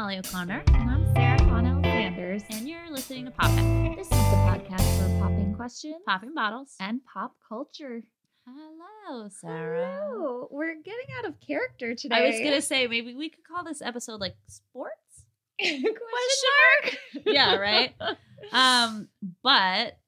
Molly 0.00 0.16
O'Connor, 0.18 0.62
And 0.68 0.90
I'm 0.90 1.14
Sarah 1.14 1.36
Connell 1.40 1.82
Sanders. 1.82 2.42
and 2.48 2.66
you're 2.66 2.90
listening 2.90 3.26
to 3.26 3.30
Pophead, 3.32 3.96
This 3.96 4.06
is 4.06 4.10
the 4.10 4.16
podcast 4.16 4.98
for 4.98 5.20
popping 5.20 5.52
questions 5.54 5.96
Popping 6.06 6.32
Bottles. 6.32 6.74
and 6.80 7.04
pop 7.04 7.34
culture. 7.46 8.02
Hello, 8.48 9.28
Sarah. 9.28 10.00
Hello. 10.08 10.48
We're 10.50 10.74
getting 10.76 11.04
out 11.18 11.26
of 11.26 11.38
character 11.40 11.94
today. 11.94 12.16
I 12.16 12.30
was 12.30 12.38
gonna 12.40 12.62
say 12.62 12.86
maybe 12.86 13.14
we 13.14 13.28
could 13.28 13.44
call 13.44 13.62
this 13.62 13.82
episode 13.82 14.20
like 14.22 14.36
sports. 14.46 15.26
Question 15.60 15.84
mark? 15.92 16.98
yeah, 17.26 17.56
right. 17.56 17.94
Um, 18.54 19.08
but 19.42 19.98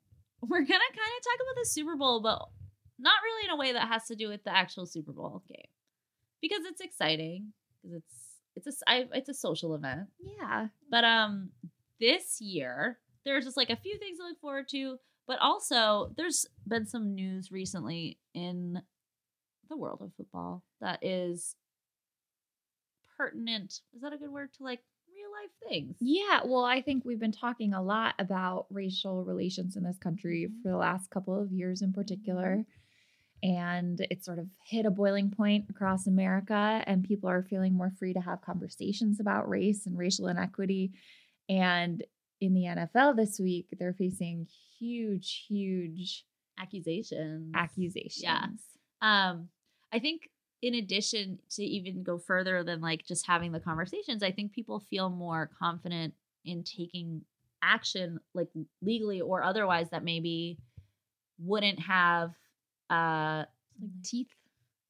we're 0.40 0.60
gonna 0.60 0.68
kind 0.68 1.12
of 1.18 1.22
talk 1.22 1.36
about 1.36 1.60
the 1.62 1.66
Super 1.68 1.96
Bowl, 1.96 2.20
but 2.22 2.38
not 2.98 3.12
really 3.22 3.44
in 3.44 3.50
a 3.50 3.56
way 3.58 3.74
that 3.74 3.88
has 3.88 4.06
to 4.06 4.16
do 4.16 4.30
with 4.30 4.42
the 4.42 4.56
actual 4.56 4.86
Super 4.86 5.12
Bowl 5.12 5.42
game, 5.50 5.68
because 6.40 6.64
it's 6.64 6.80
exciting 6.80 7.52
because 7.82 7.98
it's 7.98 8.21
it's 8.56 8.66
a 8.66 8.72
I- 8.86 9.08
it's 9.12 9.28
a 9.28 9.34
social 9.34 9.74
event. 9.74 10.08
Yeah. 10.20 10.68
But 10.90 11.04
um, 11.04 11.50
this 12.00 12.40
year 12.40 12.98
there's 13.24 13.44
just 13.44 13.56
like 13.56 13.70
a 13.70 13.76
few 13.76 13.98
things 13.98 14.18
to 14.18 14.24
look 14.24 14.40
forward 14.40 14.68
to, 14.70 14.98
but 15.26 15.38
also 15.40 16.12
there's 16.16 16.44
been 16.66 16.86
some 16.86 17.14
news 17.14 17.50
recently 17.52 18.18
in 18.34 18.82
the 19.68 19.76
world 19.76 20.00
of 20.02 20.12
football 20.16 20.62
that 20.80 20.98
is 21.02 21.54
pertinent. 23.16 23.80
Is 23.94 24.02
that 24.02 24.12
a 24.12 24.16
good 24.18 24.30
word 24.32 24.52
to 24.54 24.64
like 24.64 24.80
real 25.14 25.30
life 25.30 25.50
things? 25.68 25.96
Yeah. 26.00 26.40
Well, 26.44 26.64
I 26.64 26.82
think 26.82 27.04
we've 27.04 27.20
been 27.20 27.32
talking 27.32 27.74
a 27.74 27.82
lot 27.82 28.14
about 28.18 28.66
racial 28.70 29.24
relations 29.24 29.76
in 29.76 29.84
this 29.84 29.98
country 29.98 30.48
Mhm. 30.48 30.62
for 30.62 30.68
the 30.70 30.76
last 30.76 31.10
couple 31.10 31.40
of 31.40 31.52
years 31.52 31.82
in 31.82 31.92
particular. 31.92 32.64
And 33.42 34.00
it 34.10 34.24
sort 34.24 34.38
of 34.38 34.46
hit 34.64 34.86
a 34.86 34.90
boiling 34.90 35.30
point 35.30 35.66
across 35.68 36.06
America, 36.06 36.82
and 36.86 37.02
people 37.02 37.28
are 37.28 37.42
feeling 37.42 37.74
more 37.74 37.90
free 37.98 38.12
to 38.12 38.20
have 38.20 38.40
conversations 38.40 39.18
about 39.18 39.48
race 39.48 39.86
and 39.86 39.98
racial 39.98 40.28
inequity. 40.28 40.92
And 41.48 42.04
in 42.40 42.54
the 42.54 42.62
NFL 42.62 43.16
this 43.16 43.40
week, 43.40 43.66
they're 43.78 43.94
facing 43.94 44.46
huge, 44.78 45.44
huge 45.48 46.24
Accusations. 46.58 47.50
accusations. 47.54 48.62
Um, 49.00 49.48
I 49.92 49.98
think 49.98 50.28
in 50.60 50.74
addition 50.74 51.40
to 51.50 51.64
even 51.64 52.02
go 52.02 52.18
further 52.18 52.62
than 52.62 52.80
like 52.80 53.04
just 53.04 53.26
having 53.26 53.52
the 53.52 53.60
conversations, 53.60 54.22
I 54.22 54.30
think 54.30 54.52
people 54.52 54.80
feel 54.90 55.10
more 55.10 55.50
confident 55.58 56.14
in 56.44 56.62
taking 56.62 57.22
action, 57.62 58.20
like 58.34 58.48
legally 58.80 59.20
or 59.20 59.42
otherwise, 59.42 59.90
that 59.90 60.04
maybe 60.04 60.58
wouldn't 61.38 61.80
have 61.80 62.30
uh 62.92 63.44
like 63.80 63.90
teeth. 64.04 64.28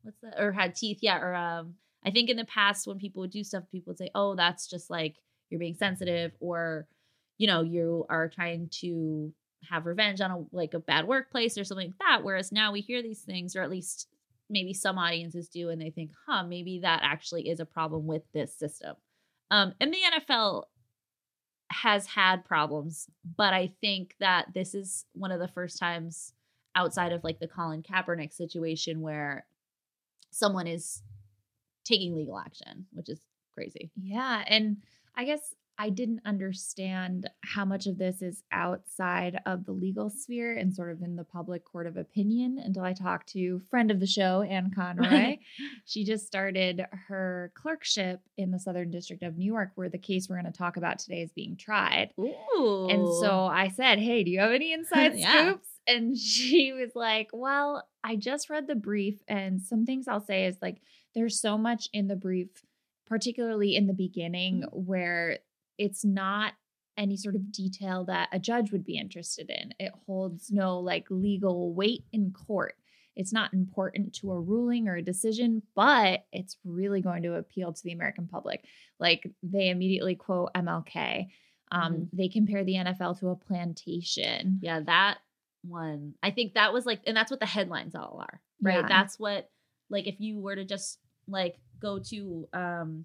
What's 0.03 0.21
that? 0.23 0.41
Or 0.41 0.53
had 0.53 0.75
teeth, 0.75 0.99
yeah. 1.01 1.19
Or 1.19 1.35
um, 1.35 1.75
I 2.05 2.11
think 2.11 2.29
in 2.29 2.37
the 2.37 2.45
past 2.45 2.87
when 2.87 2.99
people 2.99 3.21
would 3.21 3.31
do 3.31 3.45
stuff, 3.45 3.65
people 3.71 3.93
would 3.93 3.99
say, 3.99 4.11
"Oh, 4.15 4.35
that's 4.35 4.69
just 4.69 4.91
like 4.91 5.17
you're 5.51 5.61
being 5.61 5.75
sensitive," 5.75 6.33
or 6.41 6.87
you 7.39 7.47
know, 7.47 7.63
you 7.63 8.05
are 8.09 8.29
trying 8.29 8.69
to 8.81 9.33
have 9.71 9.87
revenge 9.87 10.21
on 10.21 10.31
a 10.31 10.45
like 10.53 10.75
a 10.75 10.81
bad 10.81 11.07
workplace 11.07 11.57
or 11.57 11.65
something 11.65 11.89
like 11.89 11.99
that. 11.99 12.25
Whereas 12.25 12.53
now 12.53 12.73
we 12.73 12.81
hear 12.81 13.03
these 13.03 13.23
things, 13.23 13.55
or 13.57 13.63
at 13.63 13.71
least 13.71 14.09
maybe 14.51 14.75
some 14.75 14.99
audiences 14.99 15.49
do, 15.49 15.71
and 15.71 15.81
they 15.81 15.91
think, 15.91 16.11
huh, 16.27 16.45
maybe 16.45 16.81
that 16.81 17.01
actually 17.03 17.49
is 17.49 17.61
a 17.61 17.65
problem 17.67 18.07
with 18.07 18.23
this 18.35 18.55
system. 18.55 18.97
Um, 19.51 19.75
and 19.81 19.93
the 19.93 19.99
NFL 20.17 20.65
has 21.71 22.07
had 22.07 22.45
problems, 22.45 23.09
but 23.37 23.55
I 23.55 23.73
think 23.81 24.15
that 24.21 24.49
this 24.55 24.75
is 24.75 25.07
one 25.15 25.31
of 25.31 25.41
the 25.41 25.49
first 25.49 25.79
times 25.79 26.35
outside 26.75 27.13
of 27.13 27.23
like 27.25 27.39
the 27.41 27.49
Colin 27.49 27.83
Kaepernick 27.83 28.33
situation 28.33 29.01
where 29.01 29.47
someone 30.31 30.67
is 30.67 31.03
taking 31.85 32.15
legal 32.15 32.39
action, 32.39 32.87
which 32.93 33.09
is 33.09 33.21
crazy. 33.55 33.91
Yeah. 34.03 34.43
And 34.47 34.79
I 35.17 35.25
guess 35.25 35.55
I 35.79 35.89
didn't 35.89 36.21
understand 36.25 37.29
how 37.45 37.65
much 37.65 37.87
of 37.87 37.99
this 37.99 38.23
is 38.23 38.43
outside 38.53 39.41
of 39.47 39.65
the 39.65 39.73
legal 39.73 40.11
sphere 40.11 40.55
and 40.57 40.73
sort 40.73 40.93
of 40.93 41.03
in 41.03 41.17
the 41.17 41.25
public 41.25 41.65
court 41.65 41.87
of 41.87 41.97
opinion 41.97 42.61
until 42.63 42.85
I 42.85 42.93
talked 42.93 43.31
to 43.31 43.61
friend 43.71 43.91
of 43.91 43.99
the 43.99 44.07
show, 44.07 44.43
Ann 44.43 44.71
Conroy. 44.75 45.39
She 45.85 46.05
just 46.05 46.27
started 46.27 46.85
her 47.09 47.51
clerkship 47.55 48.21
in 48.37 48.51
the 48.53 48.59
Southern 48.61 48.91
District 48.91 49.23
of 49.23 49.37
New 49.37 49.45
York, 49.53 49.73
where 49.75 49.89
the 49.89 49.99
case 49.99 50.29
we're 50.29 50.41
going 50.41 50.51
to 50.51 50.57
talk 50.57 50.77
about 50.77 50.99
today 51.01 51.23
is 51.23 51.33
being 51.33 51.57
tried. 51.57 52.11
Ooh. 52.21 52.87
And 52.89 53.07
so 53.21 53.45
I 53.47 53.69
said, 53.69 53.99
Hey, 53.99 54.23
do 54.23 54.31
you 54.31 54.39
have 54.41 54.53
any 54.53 54.73
inside 54.73 55.15
Yeah. 55.17 55.33
scoops? 55.51 55.69
And 55.87 56.17
she 56.19 56.73
was 56.73 56.91
like, 56.95 57.29
Well, 57.33 57.87
I 58.05 58.17
just 58.17 58.51
read 58.51 58.67
the 58.67 58.75
brief, 58.75 59.23
and 59.29 59.61
some 59.61 59.87
things 59.87 60.09
I'll 60.09 60.25
say 60.25 60.47
is 60.47 60.57
like, 60.61 60.81
there's 61.15 61.41
so 61.41 61.59
much 61.59 61.89
in 61.93 62.09
the 62.09 62.17
brief, 62.17 62.49
particularly 63.07 63.77
in 63.77 63.87
the 63.87 63.93
beginning, 63.93 64.65
where 64.73 65.39
it's 65.79 66.05
not 66.05 66.55
any 66.97 67.17
sort 67.17 67.35
of 67.35 67.53
detail 67.53 68.05
that 68.05 68.29
a 68.33 68.39
judge 68.39 68.73
would 68.73 68.85
be 68.85 68.99
interested 68.99 69.51
in. 69.51 69.75
It 69.79 69.93
holds 70.07 70.51
no 70.51 70.79
like 70.79 71.07
legal 71.11 71.73
weight 71.75 72.05
in 72.13 72.33
court. 72.33 72.75
It's 73.15 73.33
not 73.33 73.53
important 73.53 74.15
to 74.15 74.33
a 74.33 74.41
ruling 74.41 74.89
or 74.89 74.97
a 74.97 75.03
decision, 75.03 75.63
but 75.75 76.25
it's 76.33 76.57
really 76.65 77.03
going 77.03 77.23
to 77.25 77.35
appeal 77.35 77.73
to 77.73 77.83
the 77.83 77.93
American 77.93 78.27
public. 78.27 78.65
Like 78.99 79.31
they 79.43 79.69
immediately 79.69 80.15
quote 80.15 80.53
MLK. 80.55 81.29
Um, 81.71 82.09
They 82.13 82.29
compare 82.29 82.65
the 82.65 82.75
NFL 82.75 83.19
to 83.21 83.29
a 83.31 83.37
plantation. 83.37 84.59
Yeah, 84.63 84.81
that 84.81 85.19
one. 85.63 86.15
I 86.23 86.31
think 86.31 86.55
that 86.55 86.73
was 86.73 86.87
like, 86.87 87.01
and 87.07 87.17
that's 87.17 87.31
what 87.31 87.41
the 87.41 87.47
headlines 87.47 87.95
all 87.95 88.19
are, 88.21 88.41
right? 88.61 88.81
Yeah. 88.81 88.89
That's 88.89 89.19
what, 89.19 89.51
like, 89.91 90.07
if 90.07 90.21
you 90.21 90.39
were 90.41 90.57
to 90.57 90.65
just 90.65 90.99
like 91.29 91.57
go 91.81 92.01
to 92.01 92.49
um 92.53 93.05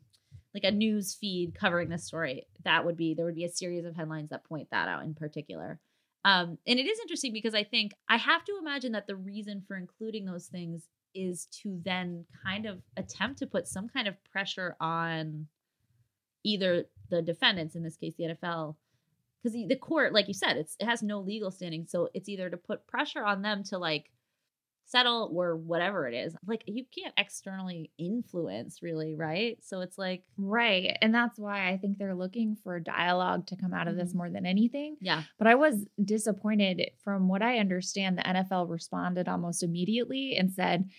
like 0.53 0.63
a 0.63 0.72
news 0.72 1.13
feed 1.13 1.53
covering 1.53 1.90
this 1.90 2.06
story, 2.06 2.47
that 2.63 2.85
would 2.85 2.97
be 2.97 3.13
there 3.13 3.25
would 3.25 3.35
be 3.35 3.45
a 3.45 3.50
series 3.50 3.85
of 3.85 3.95
headlines 3.95 4.29
that 4.29 4.44
point 4.45 4.68
that 4.72 4.88
out 4.88 5.03
in 5.03 5.13
particular. 5.13 5.79
Um, 6.25 6.57
and 6.68 6.79
it 6.79 6.85
is 6.85 7.00
interesting 7.00 7.31
because 7.31 7.53
I 7.53 7.63
think 7.63 7.94
I 8.09 8.18
have 8.18 8.44
to 8.45 8.57
imagine 8.59 8.91
that 8.94 9.07
the 9.07 9.16
reason 9.16 9.63
for 9.68 9.78
including 9.78 10.25
those 10.25 10.47
things 10.47 10.88
is 11.13 11.47
to 11.63 11.79
then 11.85 12.25
kind 12.45 12.66
of 12.66 12.79
attempt 12.97 13.39
to 13.39 13.47
put 13.47 13.68
some 13.68 13.88
kind 13.88 14.07
of 14.07 14.16
pressure 14.31 14.75
on 14.79 15.47
either 16.44 16.85
the 17.09 17.22
defendants, 17.22 17.75
in 17.75 17.84
this 17.84 17.97
case 17.97 18.13
the 18.18 18.35
NFL, 18.35 18.75
because 19.53 19.67
the, 19.69 19.75
court, 19.75 20.13
like 20.13 20.27
you 20.27 20.33
said, 20.33 20.57
it's 20.57 20.75
it 20.79 20.85
has 20.85 21.01
no 21.03 21.19
legal 21.19 21.51
standing, 21.51 21.85
so 21.87 22.09
it's 22.13 22.29
either 22.29 22.49
to 22.49 22.57
put 22.57 22.87
pressure 22.87 23.23
on 23.23 23.41
them 23.41 23.63
to 23.65 23.77
like 23.77 24.11
settle 24.85 25.29
or 25.35 25.57
whatever 25.57 26.07
it 26.07 26.13
is. 26.13 26.33
Like 26.47 26.63
you 26.65 26.85
can't 26.97 27.13
externally 27.17 27.91
influence, 27.97 28.81
really, 28.81 29.15
right? 29.15 29.57
So 29.61 29.81
it's 29.81 29.97
like, 29.97 30.23
Right. 30.37 30.97
And 31.01 31.13
that's 31.13 31.37
why 31.37 31.69
I 31.69 31.75
think 31.77 31.97
they're 31.97 32.15
looking 32.15 32.55
for 32.63 32.79
dialogue 32.79 33.47
to 33.47 33.57
come 33.57 33.73
out 33.73 33.89
of 33.89 33.97
this 33.97 34.13
Mhm. 34.13 34.15
more 34.15 34.29
than 34.29 34.45
anything. 34.45 34.95
yeah, 35.01 35.23
But 35.37 35.47
I 35.47 35.55
was 35.55 35.85
disappointed. 36.01 36.81
From 37.03 37.27
what 37.27 37.41
I 37.41 37.59
understand, 37.59 38.17
the 38.17 38.27
NFL 38.27 38.67
responded 38.69 39.27
almost 39.27 39.61
immediately 39.61 40.37
and 40.37 40.53
said, 40.53 40.89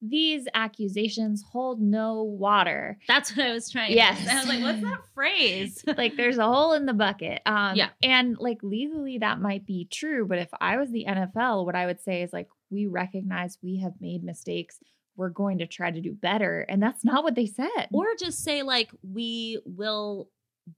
These 0.00 0.46
accusations 0.54 1.42
hold 1.50 1.80
no 1.80 2.22
water. 2.22 2.98
that's 3.08 3.36
what 3.36 3.46
I 3.46 3.52
was 3.52 3.68
trying. 3.70 3.92
Yes. 3.92 4.26
I 4.28 4.36
was 4.38 4.46
like, 4.48 4.62
what's 4.62 4.82
that 4.82 5.00
phrase? 5.14 5.82
like 5.96 6.16
there's 6.16 6.38
a 6.38 6.44
hole 6.46 6.72
in 6.74 6.86
the 6.86 6.92
bucket. 6.94 7.42
Um, 7.46 7.74
Yeah. 7.74 7.88
And 8.02 8.36
like 8.38 8.58
legally, 8.62 9.18
that 9.18 9.40
might 9.40 9.66
be 9.66 9.88
true. 9.90 10.26
But 10.26 10.38
if 10.38 10.48
I 10.60 10.76
was 10.76 10.90
the 10.90 11.04
NFL, 11.08 11.64
what 11.66 11.74
I 11.74 11.86
would 11.86 12.00
say 12.00 12.22
is 12.22 12.32
like, 12.32 12.48
we 12.70 12.86
recognize 12.86 13.58
we 13.62 13.80
have 13.80 13.94
made 14.00 14.22
mistakes. 14.22 14.78
We're 15.16 15.30
going 15.30 15.58
to 15.58 15.66
try 15.66 15.90
to 15.90 16.00
do 16.00 16.12
better. 16.14 16.60
And 16.68 16.80
that's 16.80 17.04
not 17.04 17.24
what 17.24 17.34
they 17.34 17.46
said. 17.46 17.88
or 17.92 18.06
just 18.20 18.44
say 18.44 18.62
like, 18.62 18.90
we 19.02 19.60
will 19.64 20.28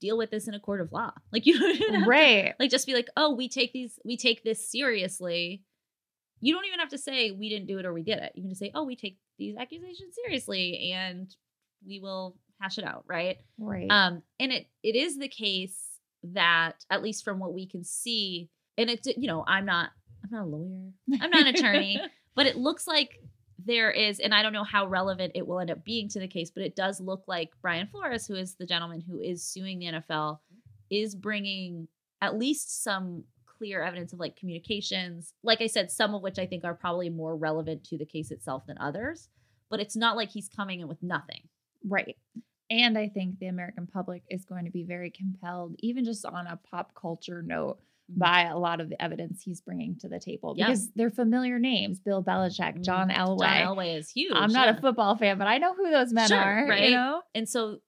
deal 0.01 0.17
with 0.17 0.31
this 0.31 0.49
in 0.49 0.55
a 0.55 0.61
court 0.61 0.81
of 0.81 0.93
law. 0.93 1.11
Like 1.31 1.45
you, 1.47 1.59
have 1.59 1.77
to- 1.77 2.05
right. 2.07 2.55
like 2.59 2.71
just 2.71 2.87
be 2.87 2.95
like, 2.95 3.09
oh, 3.19 3.35
we 3.35 3.49
take 3.51 3.73
these, 3.75 3.99
we 4.03 4.17
take 4.17 4.45
this 4.45 4.71
seriously. 4.71 5.63
You 6.41 6.55
don't 6.55 6.67
even 6.67 6.81
have 6.81 6.89
to 6.91 6.99
say 6.99 7.31
we 7.31 7.49
didn't 7.49 7.67
do 7.67 7.79
it 7.79 7.87
or 7.87 7.93
we 7.93 8.03
did 8.03 8.19
it. 8.19 8.33
You 8.35 8.43
can 8.43 8.51
just 8.51 8.61
say, 8.61 8.71
oh, 8.75 8.85
we 8.85 8.97
take 8.97 9.19
these 9.39 9.57
accusations 9.57 10.15
seriously 10.25 10.93
and 10.95 11.35
we 11.87 12.01
will 12.01 12.37
hash 12.61 12.79
it 12.79 12.85
out, 12.85 13.05
right? 13.07 13.39
Right. 13.59 13.91
Um, 13.91 14.23
and 14.39 14.53
it 14.53 14.67
it 14.83 14.95
is 14.97 15.19
the 15.19 15.29
case 15.29 15.77
that 16.23 16.85
at 16.91 17.03
least 17.03 17.25
from 17.25 17.39
what 17.39 17.55
we 17.55 17.67
can 17.67 17.85
see, 17.85 18.49
and 18.77 18.91
it 18.91 19.07
you 19.17 19.29
know 19.29 19.45
I'm 19.47 19.65
not 19.65 19.91
I'm 20.23 20.31
not 20.31 20.45
a 20.45 20.47
lawyer, 20.47 20.91
I'm 21.21 21.31
not 21.31 21.47
an 21.47 21.55
attorney, 21.55 22.01
but 22.35 22.47
it 22.47 22.57
looks 22.57 22.87
like 22.87 23.19
there 23.65 23.91
is, 23.91 24.21
and 24.21 24.35
I 24.35 24.43
don't 24.43 24.53
know 24.53 24.65
how 24.65 24.87
relevant 24.87 25.33
it 25.35 25.47
will 25.47 25.61
end 25.61 25.71
up 25.71 25.85
being 25.85 26.09
to 26.11 26.21
the 26.21 26.29
case, 26.29 26.51
but 26.51 26.63
it 26.63 26.77
does 26.77 27.01
look 27.01 27.25
like 27.27 27.51
Brian 27.61 27.89
Flores, 27.89 28.27
who 28.27 28.35
is 28.35 28.55
the 28.55 28.67
gentleman 28.67 29.03
who 29.03 29.21
is 29.21 29.47
suing 29.47 29.79
the 29.79 29.87
NFL, 29.87 30.39
is 30.91 31.15
bringing 31.15 31.89
at 32.23 32.39
least 32.39 32.83
some 32.83 33.25
clear 33.61 33.83
evidence 33.83 34.15
of 34.15 34.19
like 34.19 34.37
communications. 34.37 35.35
Like 35.43 35.61
I 35.61 35.67
said, 35.67 35.91
some 35.91 36.15
of 36.15 36.23
which 36.23 36.39
I 36.39 36.47
think 36.47 36.65
are 36.65 36.73
probably 36.75 37.11
more 37.11 37.37
relevant 37.37 37.85
to 37.85 37.99
the 37.99 38.07
case 38.07 38.31
itself 38.31 38.65
than 38.67 38.79
others, 38.79 39.29
but 39.69 39.81
it's 39.81 39.95
not 39.97 40.17
like 40.17 40.31
he's 40.31 40.49
coming 40.49 40.81
in 40.81 40.89
with 40.89 41.03
nothing. 41.03 41.43
Right. 41.87 42.17
And 42.71 42.97
I 42.97 43.09
think 43.09 43.39
the 43.39 43.49
American 43.49 43.87
public 43.87 44.23
is 44.31 44.47
going 44.47 44.65
to 44.65 44.71
be 44.71 44.85
very 44.85 45.11
compelled, 45.11 45.75
even 45.81 46.05
just 46.07 46.25
on 46.25 46.47
a 46.47 46.57
pop 46.71 46.95
culture 46.95 47.43
note, 47.43 47.79
Mhm. 48.11 48.19
by 48.19 48.43
a 48.45 48.57
lot 48.59 48.81
of 48.81 48.89
the 48.89 49.01
evidence 49.03 49.43
he's 49.43 49.61
bringing 49.61 49.97
to 49.99 50.09
the 50.09 50.19
table 50.19 50.55
because 50.55 50.91
they're 50.93 51.11
familiar 51.11 51.59
names 51.59 52.01
Bill 52.01 52.25
Belichick, 52.25 52.83
John 52.83 53.09
Mhm. 53.11 53.15
Elway. 53.17 53.39
John 53.47 53.77
Elway 53.77 53.97
is 53.99 54.11
huge. 54.11 54.33
I'm 54.35 54.53
not 54.53 54.69
yeah. 54.69 54.77
a 54.79 54.81
football 54.81 55.17
fan, 55.17 55.37
but 55.37 55.47
I 55.49 55.59
know 55.59 55.75
who 55.75 55.91
those 55.91 56.13
men 56.13 56.29
Sure, 56.29 56.39
are. 56.39 56.67
right? 56.67 56.85
You 56.89 56.97
know? 56.97 57.23
and 57.35 57.47
so 57.49 57.81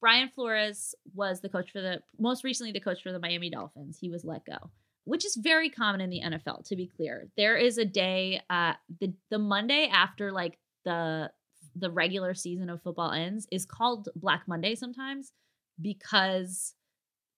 Brian 0.00 0.28
Flores 0.30 0.94
was 1.14 1.40
the 1.42 1.48
coach 1.48 1.70
for 1.70 1.80
the 1.80 2.02
most 2.18 2.42
recently 2.44 2.72
the 2.72 2.80
coach 2.80 3.02
for 3.02 3.12
the 3.12 3.20
Miami 3.20 3.50
Dolphins. 3.50 3.98
He 4.00 4.10
was 4.10 4.24
let 4.24 4.44
go, 4.44 4.70
which 5.04 5.24
is 5.24 5.36
very 5.36 5.68
common 5.70 6.00
in 6.00 6.10
the 6.10 6.20
NFL. 6.22 6.64
To 6.68 6.76
be 6.76 6.86
clear, 6.86 7.28
there 7.36 7.56
is 7.56 7.78
a 7.78 7.84
day, 7.84 8.40
uh, 8.50 8.74
the 9.00 9.12
the 9.30 9.38
Monday 9.38 9.88
after 9.92 10.32
like 10.32 10.58
the 10.84 11.30
the 11.74 11.90
regular 11.90 12.34
season 12.34 12.68
of 12.68 12.82
football 12.82 13.12
ends 13.12 13.46
is 13.50 13.64
called 13.64 14.08
Black 14.14 14.42
Monday 14.46 14.74
sometimes 14.74 15.32
because 15.80 16.74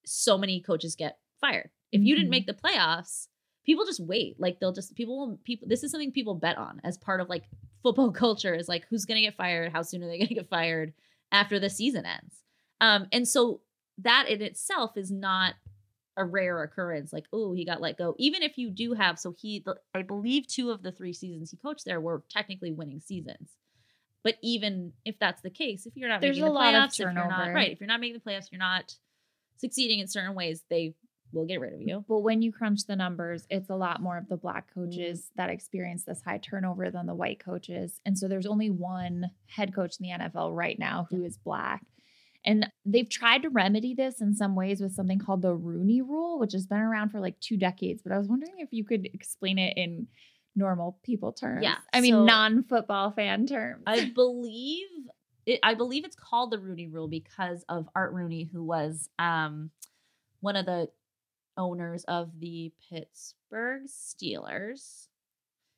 so 0.04 0.36
many 0.36 0.60
coaches 0.60 0.96
get 0.96 1.18
fired. 1.40 1.70
If 1.92 2.02
you 2.02 2.14
didn't 2.14 2.28
Mhm. 2.28 2.30
make 2.30 2.46
the 2.46 2.54
playoffs, 2.54 3.28
people 3.64 3.84
just 3.86 4.00
wait. 4.00 4.38
Like 4.40 4.58
they'll 4.60 4.72
just 4.72 4.94
people 4.94 5.16
will 5.18 5.36
people. 5.44 5.68
This 5.68 5.82
is 5.84 5.90
something 5.90 6.12
people 6.12 6.34
bet 6.34 6.58
on 6.58 6.80
as 6.84 6.98
part 6.98 7.20
of 7.20 7.28
like 7.28 7.44
football 7.82 8.10
culture 8.24 8.54
is 8.54 8.68
like 8.68 8.86
who's 8.88 9.04
gonna 9.04 9.20
get 9.20 9.36
fired, 9.36 9.72
how 9.72 9.82
soon 9.82 10.02
are 10.02 10.08
they 10.08 10.18
gonna 10.18 10.34
get 10.34 10.48
fired 10.48 10.92
after 11.32 11.58
the 11.58 11.70
season 11.70 12.04
ends. 12.04 12.42
Um, 12.80 13.06
and 13.12 13.26
so 13.26 13.60
that 13.98 14.28
in 14.28 14.42
itself 14.42 14.96
is 14.96 15.10
not 15.10 15.54
a 16.16 16.24
rare 16.24 16.62
occurrence. 16.62 17.12
Like, 17.12 17.26
oh, 17.32 17.52
he 17.52 17.64
got 17.64 17.80
let 17.80 17.98
go. 17.98 18.14
Even 18.18 18.42
if 18.42 18.58
you 18.58 18.70
do 18.70 18.94
have, 18.94 19.18
so 19.18 19.34
he, 19.38 19.62
the, 19.64 19.76
I 19.94 20.02
believe, 20.02 20.46
two 20.46 20.70
of 20.70 20.82
the 20.82 20.92
three 20.92 21.12
seasons 21.12 21.50
he 21.50 21.56
coached 21.56 21.84
there 21.84 22.00
were 22.00 22.22
technically 22.30 22.72
winning 22.72 23.00
seasons. 23.00 23.50
But 24.22 24.36
even 24.42 24.92
if 25.04 25.18
that's 25.18 25.42
the 25.42 25.50
case, 25.50 25.86
if 25.86 25.96
you're 25.96 26.08
not 26.08 26.20
There's 26.20 26.36
making 26.36 26.44
a 26.44 26.46
the 26.46 26.54
lot 26.54 26.74
of 26.74 26.82
playoffs, 26.82 26.92
if 26.94 26.98
you're 27.00 27.12
not 27.12 27.30
turnover. 27.30 27.54
right, 27.54 27.72
if 27.72 27.80
you're 27.80 27.88
not 27.88 28.00
making 28.00 28.20
the 28.24 28.30
playoffs, 28.30 28.50
you're 28.50 28.58
not 28.58 28.94
succeeding 29.58 29.98
in 29.98 30.08
certain 30.08 30.34
ways, 30.34 30.62
they 30.70 30.94
will 31.34 31.44
get 31.44 31.60
rid 31.60 31.74
of 31.74 31.82
you. 31.82 32.04
But 32.08 32.20
when 32.20 32.40
you 32.40 32.52
crunch 32.52 32.86
the 32.86 32.96
numbers, 32.96 33.46
it's 33.50 33.68
a 33.68 33.74
lot 33.74 34.00
more 34.00 34.16
of 34.16 34.28
the 34.28 34.36
black 34.36 34.70
mm. 34.70 34.74
coaches 34.74 35.30
that 35.36 35.50
experience 35.50 36.04
this 36.04 36.22
high 36.22 36.38
turnover 36.38 36.90
than 36.90 37.06
the 37.06 37.14
white 37.14 37.44
coaches. 37.44 38.00
And 38.06 38.18
so 38.18 38.28
there's 38.28 38.46
only 38.46 38.70
one 38.70 39.30
head 39.46 39.74
coach 39.74 39.96
in 40.00 40.06
the 40.06 40.24
NFL 40.24 40.56
right 40.56 40.78
now 40.78 41.06
who 41.10 41.24
is 41.24 41.36
black. 41.36 41.82
And 42.44 42.70
they've 42.84 43.08
tried 43.08 43.42
to 43.42 43.48
remedy 43.48 43.94
this 43.94 44.20
in 44.20 44.34
some 44.34 44.54
ways 44.54 44.80
with 44.80 44.92
something 44.92 45.18
called 45.18 45.42
the 45.42 45.54
Rooney 45.54 46.02
Rule, 46.02 46.38
which 46.38 46.52
has 46.52 46.66
been 46.66 46.80
around 46.80 47.10
for 47.10 47.20
like 47.20 47.40
two 47.40 47.56
decades. 47.56 48.02
But 48.02 48.12
I 48.12 48.18
was 48.18 48.28
wondering 48.28 48.54
if 48.58 48.68
you 48.70 48.84
could 48.84 49.08
explain 49.14 49.58
it 49.58 49.76
in 49.76 50.08
normal 50.54 50.98
people 51.02 51.32
terms. 51.32 51.62
Yeah, 51.62 51.76
I 51.92 52.00
mean, 52.00 52.12
so- 52.14 52.24
non 52.24 52.64
football 52.64 53.10
fan 53.12 53.46
terms. 53.46 53.82
I 53.86 54.10
believe 54.14 54.88
it, 55.46 55.60
I 55.62 55.74
believe 55.74 56.04
it's 56.04 56.16
called 56.16 56.50
the 56.50 56.58
Rooney 56.58 56.88
Rule 56.88 57.08
because 57.08 57.64
of 57.68 57.88
Art 57.94 58.12
Rooney, 58.12 58.48
who 58.50 58.62
was 58.62 59.08
um, 59.18 59.70
one 60.40 60.56
of 60.56 60.66
the 60.66 60.88
owners 61.56 62.04
of 62.04 62.30
the 62.38 62.72
Pittsburgh 62.90 63.82
Steelers. 63.86 65.08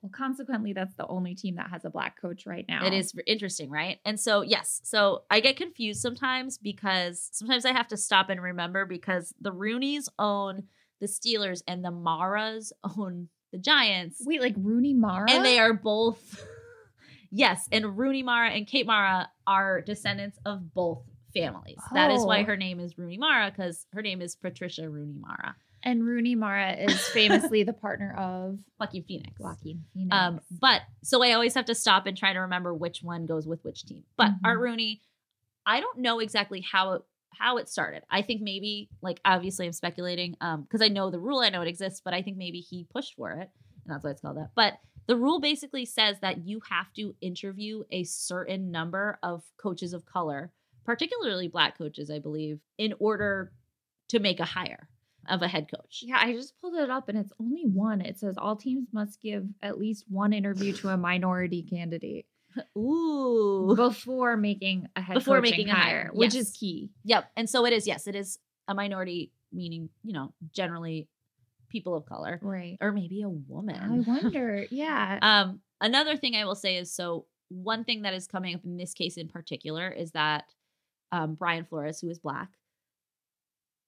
Well, 0.03 0.11
consequently, 0.15 0.73
that's 0.73 0.95
the 0.95 1.07
only 1.07 1.35
team 1.35 1.57
that 1.57 1.71
has 1.71 1.85
a 1.85 1.91
black 1.91 2.21
coach 2.21 2.47
right 2.47 2.65
now. 2.69 2.87
It 2.87 2.93
is 2.93 3.15
interesting, 3.27 3.71
right? 3.71 3.99
And 4.05 4.21
so, 4.21 4.43
yes, 4.43 4.81
so 4.85 5.23
I 5.31 5.41
get 5.41 5.57
confused 5.57 6.01
sometimes 6.01 6.59
because 6.59 7.29
sometimes 7.33 7.65
I 7.65 7.73
have 7.73 7.89
to 7.89 7.97
stop 7.97 8.29
and 8.31 8.41
remember 8.43 8.85
because 8.87 9.35
the 9.41 9.53
Rooneys 9.53 10.09
own 10.19 10.65
the 11.01 11.07
Steelers 11.07 11.63
and 11.67 11.85
the 11.85 11.91
Maras 11.91 12.73
own 12.99 13.29
the 13.53 13.59
Giants. 13.59 14.23
Wait, 14.25 14.41
like 14.41 14.55
Rooney 14.57 14.95
Mara? 14.95 15.31
and 15.31 15.45
they 15.45 15.59
are 15.59 15.73
both 15.73 16.45
yes 17.33 17.69
and 17.73 17.99
rooney 17.99 18.23
mara 18.23 18.51
and 18.51 18.67
kate 18.69 18.87
mara 18.87 19.29
are 19.47 19.81
descendants 19.81 20.39
of 20.47 20.73
both 20.75 21.03
families 21.35 21.77
that 21.93 22.11
is 22.13 22.25
why 22.25 22.41
Oh. 22.43 22.45
her 22.45 22.57
name 22.57 22.79
is 22.79 22.97
rooney 22.97 23.19
mara 23.19 23.51
because 23.51 23.85
her 23.93 24.01
name 24.01 24.23
is 24.23 24.37
patricia 24.37 24.89
rooney 24.89 25.17
mara 25.19 25.57
And 25.87 26.05
Rooney 26.05 26.35
Mara 26.35 26.73
is 26.73 27.01
famously 27.15 27.63
the 27.63 27.73
partner 27.73 28.13
of 28.19 28.59
lucky 28.79 29.01
phoenix. 29.09 29.39
Joaquin 29.41 29.85
Phoenix. 29.95 30.15
um 30.15 30.41
but 30.51 30.83
so 31.03 31.23
i 31.23 31.33
always 31.33 31.55
have 31.55 31.65
to 31.67 31.75
stop 31.75 32.05
and 32.07 32.17
try 32.17 32.33
to 32.35 32.41
remember 32.41 32.75
which 32.75 33.03
one 33.03 33.25
goes 33.25 33.47
with 33.47 33.65
which 33.65 33.85
team. 33.87 34.03
But 34.19 34.33
Mhm. 34.33 34.41
art 34.45 34.59
rooney 34.61 35.01
i 35.65 35.81
don't 35.81 35.99
know 35.99 36.19
exactly 36.19 36.61
how 36.61 36.93
it 36.95 37.03
how 37.39 37.59
it 37.59 37.69
started. 37.69 38.03
I 38.11 38.23
think 38.23 38.41
maybe 38.43 38.89
like 39.03 39.21
obviously 39.25 39.67
i'm 39.67 39.73
speculating 39.73 40.37
um 40.41 40.63
because 40.63 40.83
i 40.83 40.89
know 40.89 41.11
the 41.11 41.19
rule 41.21 41.41
i 41.41 41.49
know 41.51 41.63
it 41.63 41.69
exists 41.69 42.01
but 42.05 42.13
i 42.15 42.21
think 42.23 42.37
maybe 42.37 42.61
he 42.61 42.85
pushed 42.93 43.15
for 43.15 43.31
it 43.33 43.51
and 43.85 43.95
that's 43.95 44.03
why 44.05 44.11
it's 44.11 44.21
called 44.21 44.37
that. 44.39 44.51
But 44.57 44.75
the 45.07 45.17
rule 45.17 45.39
basically 45.41 45.85
says 45.85 46.17
that 46.21 46.45
you 46.45 46.61
have 46.69 46.93
to 46.95 47.15
interview 47.21 47.85
a 47.93 48.03
certain 48.03 48.73
number 48.73 49.19
of 49.23 49.45
coaches 49.57 49.93
of 49.93 50.05
color 50.05 50.51
particularly 50.85 51.47
black 51.49 51.77
coaches 51.79 52.11
i 52.11 52.19
believe 52.19 52.59
in 52.79 52.93
order 52.99 53.53
to 54.09 54.19
make 54.19 54.41
a 54.41 54.45
hire 54.45 54.89
of 55.29 55.43
a 55.43 55.49
head 55.49 55.71
coach 55.71 56.03
yeah, 56.03 56.19
I 56.21 56.33
just 56.33 56.59
pulled 56.61 56.75
it 56.75 56.91
up 56.91 57.09
and 57.09 57.19
it's 57.19 57.33
only 57.41 57.65
one. 57.65 58.01
It 58.01 58.19
says 58.19 58.37
all 58.39 58.57
teams 58.57 58.89
must 58.93 59.21
give 59.21 59.47
at 59.63 59.79
least 59.79 60.05
one 60.09 60.33
interview 60.33 60.73
to 60.75 60.89
a 60.91 60.97
minority 61.11 61.63
candidate 61.63 62.27
ooh 62.77 63.75
before 63.77 64.37
making 64.37 64.89
a 64.97 65.01
head 65.01 65.15
Before 65.15 65.37
coaching 65.41 65.51
making 65.51 65.71
a 65.71 65.75
hire, 65.75 66.01
hire, 66.03 66.11
which 66.13 66.35
yes. 66.35 66.49
is 66.49 66.57
key. 66.57 66.91
Yep. 67.05 67.31
And 67.37 67.49
so 67.49 67.67
it 67.67 67.73
is, 67.73 67.87
yes, 67.87 68.07
it 68.07 68.15
is 68.15 68.39
a 68.69 68.75
minority, 68.75 69.33
meaning, 69.53 69.89
you 70.03 70.13
know, 70.13 70.33
generally 70.53 71.09
people 71.69 71.95
of 71.95 72.07
color 72.07 72.39
Right. 72.43 72.79
or 72.81 72.93
maybe 72.93 73.23
a 73.23 73.29
woman. 73.29 73.77
I 73.77 74.11
wonder. 74.11 74.67
Yeah. 74.71 75.19
Um, 75.23 75.61
another 75.81 76.17
thing 76.17 76.35
I 76.35 76.45
will 76.45 76.55
say 76.55 76.77
is 76.77 76.93
so 76.93 77.27
one 77.49 77.85
thing 77.85 78.03
that 78.03 78.15
is 78.15 78.27
coming 78.27 78.55
up 78.55 78.65
in 78.65 78.77
this 78.77 78.93
case 78.95 79.17
in 79.17 79.29
particular 79.29 79.89
is 79.89 80.13
that 80.13 80.45
um, 81.13 81.35
Brian 81.35 81.65
Flores, 81.65 82.01
who 82.01 82.09
is 82.09 82.19
black, 82.19 82.49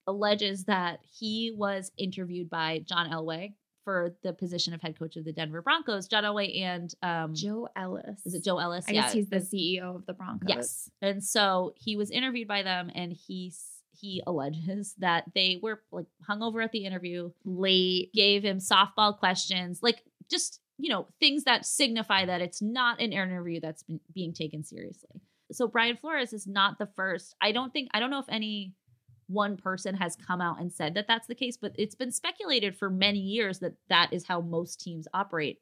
alleges 0.08 0.64
that 0.64 1.00
he 1.02 1.52
was 1.54 1.92
interviewed 1.98 2.48
by 2.48 2.82
John 2.86 3.10
Elway 3.10 3.52
for 3.84 4.14
the 4.22 4.32
position 4.32 4.74
of 4.74 4.82
head 4.82 4.98
coach 4.98 5.16
of 5.16 5.24
the 5.24 5.32
Denver 5.32 5.62
Broncos. 5.62 6.08
John 6.08 6.24
Elway 6.24 6.62
and 6.62 6.92
um, 7.02 7.34
Joe 7.34 7.68
Ellis. 7.76 8.20
is 8.26 8.34
it 8.34 8.42
Joe 8.42 8.58
Ellis? 8.58 8.86
I 8.88 8.92
guess 8.92 9.12
he's 9.12 9.28
the 9.28 9.36
CEO 9.36 9.94
of 9.94 10.06
the 10.06 10.14
Broncos. 10.14 10.48
Yes. 10.48 10.90
And 11.00 11.22
so 11.22 11.74
he 11.76 11.96
was 11.96 12.10
interviewed 12.10 12.48
by 12.48 12.62
them 12.62 12.90
and 12.94 13.12
he 13.12 13.52
he 13.92 14.22
alleges 14.26 14.94
that 14.98 15.24
they 15.34 15.58
were 15.62 15.82
like 15.90 16.06
hungover 16.28 16.62
at 16.62 16.72
the 16.72 16.84
interview, 16.84 17.30
Late. 17.44 18.12
gave 18.12 18.44
him 18.44 18.58
softball 18.58 19.18
questions, 19.18 19.80
like 19.82 20.02
just, 20.30 20.60
you 20.78 20.88
know, 20.88 21.08
things 21.18 21.44
that 21.44 21.66
signify 21.66 22.24
that 22.26 22.40
it's 22.40 22.62
not 22.62 23.00
an 23.00 23.12
interview 23.12 23.60
that's 23.60 23.82
been, 23.82 24.00
being 24.14 24.32
taken 24.32 24.62
seriously. 24.62 25.20
So 25.50 25.66
Brian 25.66 25.96
Flores 25.96 26.32
is 26.32 26.46
not 26.46 26.78
the 26.78 26.88
first. 26.94 27.34
I 27.40 27.52
don't 27.52 27.72
think 27.72 27.88
I 27.94 28.00
don't 28.00 28.10
know 28.10 28.20
if 28.20 28.28
any 28.28 28.74
one 29.28 29.56
person 29.56 29.94
has 29.94 30.16
come 30.16 30.40
out 30.40 30.60
and 30.60 30.72
said 30.72 30.94
that 30.94 31.06
that's 31.06 31.26
the 31.26 31.34
case, 31.34 31.56
but 31.56 31.72
it's 31.76 31.94
been 31.94 32.10
speculated 32.10 32.76
for 32.76 32.90
many 32.90 33.20
years 33.20 33.58
that 33.60 33.74
that 33.88 34.12
is 34.12 34.26
how 34.26 34.40
most 34.40 34.80
teams 34.80 35.06
operate 35.14 35.60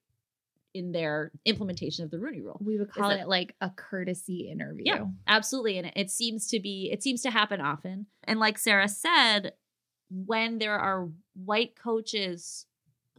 in 0.73 0.93
their 0.93 1.33
implementation 1.45 2.05
of 2.05 2.11
the 2.11 2.19
Rooney 2.19 2.41
Rule. 2.43 2.61
We 2.63 2.79
would 2.79 2.91
call 2.91 3.09
that- 3.09 3.21
it 3.21 3.29
like 3.29 3.55
a 3.61 3.71
courtesy 3.71 4.49
interview. 4.51 4.85
Yeah. 4.87 5.05
absolutely 5.27 5.79
and 5.79 5.91
it 5.97 6.11
seems 6.11 6.49
to 6.49 6.61
be 6.61 6.91
it 6.93 7.03
seems 7.03 7.23
to 7.23 7.31
happen 7.31 7.61
often 7.61 8.07
and 8.25 8.39
like 8.39 8.59
sarah 8.59 8.89
said 8.89 9.55
when 10.11 10.59
there 10.59 10.79
are 10.79 11.09
white 11.35 11.75
coaches 11.77 12.67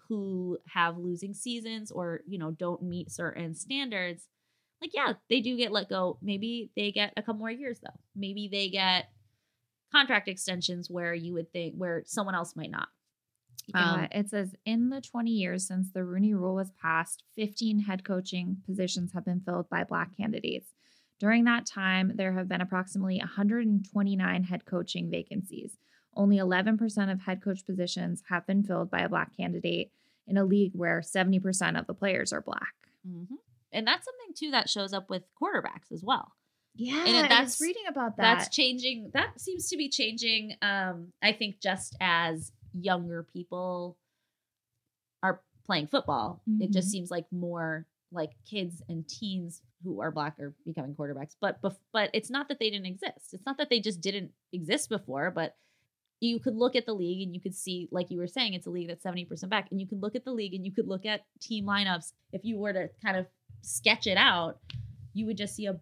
who 0.07 0.57
have 0.67 0.97
losing 0.97 1.33
seasons 1.33 1.91
or 1.91 2.21
you 2.27 2.37
know 2.37 2.51
don't 2.51 2.83
meet 2.83 3.11
certain 3.11 3.53
standards 3.55 4.27
like 4.79 4.91
yeah 4.93 5.13
they 5.29 5.41
do 5.41 5.57
get 5.57 5.71
let 5.71 5.89
go 5.89 6.17
maybe 6.21 6.69
they 6.77 6.91
get 6.91 7.11
a 7.17 7.21
couple 7.23 7.39
more 7.39 7.51
years 7.51 7.79
though 7.83 7.99
maybe 8.15 8.47
they 8.51 8.69
get 8.69 9.09
contract 9.91 10.27
extensions 10.27 10.89
where 10.89 11.13
you 11.13 11.33
would 11.33 11.51
think 11.51 11.75
where 11.75 12.03
someone 12.05 12.35
else 12.35 12.55
might 12.55 12.71
not 12.71 12.89
Um, 13.73 14.07
it 14.11 14.29
says 14.29 14.55
in 14.65 14.89
the 14.89 15.01
20 15.01 15.29
years 15.29 15.67
since 15.67 15.91
the 15.91 16.03
Rooney 16.05 16.33
Rule 16.33 16.55
was 16.55 16.71
passed, 16.81 17.23
15 17.35 17.79
head 17.79 18.05
coaching 18.05 18.57
positions 18.65 19.11
have 19.13 19.25
been 19.25 19.41
filled 19.41 19.69
by 19.69 19.83
Black 19.83 20.15
candidates. 20.15 20.71
During 21.19 21.43
that 21.45 21.65
time, 21.65 22.13
there 22.15 22.33
have 22.33 22.47
been 22.47 22.61
approximately 22.61 23.17
129 23.17 24.43
head 24.43 24.65
coaching 24.65 25.09
vacancies. 25.09 25.77
Only 26.15 26.37
11% 26.37 27.11
of 27.11 27.21
head 27.21 27.41
coach 27.43 27.65
positions 27.65 28.23
have 28.29 28.47
been 28.47 28.63
filled 28.63 28.89
by 28.89 28.99
a 28.99 29.09
Black 29.09 29.35
candidate 29.35 29.91
in 30.27 30.37
a 30.37 30.45
league 30.45 30.73
where 30.73 31.01
70% 31.01 31.77
of 31.79 31.87
the 31.87 31.93
players 31.93 32.31
are 32.31 32.41
Black. 32.41 32.73
mhm. 33.07 33.37
and 33.71 33.85
that's 33.85 34.05
something 34.05 34.33
too 34.33 34.51
that 34.51 34.69
shows 34.69 34.93
up 34.93 35.09
with 35.09 35.23
quarterbacks 35.41 35.91
as 35.91 36.03
well 36.03 36.33
Yeah, 36.77 37.05
And 37.05 37.31
that's- 37.31 37.59
was 37.59 37.61
reading 37.67 37.83
about 37.87 38.17
that. 38.17 38.21
that's 38.39 38.55
changing 38.55 39.11
that 39.13 39.39
seems 39.41 39.67
to 39.69 39.77
be 39.77 39.89
changing 39.89 40.55
um 40.61 41.11
i 41.21 41.31
think 41.31 41.59
just 41.59 41.95
as 41.99 42.51
younger 42.73 43.23
people 43.23 43.97
are 45.23 45.41
playing 45.65 45.87
football 45.87 46.41
it 46.59 46.71
just 46.71 46.87
Mhm. 46.87 46.91
seems 46.91 47.11
like 47.11 47.25
more 47.31 47.85
like 48.11 48.31
kids 48.45 48.81
and 48.87 49.07
teens 49.07 49.61
who 49.83 49.99
are 50.01 50.11
black 50.11 50.39
are 50.39 50.55
becoming 50.65 50.95
quarterbacks 50.95 51.35
but 51.41 51.61
bef- 51.61 51.79
but 51.91 52.09
it's 52.13 52.29
not 52.29 52.47
that 52.47 52.59
they 52.59 52.69
didn't 52.69 52.85
exist 52.85 53.33
it's 53.33 53.45
not 53.45 53.57
that 53.57 53.69
they 53.69 53.79
just 53.79 53.99
didn't 54.01 54.31
exist 54.53 54.87
before 54.89 55.29
but 55.31 55.57
you 56.19 56.39
could 56.39 56.55
look 56.55 56.75
at 56.75 56.85
the 56.85 56.93
league 56.95 57.21
and 57.21 57.35
you 57.35 57.41
could 57.41 57.53
see 57.55 57.87
like 57.91 58.09
you 58.09 58.17
were 58.17 58.27
saying 58.27 58.53
it's 58.53 58.65
a 58.65 58.69
league 58.71 58.87
that's 58.87 59.03
70% 59.03 59.49
back 59.49 59.67
and 59.71 59.79
you 59.81 59.87
could 59.87 60.01
look 60.01 60.15
at 60.15 60.23
the 60.25 60.31
league 60.31 60.53
and 60.53 60.65
you 60.65 60.71
could 60.71 60.87
look 60.87 61.05
at 61.05 61.25
team 61.41 61.65
lineups 61.65 62.13
if 62.31 62.43
you 62.45 62.57
were 62.57 62.73
to 62.73 62.89
kind 63.03 63.17
of 63.17 63.27
sketch 63.61 64.07
it 64.07 64.17
out 64.17 64.59
you 65.13 65.25
would 65.25 65.37
just 65.37 65.55
see 65.55 65.65
a, 65.65 65.79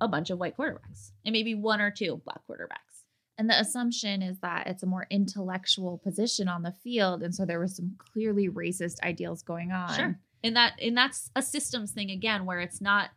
a 0.00 0.08
bunch 0.08 0.30
of 0.30 0.38
white 0.38 0.56
quarterbacks 0.56 1.12
and 1.24 1.32
maybe 1.32 1.54
one 1.54 1.80
or 1.80 1.90
two 1.90 2.20
black 2.24 2.40
quarterbacks 2.48 3.02
And 3.38 3.48
the 3.50 3.58
assumption 3.58 4.22
is 4.22 4.38
that 4.40 4.66
it's 4.66 4.82
a 4.82 4.86
more 4.86 5.06
intellectual 5.10 5.98
position 5.98 6.48
on 6.48 6.62
the 6.62 6.72
field. 6.72 7.22
And 7.22 7.34
so 7.34 7.44
there 7.44 7.58
was 7.60 7.76
some 7.76 7.96
clearly 7.98 8.48
racist 8.48 9.00
ideals 9.02 9.42
going 9.42 9.72
on. 9.72 9.94
Sure. 9.94 10.18
And 10.42 10.56
that 10.56 10.74
and 10.80 10.96
that's 10.96 11.30
a 11.34 11.42
systems 11.42 11.92
thing 11.92 12.10
again 12.10 12.44
where 12.46 12.60
it's 12.60 12.80
not 12.80 13.10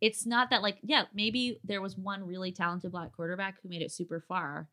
it's 0.00 0.24
not 0.26 0.48
that 0.50 0.62
like 0.62 0.78
yeah 0.82 1.04
maybe 1.12 1.60
there 1.62 1.82
was 1.82 1.96
one 1.96 2.24
really 2.26 2.52
talented 2.52 2.90
black 2.92 3.12
quarterback 3.12 3.56
who 3.62 3.68
made 3.68 3.82
it 3.82 3.92
super 3.92 4.20
far 4.26 4.66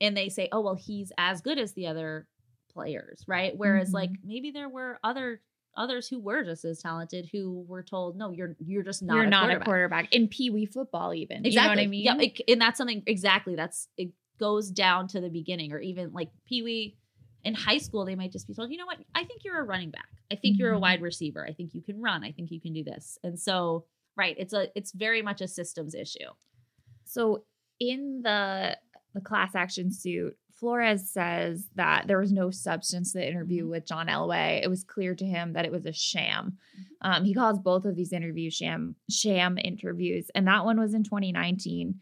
and 0.00 0.16
they 0.16 0.28
say 0.28 0.48
oh 0.52 0.60
well 0.60 0.74
he's 0.74 1.12
as 1.16 1.40
good 1.40 1.58
as 1.58 1.72
the 1.74 1.86
other 1.86 2.26
players 2.72 3.22
right 3.28 3.56
whereas 3.56 3.90
Mhm. 3.90 3.94
like 3.94 4.10
maybe 4.24 4.50
there 4.50 4.68
were 4.68 4.98
other 5.04 5.40
others 5.78 6.08
who 6.08 6.18
were 6.20 6.42
just 6.44 6.64
as 6.64 6.80
talented 6.82 7.28
who 7.32 7.64
were 7.68 7.82
told 7.82 8.16
no 8.18 8.30
you're 8.30 8.54
you're 8.58 8.82
just 8.82 9.02
not 9.02 9.14
You're 9.16 9.24
a 9.24 9.30
not 9.30 9.40
quarterback. 9.44 9.62
a 9.62 9.64
quarterback 9.64 10.14
in 10.14 10.28
Pee 10.28 10.50
Wee 10.50 10.66
football, 10.66 11.14
even. 11.14 11.46
exactly 11.46 11.84
You 11.84 12.04
know 12.04 12.16
what 12.16 12.16
I 12.16 12.18
mean? 12.18 12.34
yeah 12.34 12.42
it, 12.46 12.52
and 12.52 12.60
that's 12.60 12.76
something 12.78 13.02
exactly 13.06 13.54
that's 13.54 13.88
it 13.96 14.10
goes 14.40 14.70
down 14.70 15.08
to 15.08 15.20
the 15.20 15.30
beginning 15.30 15.72
or 15.72 15.80
even 15.80 16.12
like 16.12 16.28
pee-wee 16.46 16.96
in 17.44 17.54
high 17.54 17.78
school 17.78 18.04
they 18.04 18.14
might 18.16 18.32
just 18.32 18.46
be 18.46 18.54
told 18.54 18.70
you 18.70 18.76
know 18.76 18.86
what 18.86 18.98
i 19.14 19.24
think 19.24 19.42
you're 19.44 19.58
a 19.60 19.64
running 19.64 19.90
back 19.90 20.08
i 20.30 20.34
think 20.36 20.58
you're 20.58 20.74
a 20.74 20.76
Mhm. 20.76 20.80
wide 20.82 21.02
receiver 21.02 21.44
i 21.48 21.52
think 21.52 21.72
you 21.74 21.82
can 21.82 22.00
run 22.00 22.22
i 22.24 22.30
think 22.32 22.50
you 22.50 22.60
can 22.60 22.72
do 22.72 22.84
this 22.84 23.18
and 23.24 23.38
so 23.38 23.84
right 24.16 24.36
it's 24.38 24.52
a 24.52 24.68
it's 24.76 24.92
very 24.92 25.22
much 25.22 25.40
a 25.40 25.48
systems 25.48 25.94
issue 25.94 26.30
So 27.04 27.44
in 27.80 28.20
the 28.22 28.76
the 29.14 29.20
class 29.20 29.54
action 29.54 29.90
suit, 29.92 30.36
Flores 30.58 31.08
says 31.10 31.68
that 31.76 32.06
there 32.06 32.18
was 32.18 32.32
no 32.32 32.50
substance 32.50 33.12
to 33.12 33.18
the 33.18 33.28
interview 33.28 33.64
Mhm. 33.66 33.70
with 33.70 33.86
John 33.86 34.08
Elway. 34.08 34.60
It 34.62 34.68
was 34.68 34.84
clear 34.84 35.14
to 35.14 35.24
him 35.24 35.52
that 35.52 35.64
it 35.64 35.72
was 35.72 35.86
a 35.86 35.92
sham. 35.92 36.58
Um, 37.00 37.24
he 37.24 37.34
calls 37.34 37.58
both 37.58 37.84
of 37.84 37.94
these 37.96 38.12
interviews 38.12 38.54
sham 38.54 38.96
sham 39.10 39.58
interviews, 39.62 40.30
and 40.34 40.46
that 40.48 40.64
one 40.64 40.78
was 40.80 40.94
in 40.94 41.04
2019. 41.04 42.00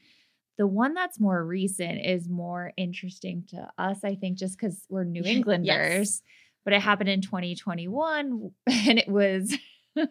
The 0.59 0.67
one 0.67 0.95
that's 0.95 1.21
more 1.21 1.45
recent 1.45 2.05
is 2.05 2.29
more 2.31 2.73
interesting 2.79 3.45
to 3.49 3.71
us, 3.77 4.03
I 4.05 4.15
think, 4.15 4.39
just 4.39 4.57
because 4.59 4.87
we're 4.89 5.05
New 5.05 5.23
Englanders. 5.25 5.67
Yes. 5.69 6.23
But 6.65 6.73
it 6.73 6.81
happened 6.81 7.11
in 7.11 7.21
2021, 7.21 8.51
and 8.67 8.99
it 8.99 9.09
was. 9.09 9.55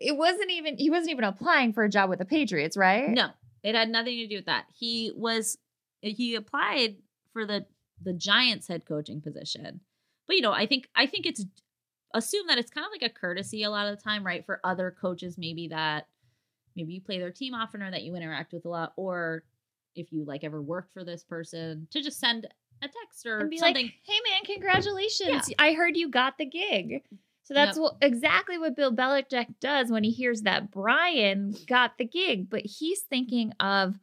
It 0.00 0.16
wasn't 0.16 0.50
even 0.50 0.76
he 0.76 0.90
wasn't 0.90 1.10
even 1.12 1.24
applying 1.24 1.72
for 1.72 1.84
a 1.84 1.88
job 1.88 2.10
with 2.10 2.18
the 2.18 2.24
Patriots, 2.26 2.76
right? 2.76 3.08
no 3.10 3.28
it 3.62 3.74
had 3.74 3.88
nothing 3.88 4.18
to 4.18 4.26
do 4.26 4.36
with 4.36 4.44
that 4.46 4.66
he 4.74 5.10
was 5.16 5.56
he 6.12 6.34
applied 6.34 6.96
for 7.32 7.46
the 7.46 7.66
the 8.02 8.12
giants 8.12 8.68
head 8.68 8.84
coaching 8.86 9.20
position 9.20 9.80
but 10.26 10.36
you 10.36 10.42
know 10.42 10.52
i 10.52 10.66
think 10.66 10.88
i 10.94 11.06
think 11.06 11.26
it's 11.26 11.44
assume 12.14 12.46
that 12.46 12.58
it's 12.58 12.70
kind 12.70 12.86
of 12.86 12.92
like 12.92 13.08
a 13.08 13.12
courtesy 13.12 13.62
a 13.62 13.70
lot 13.70 13.86
of 13.88 13.96
the 13.96 14.02
time 14.02 14.24
right 14.24 14.44
for 14.44 14.60
other 14.64 14.94
coaches 15.00 15.36
maybe 15.38 15.68
that 15.68 16.06
maybe 16.76 16.92
you 16.92 17.00
play 17.00 17.18
their 17.18 17.30
team 17.30 17.54
often 17.54 17.82
or 17.82 17.90
that 17.90 18.02
you 18.02 18.14
interact 18.14 18.52
with 18.52 18.64
a 18.64 18.68
lot 18.68 18.92
or 18.96 19.44
if 19.94 20.12
you 20.12 20.24
like 20.24 20.44
ever 20.44 20.60
worked 20.60 20.92
for 20.92 21.04
this 21.04 21.22
person 21.22 21.86
to 21.90 22.02
just 22.02 22.18
send 22.18 22.46
a 22.82 22.88
text 22.88 23.26
or 23.26 23.46
be 23.48 23.58
something 23.58 23.86
like, 23.86 23.94
"Hey 24.04 24.18
man, 24.28 24.44
congratulations! 24.44 25.52
I 25.58 25.72
heard 25.72 25.96
you 25.96 26.08
got 26.08 26.38
the 26.38 26.46
gig." 26.46 27.02
So 27.44 27.54
that's 27.54 27.76
Yep. 27.76 27.82
what 27.82 27.96
exactly 28.00 28.58
what 28.58 28.76
Bill 28.76 28.94
Belichick 28.94 29.54
does 29.60 29.90
when 29.90 30.04
he 30.04 30.10
hears 30.10 30.42
that 30.42 30.70
Brian 30.70 31.54
got 31.66 31.98
the 31.98 32.04
gig, 32.06 32.48
but 32.48 32.62
he's 32.64 33.00
thinking 33.02 33.52
of 33.60 33.98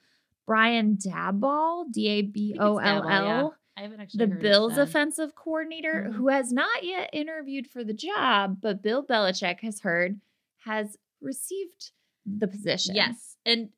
Brian 0.51 0.97
Daboll, 0.97 1.89
D 1.91 2.07
A 2.09 2.21
B 2.23 2.57
O 2.59 2.77
L 2.77 3.07
L, 3.07 3.55
i 3.77 3.81
haven't 3.83 4.01
actually 4.01 4.25
the 4.25 4.35
Bills 4.35 4.77
offensive 4.77 5.33
coordinator, 5.33 6.07
Mhm. 6.09 6.13
who 6.15 6.27
has 6.27 6.51
not 6.51 6.83
yet 6.83 7.09
interviewed 7.13 7.67
for 7.67 7.85
the 7.85 7.93
job, 7.93 8.59
but 8.59 8.81
Bill 8.81 9.01
Belichick 9.01 9.61
has 9.61 9.79
heard 9.79 10.19
has 10.65 10.97
received 11.21 11.91
the 12.25 12.49
position. 12.49 12.95
Yes. 12.95 13.37
And 13.45 13.69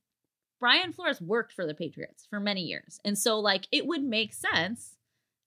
Brian 0.60 0.94
Flores 0.94 1.22
worked 1.22 1.54
for 1.54 1.68
the 1.68 1.76
Patriots 1.76 2.26
for 2.28 2.40
many 2.40 2.62
years. 2.62 3.00
And 3.06 3.18
so, 3.20 3.40
like, 3.40 3.68
it 3.72 3.86
would 3.86 4.04
make 4.04 4.34
sense 4.34 4.98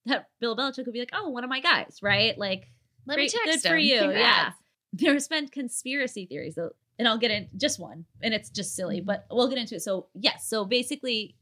that 0.04 0.28
Bill 0.38 0.56
Belichick 0.56 0.86
would 0.86 0.92
be 0.92 1.00
like, 1.00 1.10
oh, 1.12 1.28
one 1.30 1.42
of 1.42 1.50
my 1.50 1.60
guys, 1.60 1.98
right? 2.02 2.38
Like, 2.38 2.70
Let 3.04 3.16
great, 3.16 3.32
me 3.34 3.40
text 3.44 3.64
good 3.64 3.68
for 3.70 3.76
him. 3.76 3.82
you. 3.84 4.12
Yeah. 4.12 4.52
There's 4.92 5.26
been 5.26 5.48
conspiracy 5.48 6.24
theories, 6.26 6.54
though, 6.54 6.70
and 6.98 7.06
I'll 7.08 7.18
get 7.18 7.30
in 7.30 7.48
just 7.56 7.78
one, 7.78 8.04
and 8.22 8.32
it's 8.34 8.50
just 8.50 8.74
silly, 8.74 9.00
Mhm. 9.00 9.06
but 9.06 9.26
we'll 9.30 9.48
get 9.48 9.58
into 9.58 9.74
it. 9.76 9.82
So, 9.82 10.08
yes. 10.14 10.48
So 10.48 10.64
basically, 10.64 11.36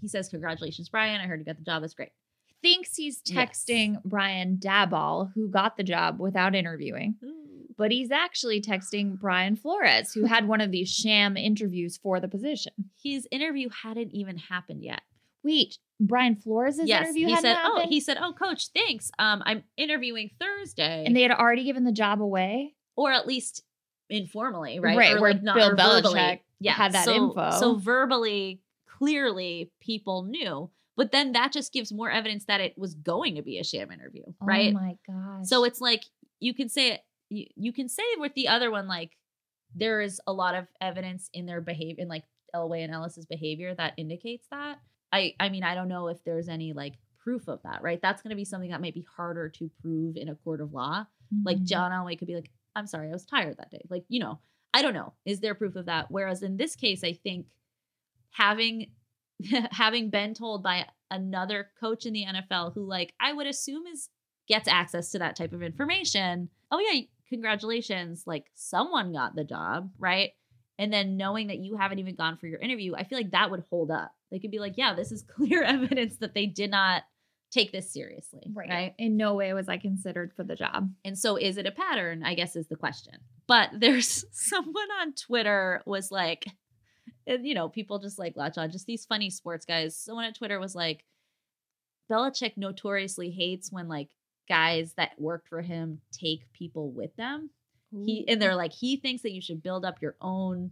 he 0.00 0.08
says, 0.08 0.28
Congratulations, 0.28 0.88
Brian. 0.88 1.20
I 1.20 1.26
heard 1.26 1.38
you 1.40 1.44
got 1.44 1.56
the 1.58 1.64
job. 1.64 1.82
That's 1.82 1.94
great. 1.94 2.10
Thinks 2.62 2.96
he's 2.96 3.20
Yes. 3.26 3.36
texting 3.64 4.02
Brian 4.04 4.56
Daboll, 4.58 5.30
who 5.34 5.48
got 5.48 5.76
the 5.76 5.82
job 5.84 6.18
without 6.20 6.54
interviewing. 6.54 7.16
but 7.78 7.92
he's 7.92 8.10
actually 8.10 8.58
texting 8.62 9.18
Brian 9.20 9.54
Flores, 9.54 10.14
who 10.14 10.24
had 10.24 10.48
one 10.48 10.62
of 10.62 10.70
these 10.70 10.90
sham 10.90 11.36
interviews 11.36 11.98
for 11.98 12.20
the 12.20 12.26
position. 12.28 12.72
His 13.02 13.28
interview 13.30 13.68
hadn't 13.82 14.12
even 14.14 14.38
happened 14.38 14.82
yet. 14.82 15.02
Wait, 15.44 15.76
Brian 16.00 16.36
Flores' 16.36 16.80
yes, 16.84 17.04
interview 17.04 17.26
he 17.26 17.36
said. 17.36 17.54
Oh, 17.62 17.84
he 17.86 18.00
said, 18.00 18.16
"Oh, 18.18 18.32
coach, 18.32 18.68
thanks. 18.68 19.10
Um, 19.18 19.42
I'm 19.44 19.62
interviewing 19.76 20.30
Thursday." 20.40 21.04
and 21.04 21.14
they 21.14 21.20
had 21.20 21.30
already 21.32 21.64
given 21.64 21.84
the 21.84 21.92
job 21.92 22.22
away. 22.22 22.74
or 22.96 23.12
at 23.12 23.26
least 23.26 23.62
informally, 24.10 24.80
right? 24.80 24.96
Right, 24.96 25.16
Or 25.16 25.20
where 25.20 25.32
like 25.34 25.42
not 25.42 25.56
Bill. 25.56 25.74
Belichick 25.76 26.40
yeah, 26.60 26.72
had 26.72 26.92
that 26.92 27.04
so, 27.04 27.14
info. 27.14 27.50
So 27.52 27.74
verbally, 27.76 28.60
clearly, 28.88 29.70
people 29.80 30.22
knew, 30.24 30.70
but 30.96 31.12
then 31.12 31.32
that 31.32 31.52
just 31.52 31.72
gives 31.72 31.92
more 31.92 32.10
evidence 32.10 32.44
that 32.46 32.60
it 32.60 32.76
was 32.78 32.94
going 32.94 33.34
to 33.36 33.42
be 33.42 33.58
a 33.58 33.64
sham 33.64 33.90
interview, 33.92 34.22
right? 34.40 34.74
Oh 34.74 34.80
my 34.80 34.96
gosh. 35.06 35.44
so 35.46 35.64
it's 35.64 35.80
like 35.80 36.04
you 36.40 36.54
can 36.54 36.68
say 36.68 36.92
it. 36.92 37.00
You, 37.28 37.46
you 37.56 37.72
can 37.72 37.88
say 37.88 38.04
with 38.18 38.34
the 38.34 38.48
other 38.48 38.70
one, 38.70 38.86
like 38.88 39.16
there 39.74 40.00
is 40.00 40.20
a 40.26 40.32
lot 40.32 40.54
of 40.54 40.66
evidence 40.80 41.28
in 41.34 41.44
their 41.46 41.60
behavior, 41.60 42.02
in 42.02 42.08
like 42.08 42.24
Elway 42.54 42.84
and 42.84 42.94
Ellis's 42.94 43.26
behavior 43.26 43.74
that 43.74 43.94
indicates 43.96 44.46
that. 44.50 44.78
I 45.12 45.34
I 45.40 45.48
mean, 45.48 45.64
I 45.64 45.74
don't 45.74 45.88
know 45.88 46.08
if 46.08 46.22
there's 46.24 46.48
any 46.48 46.72
like 46.72 46.94
proof 47.18 47.48
of 47.48 47.60
that, 47.64 47.82
right? 47.82 48.00
That's 48.00 48.22
going 48.22 48.30
to 48.30 48.36
be 48.36 48.44
something 48.44 48.70
that 48.70 48.80
might 48.80 48.94
be 48.94 49.04
harder 49.16 49.48
to 49.48 49.70
prove 49.82 50.16
in 50.16 50.28
a 50.28 50.36
court 50.36 50.60
of 50.60 50.72
law 50.72 51.06
like 51.44 51.58
Mhm. 51.58 51.64
John 51.64 51.90
Elway 51.90 52.16
could 52.16 52.28
be 52.28 52.36
like, 52.36 52.50
I'm 52.76 52.86
sorry, 52.86 53.08
I 53.08 53.12
was 53.12 53.24
tired 53.24 53.56
that 53.56 53.70
day. 53.70 53.82
Like, 53.88 54.04
you 54.08 54.20
know, 54.20 54.38
I 54.74 54.82
don't 54.82 54.94
know. 54.94 55.14
Is 55.24 55.40
there 55.40 55.54
proof 55.54 55.74
of 55.74 55.86
that? 55.86 56.06
Whereas 56.10 56.42
in 56.42 56.56
this 56.56 56.76
case, 56.76 57.02
I 57.02 57.14
think 57.14 57.46
having 58.30 58.90
having 59.70 60.10
been 60.10 60.34
told 60.34 60.62
by 60.62 60.86
another 61.10 61.70
coach 61.80 62.06
in 62.06 62.12
the 62.12 62.26
NFL 62.26 62.74
who 62.74 62.86
like 62.86 63.14
I 63.18 63.32
would 63.32 63.46
assume 63.46 63.86
is 63.86 64.10
gets 64.48 64.68
access 64.68 65.10
to 65.10 65.18
that 65.18 65.36
type 65.36 65.52
of 65.52 65.62
information. 65.62 66.48
Oh 66.70 66.78
yeah, 66.78 67.02
congratulations. 67.28 68.24
Like 68.26 68.46
someone 68.54 69.12
got 69.12 69.34
the 69.34 69.44
job, 69.44 69.90
right? 69.98 70.30
And 70.78 70.92
then 70.92 71.16
knowing 71.16 71.46
that 71.46 71.58
you 71.58 71.76
haven't 71.76 71.98
even 71.98 72.14
gone 72.14 72.36
for 72.36 72.46
your 72.46 72.60
interview, 72.60 72.94
I 72.94 73.04
feel 73.04 73.18
like 73.18 73.30
that 73.30 73.50
would 73.50 73.64
hold 73.70 73.90
up. 73.90 74.12
They 74.30 74.38
could 74.38 74.50
be 74.50 74.58
like, 74.58 74.74
yeah, 74.76 74.94
this 74.94 75.10
is 75.10 75.22
clear 75.36 75.62
evidence 75.62 76.18
that 76.18 76.34
they 76.34 76.46
did 76.46 76.70
not 76.70 77.02
take 77.50 77.72
this 77.72 77.92
seriously. 77.92 78.50
right. 78.54 78.68
right? 78.68 78.94
In 78.98 79.16
no 79.16 79.34
way 79.34 79.52
was 79.52 79.68
I 79.68 79.78
considered 79.78 80.32
for 80.34 80.44
the 80.44 80.56
job. 80.56 80.90
And 81.04 81.18
so 81.18 81.36
is 81.36 81.56
it 81.58 81.66
a 81.66 81.70
pattern? 81.70 82.22
I 82.24 82.34
guess 82.34 82.56
is 82.56 82.68
the 82.68 82.76
question. 82.76 83.14
But 83.46 83.70
there's 83.78 84.24
someone 84.32 84.88
on 85.00 85.14
Twitter 85.14 85.82
was 85.86 86.10
like, 86.10 86.46
and, 87.26 87.46
you 87.46 87.54
know, 87.54 87.68
people 87.68 87.98
just 87.98 88.18
like 88.18 88.36
latch 88.36 88.58
on, 88.58 88.70
just 88.70 88.86
these 88.86 89.04
funny 89.04 89.30
sports 89.30 89.64
guys. 89.66 89.96
Someone 89.96 90.24
at 90.24 90.36
Twitter 90.36 90.60
was 90.60 90.74
like, 90.74 91.04
Belichick 92.10 92.52
notoriously 92.56 93.30
hates 93.30 93.72
when 93.72 93.88
like 93.88 94.10
guys 94.48 94.94
that 94.96 95.10
worked 95.18 95.48
for 95.48 95.60
him 95.60 96.00
take 96.12 96.52
people 96.52 96.90
with 96.92 97.14
them. 97.16 97.50
He 97.90 98.24
and 98.28 98.42
they're 98.42 98.56
like, 98.56 98.72
he 98.72 98.96
thinks 98.96 99.22
that 99.22 99.32
you 99.32 99.40
should 99.40 99.62
build 99.62 99.84
up 99.84 100.02
your 100.02 100.16
own 100.20 100.70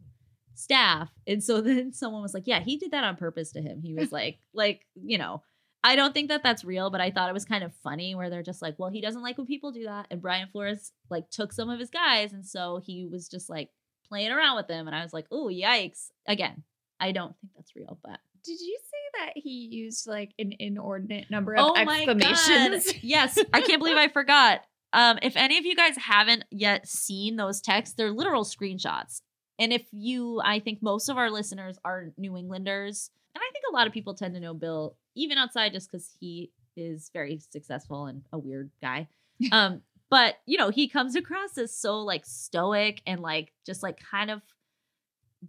staff. 0.54 1.10
And 1.26 1.42
so 1.42 1.60
then 1.62 1.92
someone 1.92 2.22
was 2.22 2.34
like, 2.34 2.46
yeah, 2.46 2.60
he 2.60 2.76
did 2.76 2.90
that 2.92 3.04
on 3.04 3.16
purpose 3.16 3.52
to 3.52 3.62
him. 3.62 3.80
He 3.82 3.94
was 3.94 4.12
like, 4.12 4.38
like, 4.52 4.86
you 4.94 5.18
know, 5.18 5.42
I 5.86 5.96
don't 5.96 6.14
think 6.14 6.30
that 6.30 6.42
that's 6.42 6.64
real, 6.64 6.88
but 6.88 7.02
I 7.02 7.10
thought 7.10 7.28
it 7.28 7.34
was 7.34 7.44
kind 7.44 7.62
of 7.62 7.74
funny 7.82 8.14
where 8.14 8.30
they're 8.30 8.42
just 8.42 8.62
like, 8.62 8.74
well, 8.78 8.88
he 8.88 9.02
doesn't 9.02 9.22
like 9.22 9.36
when 9.36 9.46
people 9.46 9.70
do 9.70 9.84
that. 9.84 10.06
And 10.10 10.22
Brian 10.22 10.48
Flores 10.50 10.92
like 11.10 11.28
took 11.30 11.52
some 11.52 11.68
of 11.68 11.78
his 11.78 11.90
guys. 11.90 12.32
And 12.32 12.44
so 12.46 12.80
he 12.82 13.06
was 13.06 13.28
just 13.28 13.50
like 13.50 13.68
playing 14.08 14.30
around 14.30 14.56
with 14.56 14.66
them. 14.66 14.86
And 14.86 14.96
I 14.96 15.02
was 15.02 15.12
like, 15.12 15.26
oh, 15.30 15.48
yikes. 15.48 16.10
Again, 16.26 16.62
I 16.98 17.12
don't 17.12 17.36
think 17.38 17.52
that's 17.54 17.76
real, 17.76 17.98
but 18.02 18.18
Did 18.44 18.60
you 18.60 18.78
say 18.82 19.24
that 19.24 19.32
he 19.36 19.68
used 19.70 20.06
like 20.06 20.32
an 20.38 20.54
inordinate 20.58 21.30
number 21.30 21.54
of 21.54 21.60
oh 21.62 21.84
my 21.84 22.06
God. 22.06 22.22
exclamations? 22.22 23.04
Yes. 23.04 23.38
I 23.52 23.60
can't 23.60 23.78
believe 23.78 23.98
I 23.98 24.08
forgot. 24.08 24.62
Um, 24.94 25.18
if 25.20 25.36
any 25.36 25.58
of 25.58 25.66
you 25.66 25.76
guys 25.76 25.98
haven't 25.98 26.44
yet 26.50 26.88
seen 26.88 27.36
those 27.36 27.60
texts, 27.60 27.94
they're 27.94 28.10
literal 28.10 28.44
screenshots. 28.44 29.20
And 29.58 29.72
if 29.72 29.82
you, 29.92 30.40
I 30.42 30.60
think 30.60 30.82
most 30.82 31.10
of 31.10 31.18
our 31.18 31.30
listeners 31.30 31.78
are 31.84 32.12
New 32.16 32.36
Englanders, 32.38 33.10
and 33.34 33.42
I 33.42 33.50
think 33.52 33.64
a 33.70 33.74
lot 33.74 33.86
of 33.86 33.92
people 33.92 34.14
tend 34.14 34.34
to 34.34 34.40
know 34.40 34.54
Bill, 34.54 34.96
even 35.14 35.38
outside, 35.38 35.72
just 35.72 35.90
because 35.90 36.10
he 36.20 36.50
is 36.76 37.10
very 37.12 37.38
successful 37.50 38.06
and 38.06 38.22
a 38.32 38.38
weird 38.38 38.70
guy. 38.80 39.08
Um, 39.52 39.82
but 40.10 40.36
you 40.46 40.58
know, 40.58 40.70
he 40.70 40.86
comes 40.88 41.16
across 41.16 41.58
as 41.58 41.76
so 41.76 42.00
like 42.02 42.24
stoic 42.24 43.02
and 43.04 43.20
like 43.20 43.52
just 43.66 43.82
like 43.82 43.98
kind 43.98 44.30
of 44.30 44.42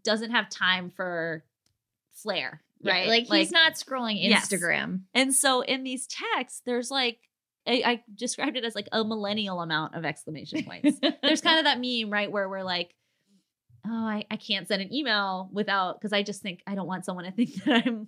doesn't 0.03 0.31
have 0.31 0.49
time 0.49 0.89
for 0.89 1.43
flair, 2.13 2.63
Yeah, 2.79 2.93
right? 2.93 3.07
Like, 3.07 3.27
he's 3.27 3.51
not 3.51 3.73
scrolling 3.73 4.17
Yes. 4.19 4.49
Instagram. 4.49 5.01
And 5.13 5.33
so 5.35 5.61
in 5.61 5.83
these 5.83 6.07
texts, 6.07 6.61
there's 6.65 6.89
like 6.89 7.19
I, 7.67 7.81
I 7.85 8.03
described 8.15 8.57
it 8.57 8.65
as 8.65 8.75
like 8.75 8.87
a 8.91 9.03
millennial 9.03 9.61
amount 9.61 9.95
of 9.95 10.03
exclamation 10.05 10.63
points. 10.63 10.99
there's 11.23 11.41
kind 11.41 11.59
of 11.59 11.65
that 11.65 11.79
meme, 11.79 12.11
right, 12.11 12.31
where 12.31 12.47
we're 12.49 12.63
like, 12.63 12.93
oh, 13.85 13.89
I, 14.07 14.25
I 14.29 14.37
can't 14.37 14.67
send 14.67 14.81
an 14.81 14.93
email 14.93 15.49
without 15.51 15.99
because 15.99 16.13
I 16.13 16.23
just 16.23 16.41
think 16.41 16.61
I 16.67 16.75
don't 16.75 16.87
want 16.87 17.05
someone 17.05 17.25
to 17.25 17.31
think 17.31 17.53
that 17.65 17.83
I'm, 17.85 18.07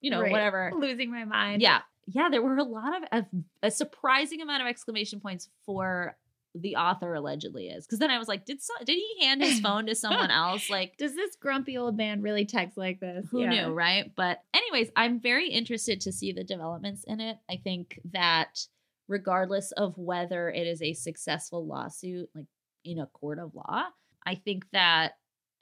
you 0.00 0.10
know, 0.10 0.20
Right. 0.20 0.32
whatever. 0.32 0.70
losing 0.74 1.10
my 1.10 1.24
mind. 1.24 1.62
Yeah. 1.62 1.80
Yeah, 2.06 2.28
there 2.30 2.42
were 2.42 2.56
a 2.56 2.64
lot 2.64 2.96
of 2.96 3.08
a, 3.12 3.66
a 3.66 3.70
surprising 3.70 4.40
amount 4.40 4.62
of 4.62 4.68
exclamation 4.68 5.20
points 5.20 5.48
for 5.64 6.16
the 6.56 6.74
author 6.74 7.14
allegedly 7.14 7.68
is. 7.68 7.86
Because 7.86 8.00
then 8.00 8.10
I 8.10 8.18
was 8.18 8.26
like, 8.26 8.44
did 8.44 8.60
so, 8.60 8.72
did 8.84 8.96
he 8.96 9.24
hand 9.24 9.40
his 9.40 9.60
phone 9.60 9.86
to 9.86 9.94
someone 9.94 10.30
else? 10.32 10.68
Like, 10.68 10.96
Does 10.96 11.14
this 11.14 11.36
grumpy 11.36 11.78
old 11.78 11.96
man 11.96 12.22
really 12.22 12.44
text 12.46 12.76
like 12.76 12.98
this? 12.98 13.26
who 13.30 13.42
Yeah. 13.42 13.50
knew, 13.66 13.72
right? 13.72 14.10
But 14.16 14.42
anyways, 14.52 14.90
I'm 14.96 15.20
very 15.20 15.48
interested 15.50 16.00
to 16.00 16.12
see 16.12 16.32
the 16.32 16.42
developments 16.42 17.04
in 17.06 17.20
it. 17.20 17.36
I 17.48 17.56
think 17.62 18.00
that 18.12 18.66
regardless 19.06 19.70
of 19.72 19.96
whether 19.96 20.50
it 20.50 20.66
is 20.66 20.82
a 20.82 20.92
successful 20.94 21.64
lawsuit, 21.66 22.28
like 22.34 22.46
in 22.84 22.98
a 22.98 23.06
court 23.06 23.38
of 23.38 23.54
law, 23.54 23.84
I 24.26 24.34
think 24.34 24.64
that 24.72 25.12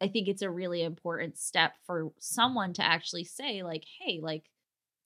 I 0.01 0.09
think 0.09 0.29
it's 0.29 0.43
a 0.43 0.51
really 0.51 0.83
important 0.83 1.39
step 1.39 1.75
for 1.87 2.13
someone 2.19 2.73
to 2.75 2.85
actually 2.85 3.25
say, 3.25 3.63
like, 3.63 3.85
hey, 4.01 4.21
like, 4.23 4.45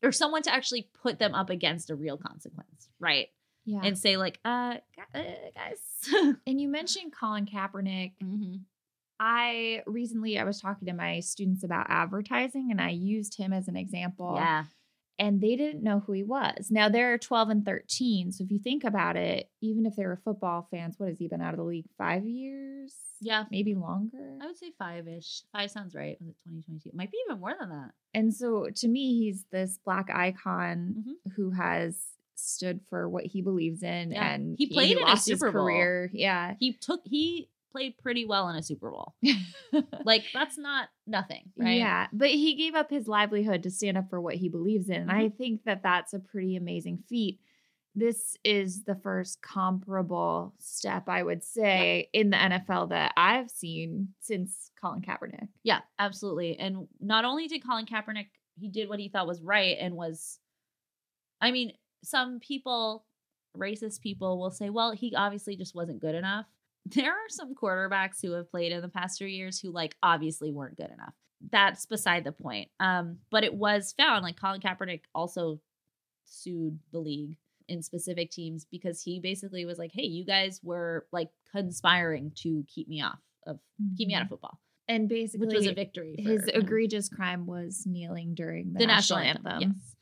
or 0.02 0.12
someone 0.12 0.42
to 0.42 0.52
actually 0.52 0.88
put 1.02 1.18
them 1.18 1.34
up 1.34 1.50
against 1.50 1.90
a 1.90 1.94
real 1.94 2.18
consequence, 2.18 2.88
right? 3.00 3.28
Yeah. 3.64 3.80
And 3.84 3.96
say, 3.96 4.16
like, 4.16 4.38
uh, 4.44 4.76
uh 5.14 5.22
guys. 5.54 6.34
And 6.46 6.60
you 6.60 6.68
mentioned 6.68 7.12
Colin 7.18 7.46
Kaepernick. 7.46 8.12
mm-hmm. 8.22 8.56
I 9.24 9.84
recently 9.86 10.36
I 10.36 10.42
was 10.42 10.60
talking 10.60 10.88
to 10.88 10.94
my 10.94 11.20
students 11.20 11.62
about 11.62 11.86
advertising 11.88 12.68
and 12.72 12.80
I 12.80 12.90
used 12.90 13.36
him 13.36 13.52
as 13.52 13.68
an 13.68 13.76
example. 13.76 14.32
Yeah. 14.34 14.64
And 15.24 15.40
they 15.40 15.54
didn't 15.54 15.84
know 15.84 16.00
who 16.00 16.12
he 16.14 16.24
was. 16.24 16.68
Now 16.70 16.88
they're 16.88 17.16
12 17.16 17.48
and 17.48 17.64
13. 17.64 18.32
So 18.32 18.42
if 18.42 18.50
you 18.50 18.58
think 18.58 18.82
about 18.82 19.16
it, 19.16 19.48
even 19.60 19.86
if 19.86 19.94
they 19.94 20.04
were 20.04 20.20
football 20.24 20.66
fans, 20.70 20.96
what 20.98 21.08
has 21.10 21.18
he 21.18 21.28
been 21.28 21.40
out 21.40 21.54
of 21.54 21.58
the 21.58 21.64
league? 21.64 21.86
Five 21.96 22.24
years? 22.26 22.92
Yeah. 23.20 23.44
Maybe 23.50 23.76
longer. 23.76 24.36
I 24.42 24.46
would 24.46 24.58
say 24.58 24.72
five 24.76 25.06
ish. 25.06 25.42
Five 25.52 25.70
sounds 25.70 25.94
right. 25.94 26.16
Was 26.20 26.30
it 26.30 26.36
2022? 26.44 26.88
It 26.88 26.94
Might 26.96 27.12
be 27.12 27.18
even 27.28 27.40
more 27.40 27.54
than 27.58 27.68
that. 27.70 27.92
And 28.12 28.34
so 28.34 28.66
to 28.74 28.88
me, 28.88 29.16
he's 29.20 29.44
this 29.52 29.78
black 29.84 30.10
icon 30.12 31.04
Mhm. 31.26 31.32
who 31.36 31.50
has 31.52 32.04
stood 32.34 32.80
for 32.90 33.08
what 33.08 33.24
he 33.26 33.42
believes 33.42 33.84
in 33.84 34.10
Yeah. 34.10 34.34
and 34.34 34.56
He 34.58 34.66
played 34.66 34.96
in 34.96 35.06
a 35.06 35.16
Super 35.16 35.52
Bowl. 35.52 35.66
career. 35.66 36.10
Yeah. 36.12 36.56
He 36.58 36.72
took, 36.72 37.02
he 37.06 37.48
played 37.72 37.96
pretty 37.98 38.24
well 38.26 38.48
in 38.48 38.56
a 38.56 38.62
Super 38.62 38.90
Bowl. 38.90 39.14
Like, 40.04 40.24
that's 40.34 40.58
not 40.58 40.88
nothing, 41.06 41.52
right? 41.56 41.78
Yeah, 41.78 42.08
but 42.12 42.28
he 42.28 42.54
gave 42.56 42.74
up 42.74 42.90
his 42.90 43.06
livelihood 43.08 43.62
to 43.62 43.70
stand 43.70 43.96
up 43.96 44.10
for 44.10 44.20
what 44.20 44.34
he 44.34 44.48
believes 44.48 44.88
in. 44.88 44.96
And 45.02 45.10
I 45.12 45.26
Mm-hmm. 45.26 45.36
think 45.36 45.64
that 45.64 45.82
that's 45.82 46.12
a 46.12 46.18
pretty 46.18 46.56
amazing 46.56 47.04
feat. 47.08 47.40
This 47.94 48.36
is 48.42 48.84
the 48.84 48.94
first 48.96 49.42
comparable 49.42 50.54
step, 50.58 51.08
I 51.08 51.22
would 51.22 51.44
say, 51.44 52.08
in 52.12 52.30
the 52.30 52.36
NFL 52.36 52.88
that 52.88 53.12
I've 53.16 53.50
seen 53.50 54.08
since 54.20 54.70
Colin 54.80 55.02
Kaepernick. 55.02 55.48
Yeah, 55.62 55.80
absolutely. 55.98 56.58
And 56.58 56.88
not 57.00 57.24
only 57.24 57.46
did 57.48 57.64
Colin 57.64 57.86
Kaepernick, 57.86 58.28
he 58.58 58.68
did 58.68 58.88
what 58.88 58.98
he 58.98 59.08
thought 59.08 59.26
was 59.26 59.40
right 59.42 59.76
and 59.78 59.94
was, 59.94 60.38
I 61.40 61.50
mean, 61.50 61.72
some 62.02 62.40
people, 62.40 63.04
racist 63.56 64.00
people, 64.00 64.38
will 64.40 64.50
say, 64.50 64.70
well, 64.70 64.92
he 64.92 65.14
obviously 65.14 65.56
just 65.56 65.74
wasn't 65.74 66.00
good 66.00 66.14
enough. 66.14 66.46
There 66.86 67.12
are 67.12 67.28
some 67.28 67.54
quarterbacks 67.54 68.20
who 68.20 68.32
have 68.32 68.50
played 68.50 68.72
in 68.72 68.82
the 68.82 68.88
past 68.88 69.18
few 69.18 69.26
years 69.26 69.60
who, 69.60 69.70
like, 69.70 69.96
obviously 70.02 70.52
weren't 70.52 70.76
good 70.76 70.90
enough. 70.90 71.14
That's 71.50 71.86
beside 71.86 72.24
the 72.24 72.32
point. 72.32 72.70
Um, 72.80 73.18
but 73.30 73.44
it 73.44 73.54
was 73.54 73.94
found, 73.96 74.22
like, 74.24 74.40
Colin 74.40 74.60
Kaepernick 74.60 75.02
also 75.14 75.60
sued 76.24 76.78
the 76.92 76.98
league 76.98 77.36
in 77.68 77.82
specific 77.82 78.30
teams 78.30 78.66
because 78.70 79.00
he 79.02 79.20
basically 79.20 79.64
was 79.64 79.78
like, 79.78 79.92
hey, 79.94 80.02
you 80.02 80.24
guys 80.24 80.60
were 80.62 81.06
like 81.12 81.28
conspiring 81.52 82.32
to 82.34 82.64
keep 82.66 82.88
me 82.88 83.02
off 83.02 83.20
of 83.46 83.58
keep 83.96 84.08
me 84.08 84.14
out 84.14 84.22
of 84.22 84.28
football, 84.28 84.58
And 84.88 85.08
basically, 85.08 85.46
which 85.46 85.56
was 85.56 85.66
a 85.66 85.72
victory. 85.72 86.16
For 86.22 86.30
his 86.30 86.48
egregious 86.48 87.08
crime 87.08 87.46
was 87.46 87.84
kneeling 87.86 88.34
during 88.34 88.72
the, 88.72 88.80
the 88.80 88.86
national, 88.86 89.20
anthem. 89.20 89.60
Yes. 89.60 89.96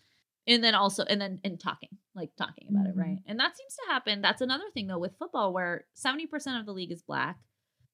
And 0.46 0.64
then 0.64 0.75
also, 0.75 1.04
and 1.04 1.20
then 1.20 1.38
and 1.44 1.60
talking, 1.60 1.90
like 2.14 2.35
talking 2.37 2.67
about 2.69 2.87
Mhm. 2.87 2.90
it, 2.90 2.97
right? 2.97 3.19
And 3.26 3.38
that 3.38 3.57
seems 3.57 3.75
to 3.76 3.83
happen. 3.88 4.21
That's 4.21 4.40
another 4.43 4.71
thing 4.73 4.87
though 4.88 4.99
with 4.99 5.17
football, 5.17 5.52
where 5.52 5.87
seventy 5.95 6.26
percent 6.26 6.59
of 6.59 6.67
the 6.67 6.73
league 6.73 6.93
is 6.93 7.02
black. 7.02 7.38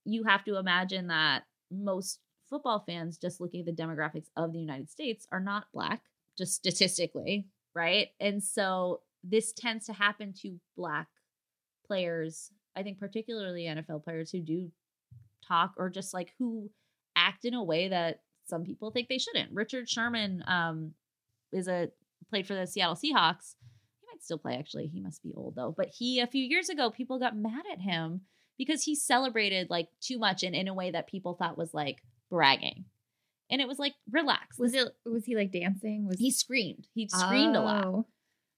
You 0.05 0.25
have 0.25 0.45
to 0.45 0.57
imagine 0.57 1.09
that 1.09 1.47
most 1.71 2.21
football 2.49 2.81
fans, 2.81 3.19
just 3.19 3.41
looking 3.41 3.61
at 3.61 3.67
the 3.67 3.83
demographics 3.83 4.31
of 4.37 4.53
the 4.53 4.61
United 4.61 4.89
States, 4.91 5.27
are 5.33 5.41
not 5.41 5.71
black, 5.73 6.03
just 6.39 6.55
statistically, 6.55 7.49
right? 7.75 8.09
And 8.21 8.43
so 8.43 9.02
this 9.25 9.52
tends 9.52 9.87
to 9.87 9.93
happen 9.93 10.33
to 10.43 10.61
black 10.76 11.09
players. 11.87 12.52
I 12.75 12.83
think 12.83 12.99
particularly 12.99 13.65
NFL 13.65 14.05
players 14.05 14.31
who 14.31 14.41
do 14.41 14.71
talk 15.47 15.75
or 15.76 15.91
just 15.91 16.13
like 16.15 16.35
who 16.39 16.71
act 17.17 17.45
in 17.45 17.55
a 17.55 17.63
way 17.65 17.89
that 17.89 18.23
some 18.47 18.65
people 18.65 18.91
think 18.91 19.09
they 19.09 19.19
shouldn't. 19.19 19.52
Richard 19.52 19.89
Sherman 19.89 20.45
um 20.47 20.95
is 21.52 21.69
a 21.69 21.91
played 22.31 22.47
for 22.47 22.55
the 22.55 22.67
Seattle 22.67 22.95
Seahawks. 22.97 23.55
Might 24.17 24.23
still 24.25 24.39
play 24.39 24.57
actually. 24.57 24.87
He 24.87 25.00
must 25.00 25.23
be 25.23 25.33
old 25.37 25.55
though. 25.57 25.75
But 25.76 25.89
he 25.89 26.21
a 26.21 26.26
few 26.26 26.43
years 26.43 26.69
ago 26.69 26.91
people 26.91 27.19
got 27.19 27.37
mad 27.37 27.65
at 27.71 27.81
him 27.81 28.23
because 28.59 28.83
he 28.85 28.95
celebrated 28.95 29.69
like 29.69 29.89
too 30.00 30.19
much 30.19 30.43
and 30.43 30.55
in 30.55 30.69
a 30.69 30.75
way 30.75 30.91
that 30.91 31.07
people 31.07 31.35
thought 31.35 31.59
was 31.59 31.75
like 31.75 32.02
bragging. 32.31 32.85
And 33.50 33.61
it 33.61 33.69
was 33.69 33.79
like 33.79 33.95
relax. 34.11 34.59
Was 34.59 34.75
it? 34.75 34.89
Was 35.05 35.25
he 35.25 35.37
like 35.37 35.52
dancing? 35.52 36.07
Was 36.09 36.19
he 36.19 36.31
screamed. 36.31 36.87
He 36.95 37.09
screamed 37.09 37.55
a 37.57 37.61
lot 37.61 37.85
Oh. 37.87 38.07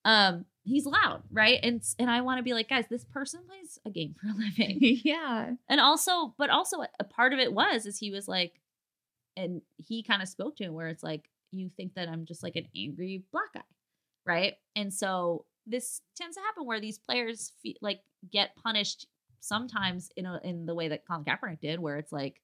um 0.05 0.45
he's 0.65 0.85
loud 0.87 1.23
right 1.33 1.61
and 1.63 1.83
and 1.99 2.11
i 2.11 2.21
want 2.21 2.39
to 2.39 2.43
be 2.43 2.53
like 2.53 2.69
guys 2.69 2.85
this 2.91 3.05
person 3.05 3.41
plays 3.49 3.79
a 3.87 3.91
game 3.91 4.15
for 4.21 4.29
a 4.29 4.35
living 4.35 4.79
yeah. 5.03 5.53
and 5.69 5.81
also 5.81 6.35
but 6.37 6.51
also 6.51 6.85
a 7.01 7.05
part 7.05 7.33
of 7.33 7.39
it 7.39 7.53
was 7.55 7.87
is 7.87 7.99
he 7.99 8.11
was 8.11 8.29
like 8.29 8.53
and 9.37 9.63
he 9.77 10.03
kind 10.03 10.21
of 10.21 10.29
spoke 10.29 10.57
to 10.57 10.65
him 10.65 10.75
where 10.75 10.89
it's 10.89 11.03
like 11.03 11.31
you 11.53 11.71
think 11.77 11.95
that 11.95 12.07
i'm 12.09 12.27
just 12.27 12.43
like 12.43 12.55
an 12.57 12.67
angry 12.77 13.23
black 13.33 13.51
guy 13.55 13.63
right? 14.29 14.55
And 14.77 14.93
so 14.93 15.45
this 15.67 16.01
tends 16.17 16.37
to 16.37 16.43
happen 16.43 16.67
where 16.67 16.81
these 16.81 16.99
players 16.99 17.53
fe- 17.63 17.77
like 17.83 18.01
get 18.31 18.51
punished 18.63 19.07
sometimes 19.41 20.11
in 20.17 20.27
a, 20.27 20.41
in 20.45 20.67
the 20.67 20.75
way 20.75 20.89
that 20.89 21.07
Colin 21.07 21.25
Kaepernick 21.25 21.61
did 21.61 21.81
where 21.81 21.97
it's 21.97 22.13
like 22.13 22.41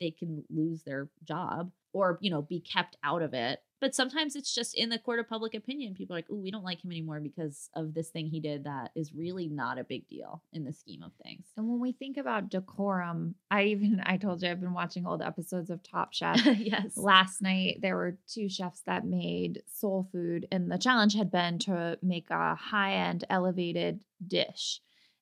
they 0.00 0.10
can 0.10 0.42
lose 0.50 0.82
their 0.82 1.08
job 1.24 1.70
or 1.92 2.18
you 2.20 2.30
know 2.30 2.42
be 2.42 2.60
kept 2.60 2.96
out 3.04 3.22
of 3.22 3.34
it 3.34 3.60
but 3.80 3.94
sometimes 3.94 4.36
it's 4.36 4.54
just 4.54 4.74
in 4.74 4.90
the 4.90 4.98
court 4.98 5.18
of 5.18 5.28
public 5.28 5.54
opinion 5.54 5.94
people 5.94 6.14
are 6.14 6.18
like 6.18 6.26
oh 6.30 6.36
we 6.36 6.50
don't 6.50 6.64
like 6.64 6.84
him 6.84 6.90
anymore 6.90 7.20
because 7.20 7.68
of 7.74 7.94
this 7.94 8.10
thing 8.10 8.26
he 8.26 8.40
did 8.40 8.64
that 8.64 8.90
is 8.94 9.14
really 9.14 9.48
not 9.48 9.78
a 9.78 9.84
big 9.84 10.06
deal 10.08 10.42
in 10.52 10.64
the 10.64 10.72
scheme 10.72 11.02
of 11.02 11.12
things 11.22 11.46
And 11.56 11.68
when 11.68 11.80
we 11.80 11.92
think 11.92 12.16
about 12.16 12.48
decorum, 12.50 13.34
I 13.50 13.64
even 13.64 14.00
I 14.04 14.16
told 14.16 14.42
you 14.42 14.50
I've 14.50 14.60
been 14.60 14.72
watching 14.72 15.06
old 15.06 15.22
episodes 15.22 15.70
of 15.70 15.82
Top 15.82 16.12
Chef. 16.12 16.44
yes 16.58 16.96
Last 16.96 17.42
night 17.42 17.78
there 17.82 17.96
were 17.96 18.18
two 18.28 18.48
chefs 18.48 18.82
that 18.86 19.04
made 19.04 19.62
soul 19.66 20.08
food, 20.12 20.46
and 20.50 20.70
the 20.70 20.78
challenge 20.78 21.14
had 21.14 21.30
been 21.30 21.58
to 21.60 21.98
make 22.02 22.30
a 22.30 22.54
high-end 22.54 23.24
elevated 23.30 24.04
dish. 24.26 24.80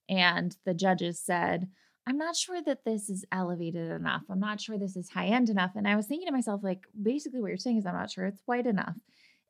And 0.09 0.57
the 0.65 0.75
judges 0.75 1.21
said, 1.21 1.69
I'm 2.09 2.17
not 2.19 2.35
sure 2.37 2.63
that 2.63 2.85
this 2.85 3.11
is 3.11 3.25
elevated 3.31 3.91
enough. 3.91 4.23
I'm 4.31 4.41
not 4.41 4.61
sure 4.61 4.79
this 4.79 4.97
is 4.97 5.11
high 5.11 5.27
end 5.27 5.51
enough. 5.51 5.73
And 5.77 5.87
I 5.87 5.95
was 5.97 6.07
thinking 6.07 6.27
to 6.27 6.33
myself, 6.33 6.63
like, 6.65 6.81
basically 7.01 7.41
what 7.41 7.49
you're 7.49 7.59
saying 7.59 7.77
is 7.79 7.87
I'm 7.87 7.95
not 7.95 8.11
sure 8.11 8.25
it's 8.27 8.41
white 8.47 8.67
enough. 8.67 8.95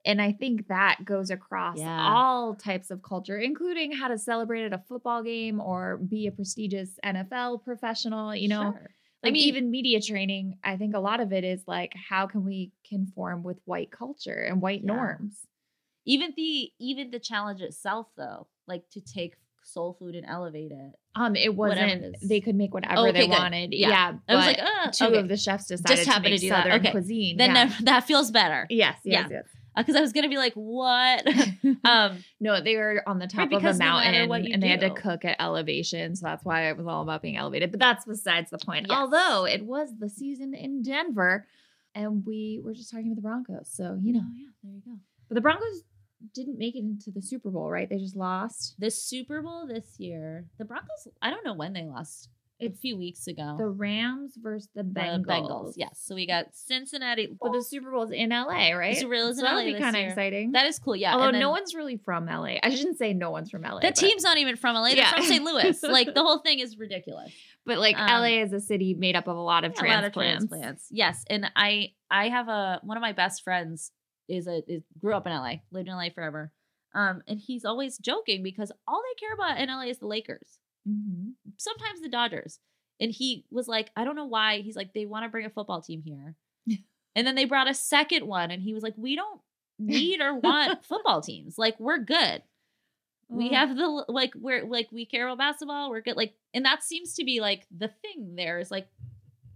And 0.05 0.21
I 0.23 0.33
think 0.33 0.66
that 0.68 0.99
goes 1.05 1.31
across 1.31 1.79
Yeah. 1.79 2.09
all 2.12 2.55
types 2.55 2.90
of 2.90 3.03
culture, 3.03 3.38
including 3.38 3.92
how 3.92 4.09
to 4.09 4.18
celebrate 4.18 4.64
at 4.64 4.73
a 4.73 4.79
football 4.88 5.23
game 5.23 5.61
or 5.61 5.99
be 5.99 6.27
a 6.27 6.33
prestigious 6.33 6.99
NFL 7.05 7.59
professional, 7.64 8.35
you 8.35 8.49
know. 8.49 8.73
Sure. 8.73 8.90
Like 9.23 9.31
I 9.31 9.33
mean- 9.33 9.49
even 9.49 9.71
media 9.71 10.01
training, 10.01 10.59
I 10.64 10.77
think 10.77 10.94
a 10.94 11.01
lot 11.01 11.21
of 11.21 11.33
it 11.33 11.44
is 11.44 11.62
like 11.66 11.92
how 11.94 12.27
can 12.27 12.44
we 12.44 12.73
conform 12.88 13.42
with 13.42 13.59
white 13.66 13.90
culture 13.90 14.40
and 14.49 14.61
white 14.62 14.83
Yeah. 14.83 14.94
norms? 14.94 15.47
even 16.07 16.33
the 16.37 16.73
even 16.79 17.11
the 17.11 17.18
challenge 17.21 17.61
itself 17.61 18.07
though 18.16 18.47
like 18.66 18.88
to 18.88 18.99
take 19.01 19.35
soul 19.68 19.94
food 19.98 20.14
and 20.14 20.26
elevate 20.26 20.72
it 20.72 20.92
Um, 21.14 21.37
it 21.37 21.54
wasn't. 21.54 22.04
it. 22.04 22.16
They 22.22 22.40
could 22.40 22.54
make 22.57 22.72
whatever 22.74 23.09
Okay, 23.09 23.12
they 23.12 23.26
good. 23.26 23.31
wanted. 23.38 23.72
Yeah. 23.72 23.88
Yeah, 23.88 24.12
i 24.28 24.35
was 24.35 24.46
like 24.46 24.59
uh, 24.61 24.90
two 24.90 25.04
okay. 25.07 25.18
of 25.18 25.28
the 25.28 25.37
chefs 25.37 25.66
decided 25.66 25.96
just 26.04 26.11
to 26.11 26.20
make 26.20 26.35
to 26.35 26.38
do 26.38 26.48
that. 26.50 26.64
southern 26.64 26.81
Okay. 26.81 26.90
cuisine. 26.90 27.37
then 27.37 27.54
yeah. 27.54 27.66
that, 27.66 27.85
that 27.85 28.04
feels 28.04 28.31
better 28.31 28.66
yes, 28.70 28.96
yes, 29.04 29.28
Yeah. 29.31 29.37
yes. 29.38 29.44
because 29.76 29.94
i 29.96 30.00
was 30.00 30.12
gonna 30.12 30.28
be 30.28 30.37
like 30.37 30.54
what 30.54 31.24
um 31.85 32.24
no, 32.40 32.61
they 32.61 32.76
were 32.76 33.02
on 33.07 33.18
the 33.18 33.26
top 33.26 33.52
of 33.52 33.64
a 33.64 33.72
no 33.72 33.78
mountain 33.78 34.44
you 34.44 34.52
and 34.54 34.62
they 34.62 34.68
had 34.68 34.81
to 34.81 34.90
cook 34.90 35.24
at 35.24 35.37
elevation. 35.40 36.14
So 36.16 36.26
that's 36.26 36.44
why 36.44 36.68
it 36.70 36.76
was 36.76 36.87
all 36.87 37.02
about 37.02 37.20
being 37.22 37.37
elevated. 37.37 37.70
But 37.70 37.81
that's 37.81 38.04
besides 38.04 38.50
the 38.50 38.59
point. 38.59 38.87
Yes. 38.88 38.96
Although 38.98 39.44
it 39.46 39.64
was 39.64 39.90
the 39.98 40.09
season 40.09 40.54
in 40.54 40.83
Denver 40.83 41.46
and 41.94 42.24
we 42.26 42.61
were 42.62 42.74
just 42.74 42.90
talking 42.90 43.07
about 43.07 43.16
the 43.16 43.22
Broncos. 43.22 43.68
So, 43.72 43.98
you 44.00 44.12
know, 44.14 44.20
oh, 44.24 44.33
yeah 44.37 44.48
there 44.62 44.72
you 44.72 44.83
go 44.85 44.98
but 45.28 45.35
the 45.35 45.40
Broncos 45.42 45.83
didn't 46.35 46.59
make 46.59 46.74
it 46.74 46.81
into 46.81 47.11
the 47.11 47.22
Super 47.22 47.50
Bowl, 47.50 47.70
right? 47.70 47.88
They 47.88 47.98
just 47.98 48.16
lost. 48.16 48.74
the 48.78 48.90
super 48.90 49.40
bowl 49.42 49.66
this 49.66 49.98
year 49.98 50.46
the 50.59 50.64
broncos 50.64 51.09
i 51.22 51.31
don't 51.31 51.44
know 51.44 51.54
when 51.54 51.72
they 51.72 51.85
lost 51.85 52.28
a 52.61 52.68
few 52.70 52.96
weeks 52.98 53.28
ago 53.28 53.54
The 53.57 53.68
Rams 53.68 54.35
versus 54.37 54.68
the 54.74 54.83
The 54.83 55.00
Bengals. 55.00 55.74
yes 55.76 56.02
so 56.04 56.16
we 56.16 56.26
got 56.26 56.46
cincinnati 56.54 57.28
But 57.40 57.52
the 57.52 57.62
Super 57.62 57.92
Bowl's 57.92 58.11
in 58.11 58.31
LA, 58.31 58.72
right? 58.72 58.96
Super 58.96 59.14
Bowl 59.14 59.28
is 59.28 59.37
so 59.37 59.42
in 59.42 59.44
that'll 59.44 59.64
LA 59.64 59.76
be 59.76 59.78
kind 59.81 59.94
of 59.96 60.02
exciting. 60.02 60.52
that 60.52 60.66
is 60.66 60.78
cool 60.81 60.96
yeah 60.96 61.12
Although 61.14 61.31
then- 61.31 61.40
no 61.40 61.50
one's 61.50 61.74
really 61.74 61.98
from 62.04 62.26
LA. 62.26 62.57
I 62.62 62.70
shouldn't 62.74 62.98
say 62.98 63.12
no 63.14 63.31
one's 63.31 63.50
from 63.50 63.62
LA. 63.62 63.78
the 63.81 63.87
but- 63.88 63.94
team's 63.96 64.24
not 64.24 64.38
even 64.38 64.57
from 64.57 64.74
LA. 64.74 64.88
They're 64.88 64.96
Yeah. 64.96 65.12
from 65.14 65.22
St. 65.24 65.44
Louis. 65.44 65.78
Like 65.85 66.14
the 66.14 66.22
whole 66.22 66.38
thing 66.40 66.59
is 66.59 66.76
ridiculous. 66.78 67.33
but 67.64 67.78
like 67.78 67.96
um, 67.96 68.09
LA 68.09 68.42
is 68.42 68.52
a 68.52 68.61
city 68.61 68.94
made 68.98 69.14
up 69.14 69.28
of 69.28 69.37
a 69.37 69.40
lot 69.40 69.62
of 69.64 69.74
Yeah, 69.81 69.92
a 69.92 69.94
lot 69.94 70.04
of 70.04 70.12
transplants. 70.12 70.48
transplants. 70.48 70.88
Yes, 70.90 71.24
and 71.31 71.48
I 71.54 71.92
I 72.11 72.28
have 72.28 72.48
a 72.48 72.81
one 72.83 72.96
of 72.96 73.02
my 73.02 73.12
best 73.12 73.44
friends 73.44 73.92
is 74.29 74.47
a 74.47 74.62
is, 74.71 74.83
grew 74.99 75.14
up 75.14 75.27
in 75.27 75.33
LA, 75.33 75.55
lived 75.71 75.88
in 75.88 75.95
LA 75.95 76.09
forever. 76.14 76.53
Um, 76.95 77.23
and 77.29 77.38
he's 77.38 77.64
always 77.64 77.99
joking 77.99 78.43
because 78.43 78.73
all 78.87 79.03
they 79.03 79.21
care 79.21 79.35
about 79.35 79.61
in 79.61 79.69
LA 79.69 79.91
is 79.91 79.99
the 79.99 80.07
Lakers. 80.07 80.59
Mhm. 80.88 81.33
sometimes 81.59 82.01
the 82.01 82.09
Dodgers. 82.09 82.61
And 83.01 83.12
he 83.12 83.45
was 83.51 83.69
like, 83.69 83.91
I 83.95 84.05
don't 84.05 84.17
know 84.17 84.25
why. 84.27 84.61
He's 84.61 84.77
like, 84.77 84.93
they 84.95 85.05
want 85.07 85.25
to 85.25 85.29
bring 85.29 85.45
a 85.45 85.51
football 85.51 85.83
team 85.83 86.03
here. 86.03 86.35
and 87.14 87.27
then 87.27 87.35
they 87.35 87.45
brought 87.45 87.69
a 87.69 87.75
second 87.75 88.27
one, 88.27 88.51
and 88.51 88.62
he 88.62 88.73
was 88.75 88.83
like, 88.83 88.95
we 88.97 89.14
don't 89.14 89.41
need 89.79 90.21
or 90.21 90.35
want 90.35 90.85
football 90.93 91.21
teams. 91.21 91.59
Like, 91.59 91.79
we're 91.79 91.99
good. 91.99 92.43
We 93.31 93.51
have 93.51 93.77
the 93.77 94.05
like 94.09 94.33
we're 94.35 94.64
like 94.64 94.88
we 94.91 95.05
care 95.05 95.29
about 95.29 95.37
basketball. 95.37 95.91
We're 95.91 96.01
good. 96.01 96.17
Like, 96.17 96.33
and 96.55 96.64
that 96.64 96.83
seems 96.83 97.12
to 97.14 97.25
be 97.25 97.41
like 97.41 97.67
the 97.71 97.88
thing. 97.88 98.35
There 98.37 98.59
is 98.59 98.71
like 98.71 98.88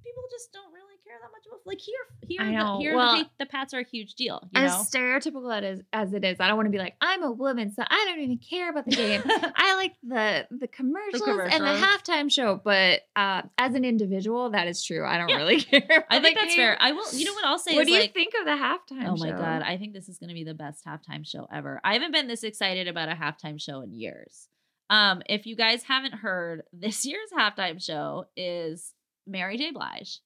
people 0.05 0.23
just 0.31 0.53
don't 0.53 0.73
really 0.75 0.82
care 1.13 1.21
that 1.21 1.31
much 1.33 1.47
about 1.47 1.61
like 1.67 1.79
here 1.79 1.95
here 2.29 2.45
the- 2.45 2.79
here 2.81 2.97
Well, 2.97 3.19
the, 3.19 3.29
the 3.41 3.47
Pats 3.47 3.75
are 3.75 3.81
a 3.81 3.85
huge 3.85 4.15
deal. 4.15 4.49
You 4.53 4.63
as 4.63 4.73
know, 4.73 4.79
stereotypical 5.01 5.63
is, 5.73 5.81
as 5.93 6.13
it 6.15 6.25
is, 6.25 6.41
I 6.41 6.47
don't 6.49 6.57
want 6.57 6.67
to 6.67 6.71
be 6.71 6.79
like, 6.79 6.97
I'm 7.01 7.23
a 7.23 7.31
woman, 7.31 7.73
so 7.73 7.83
I 7.87 8.05
don't 8.09 8.21
even 8.21 8.39
care 8.39 8.71
about 8.71 8.87
the 8.87 8.97
game. 8.97 9.23
I 9.27 9.77
like 9.77 9.95
the 10.03 10.47
the 10.51 10.69
commercials, 10.69 11.23
and 11.29 11.65
the 11.65 11.87
halftime 11.87 12.31
show, 12.33 12.61
but 12.63 13.01
uh, 13.17 13.43
as 13.59 13.75
an 13.75 13.85
individual, 13.85 14.51
that 14.51 14.67
is 14.69 14.83
true. 14.85 15.05
I 15.07 15.19
don't 15.19 15.29
Yeah. 15.29 15.37
really 15.37 15.61
care. 15.61 16.07
I 16.11 16.21
think 16.21 16.37
that's 16.37 16.49
game. 16.49 16.57
fair. 16.57 16.77
I 16.81 16.93
will. 16.93 17.13
You 17.13 17.25
know 17.27 17.35
what 17.35 17.45
I'll 17.45 17.59
say 17.59 17.75
What 17.75 17.87
do 17.87 17.93
you 17.93 18.01
like, 18.01 18.15
think 18.15 18.33
of 18.39 18.45
the 18.45 18.53
halftime? 18.53 19.09
Oh 19.09 19.17
my 19.17 19.31
god, 19.31 19.63
I 19.63 19.77
think 19.77 19.93
this 19.93 20.09
is 20.09 20.19
going 20.19 20.29
to 20.29 20.35
be 20.35 20.45
the 20.45 20.55
best 20.55 20.85
halftime 20.85 21.27
show 21.27 21.47
ever. 21.53 21.81
I 21.85 21.93
haven't 21.95 22.13
been 22.13 22.29
this 22.29 22.43
excited 22.45 22.89
about 22.89 23.09
a 23.09 23.15
halftime 23.15 23.61
show 23.61 23.81
in 23.83 23.93
years. 23.93 24.49
Um, 24.91 25.23
if 25.27 25.47
you 25.47 25.57
guys 25.57 25.83
haven't 25.85 26.15
heard, 26.15 26.65
this 26.73 27.07
year's 27.07 27.31
halftime 27.37 27.83
show 27.83 28.27
is 28.37 28.93
Mary 29.27 29.57
J. 29.57 29.71
Blige, 29.71 30.19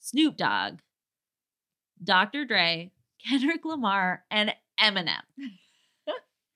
Snoop 0.00 0.36
Dogg, 0.36 0.78
Dr. 2.02 2.44
Dre, 2.44 2.92
Kendrick 3.28 3.64
Lamar, 3.64 4.24
and 4.30 4.54
Eminem. 4.80 5.22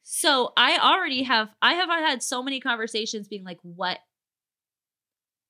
so 0.02 0.52
I 0.56 0.78
already 0.78 1.22
have 1.24 1.48
I 1.60 1.74
have 1.74 1.88
had 1.88 2.22
so 2.22 2.42
many 2.42 2.60
conversations 2.60 3.28
being 3.28 3.44
like, 3.44 3.58
what 3.62 3.98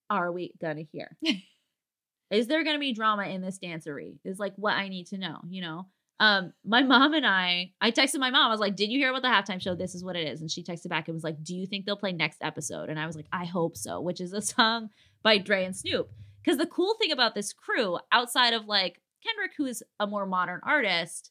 are 0.09 0.33
we 0.33 0.53
gonna 0.61 0.83
hear? 0.93 1.17
Is 2.31 2.47
there 2.47 2.63
to 2.63 2.79
be 2.79 2.93
drama 2.93 3.25
in 3.25 3.41
this 3.41 3.59
dancery? 3.59 4.19
Is 4.25 4.39
like 4.39 4.55
what 4.57 4.75
I 4.75 4.89
need 4.89 5.09
to 5.09 5.19
know, 5.19 5.41
you 5.49 5.63
know? 5.63 5.87
Um, 6.21 6.53
my 6.65 6.83
mom 6.83 7.15
and 7.15 7.27
I, 7.27 7.73
I 7.81 7.91
texted 7.91 8.19
my 8.19 8.31
mom. 8.31 8.49
I 8.49 8.51
was 8.51 8.61
like, 8.61 8.77
"Did 8.77 8.91
you 8.91 8.99
hear 8.99 9.11
about 9.11 9.23
the 9.23 9.29
halftime 9.29 9.61
show? 9.61 9.75
This 9.75 9.95
is 9.95 10.05
what 10.05 10.17
it 10.17 10.29
is." 10.29 10.43
And 10.43 10.51
she 10.51 10.63
texted 10.63 10.91
back 10.91 11.09
and 11.09 11.15
was 11.15 11.25
like, 11.25 11.43
"Do 11.43 11.57
you 11.57 11.67
think 11.67 11.87
they'll 11.87 11.97
play 11.97 12.13
next 12.13 12.39
episode?" 12.43 12.91
And 12.91 13.01
I 13.01 13.07
was 13.07 13.17
like, 13.17 13.27
"I 13.33 13.47
hope 13.47 13.77
so." 13.77 14.01
Which 14.01 14.21
is 14.21 14.33
a 14.35 14.43
song 14.43 14.91
by 15.23 15.39
Dre 15.39 15.65
and 15.65 15.75
Snoop. 15.75 16.11
Because 16.43 16.59
the 16.59 16.67
cool 16.67 16.95
thing 17.01 17.13
about 17.13 17.35
this 17.35 17.53
crew, 17.53 17.99
outside 18.13 18.55
of 18.55 18.67
like 18.67 19.01
Kendrick, 19.25 19.53
who 19.57 19.67
is 19.67 19.83
a 19.99 20.07
more 20.07 20.27
modern 20.27 20.61
artist, 20.65 21.31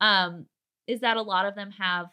um, 0.00 0.46
is 0.86 1.00
that 1.00 1.16
a 1.16 1.22
lot 1.22 1.46
of 1.46 1.54
them 1.54 1.70
have 1.72 2.06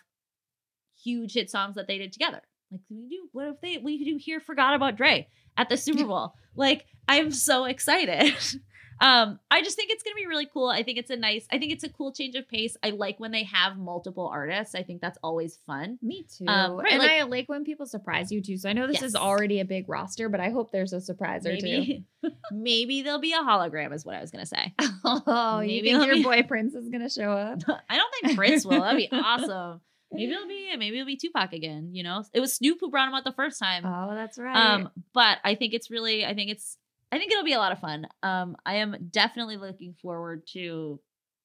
huge 1.04 1.34
hit 1.34 1.50
songs 1.50 1.76
that 1.76 1.88
they 1.88 1.98
did 1.98 2.14
together. 2.14 2.42
Like 2.72 2.82
we 2.90 3.08
do. 3.10 3.30
What 3.32 3.48
if 3.48 3.62
they 3.62 3.78
we 3.78 4.04
do 4.04 4.18
here? 4.18 4.40
Forgot 4.40 4.76
about 4.76 4.96
Dre 4.98 5.28
at 5.58 5.70
the 5.70 5.78
Super 5.86 6.06
Bowl. 6.06 6.34
like 6.56 6.86
I'm 7.08 7.32
so 7.32 7.66
excited. 7.66 8.34
um, 9.02 9.40
I 9.52 9.62
just 9.62 9.76
think 9.76 9.92
it's 9.92 10.04
gonna 10.04 10.16
be 10.16 10.26
really 10.26 10.48
cool. 10.52 10.68
I 10.68 10.84
think 10.84 10.98
it's 10.98 11.10
a 11.10 11.16
nice. 11.18 11.46
I 11.52 11.58
think 11.60 11.72
it's 11.72 11.84
a 11.84 11.90
cool 11.90 12.12
change 12.14 12.36
of 12.36 12.48
pace. 12.48 12.78
I 12.84 12.92
like 12.92 13.20
when 13.20 13.32
they 13.32 13.44
have 13.44 13.78
multiple 13.78 14.28
artists. 14.32 14.76
I 14.76 14.84
think 14.84 15.02
that's 15.02 15.18
always 15.24 15.58
fun. 15.68 16.00
Me 16.02 16.26
too. 16.38 16.46
Um, 16.48 16.78
right, 16.78 16.92
and 16.94 17.00
like- 17.02 17.12
I 17.12 17.24
like 17.24 17.50
when 17.50 17.64
people 17.64 17.86
surprise 17.86 18.32
you 18.32 18.42
too. 18.42 18.58
So 18.58 18.70
I 18.70 18.74
know 18.74 18.88
this 18.88 19.02
is 19.02 19.16
already 19.16 19.60
a 19.60 19.66
big 19.66 19.90
roster, 19.90 20.30
but 20.30 20.40
I 20.40 20.50
hope 20.50 20.72
there's 20.72 20.94
a 20.94 21.02
surprise 21.02 21.46
or 21.46 21.56
two. 21.58 21.64
Maybe, 21.66 22.04
maybe 22.52 23.02
there'll 23.02 23.20
be 23.20 23.34
a 23.34 23.38
hologram. 23.38 23.94
Is 23.94 24.06
what 24.06 24.16
I 24.16 24.22
was 24.22 24.32
gonna 24.32 24.46
say. 24.46 24.74
Oh, 25.08 25.60
you 25.60 25.68
Maybe 25.84 25.92
think 25.92 26.06
your 26.08 26.16
me- 26.16 26.24
boy 26.24 26.44
Prince 26.44 26.74
is 26.74 26.90
gonna 26.90 27.10
show 27.10 27.32
up? 27.32 27.60
I 27.90 27.96
don't 27.98 28.14
think 28.22 28.38
Prince 28.38 28.66
will. 28.66 28.82
That'd 28.82 28.98
be 28.98 29.10
awesome. 29.12 29.82
Maybe 30.12 30.32
it'll 30.32 30.48
be 30.48 30.76
maybe 30.78 30.98
it'll 30.98 31.06
be 31.06 31.18
Tupac 31.18 31.52
again. 31.54 31.90
You 31.94 32.04
know, 32.04 32.24
it 32.34 32.40
was 32.40 32.54
Snoop 32.54 32.78
who 32.80 32.90
brought 32.90 33.08
him 33.10 33.14
out 33.16 33.24
the 33.24 33.32
first 33.34 33.60
time. 33.60 33.84
Oh, 33.86 34.16
that's 34.16 34.38
right. 34.38 34.56
Um, 34.56 34.90
but 35.14 35.40
I 35.44 35.56
think 35.56 35.74
it's 35.74 35.92
really, 35.92 36.26
I 36.26 36.34
think 36.34 36.52
it's, 36.52 36.78
I 37.12 37.18
think 37.18 37.32
it'll 37.32 37.44
be 37.44 37.54
a 37.54 37.60
lot 37.60 37.72
of 37.72 37.80
fun. 37.80 38.08
Um, 38.24 38.56
I 38.66 38.76
am 38.76 39.10
definitely 39.12 39.58
looking 39.58 39.96
forward 40.02 40.44
to 40.54 41.00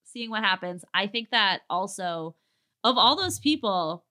seeing 0.04 0.30
what 0.30 0.42
happens. 0.42 0.84
I 0.92 1.06
think 1.06 1.30
that 1.30 1.60
also, 1.68 2.34
of 2.82 2.96
all 2.96 3.16
those 3.16 3.38
people, 3.38 4.04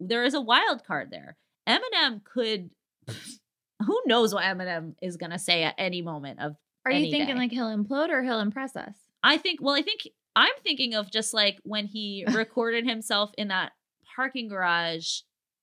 there 0.00 0.24
is 0.24 0.34
a 0.34 0.40
wild 0.40 0.84
card 0.84 1.10
there. 1.10 1.36
Eminem 1.68 2.22
could, 2.24 2.70
who 3.86 4.00
knows 4.06 4.34
what 4.34 4.44
Eminem 4.44 4.94
is 5.02 5.16
gonna 5.16 5.38
say 5.38 5.62
at 5.62 5.74
any 5.78 6.02
moment 6.02 6.40
of. 6.40 6.56
Are 6.84 6.92
you 6.92 7.10
thinking 7.10 7.34
day. 7.34 7.40
like 7.40 7.50
he'll 7.50 7.66
implode 7.66 8.08
or 8.08 8.22
he'll 8.22 8.40
impress 8.40 8.74
us? 8.74 8.94
I 9.22 9.36
think. 9.36 9.60
Well, 9.60 9.74
I 9.74 9.82
think 9.82 10.08
I'm 10.34 10.52
thinking 10.62 10.94
of 10.94 11.10
just 11.10 11.34
like 11.34 11.58
when 11.64 11.86
he 11.86 12.24
recorded 12.32 12.86
himself 12.86 13.30
in 13.36 13.48
that 13.48 13.72
parking 14.14 14.48
garage 14.48 15.20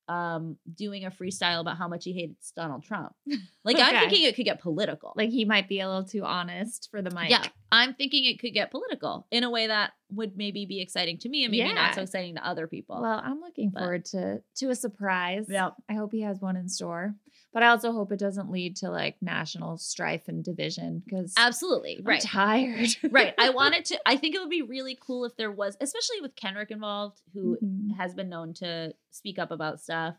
um 0.07 0.57
doing 0.75 1.03
a 1.05 1.09
freestyle 1.11 1.61
about 1.61 1.77
how 1.77 1.87
much 1.87 2.03
he 2.03 2.13
hates 2.13 2.51
Donald 2.51 2.83
Trump. 2.83 3.13
Like 3.63 3.77
I'm 3.79 3.99
thinking 4.09 4.25
it 4.25 4.35
could 4.35 4.45
get 4.45 4.61
political. 4.61 5.13
Like 5.15 5.31
he 5.31 5.43
might 5.43 5.67
be 5.67 5.79
a 5.79 5.87
little 5.87 6.03
too 6.03 6.23
honest 6.23 6.89
for 6.91 7.01
the 7.01 7.09
mic. 7.09 7.31
yeah, 7.31 7.43
I'm 7.71 7.95
thinking 7.95 8.25
it 8.25 8.39
could 8.39 8.53
get 8.53 8.69
political 8.69 9.25
in 9.31 9.43
a 9.43 9.49
way 9.49 9.65
that 9.65 9.93
would 10.11 10.37
maybe 10.37 10.67
be 10.67 10.81
exciting 10.81 11.17
to 11.19 11.29
me 11.29 11.45
and 11.45 11.51
maybe 11.51 11.67
Yeah. 11.67 11.73
not 11.73 11.95
so 11.95 12.03
exciting 12.03 12.35
to 12.35 12.47
other 12.47 12.67
people. 12.67 13.01
Well, 13.01 13.19
I'm 13.23 13.41
looking 13.41 13.71
But- 13.71 13.79
forward 13.79 14.05
to 14.13 14.43
to 14.57 14.69
a 14.69 14.75
surprise. 14.75 15.47
yeah. 15.49 15.71
I 15.89 15.93
hope 15.95 16.11
he 16.11 16.21
has 16.21 16.39
one 16.39 16.55
in 16.57 16.69
store. 16.69 17.15
But 17.55 17.63
I 17.63 17.67
also 17.69 17.93
hope 17.93 18.11
it 18.11 18.19
doesn't 18.19 18.51
lead 18.51 18.75
to 18.77 18.89
like 18.91 19.15
national 19.21 19.77
strife 19.77 20.27
and 20.27 20.43
division 20.43 21.01
because 21.05 21.33
Absolutely. 21.37 21.95
I'm 21.99 22.03
Right. 22.05 22.21
tired. 22.21 22.89
right. 23.09 23.33
I 23.37 23.49
wanted 23.61 23.85
to 23.85 23.99
I 24.05 24.17
think 24.17 24.35
it 24.35 24.39
would 24.39 24.49
be 24.49 24.61
really 24.61 24.97
cool 24.99 25.23
if 25.23 25.37
there 25.37 25.53
was 25.53 25.77
especially 25.79 26.19
with 26.21 26.35
Kendrick 26.35 26.69
involved 26.69 27.21
who 27.33 27.57
Mhm. 27.63 27.95
has 27.95 28.13
been 28.13 28.27
known 28.27 28.53
to 28.55 28.93
speak 29.11 29.39
up 29.39 29.51
about 29.51 29.79
stuff. 29.79 30.15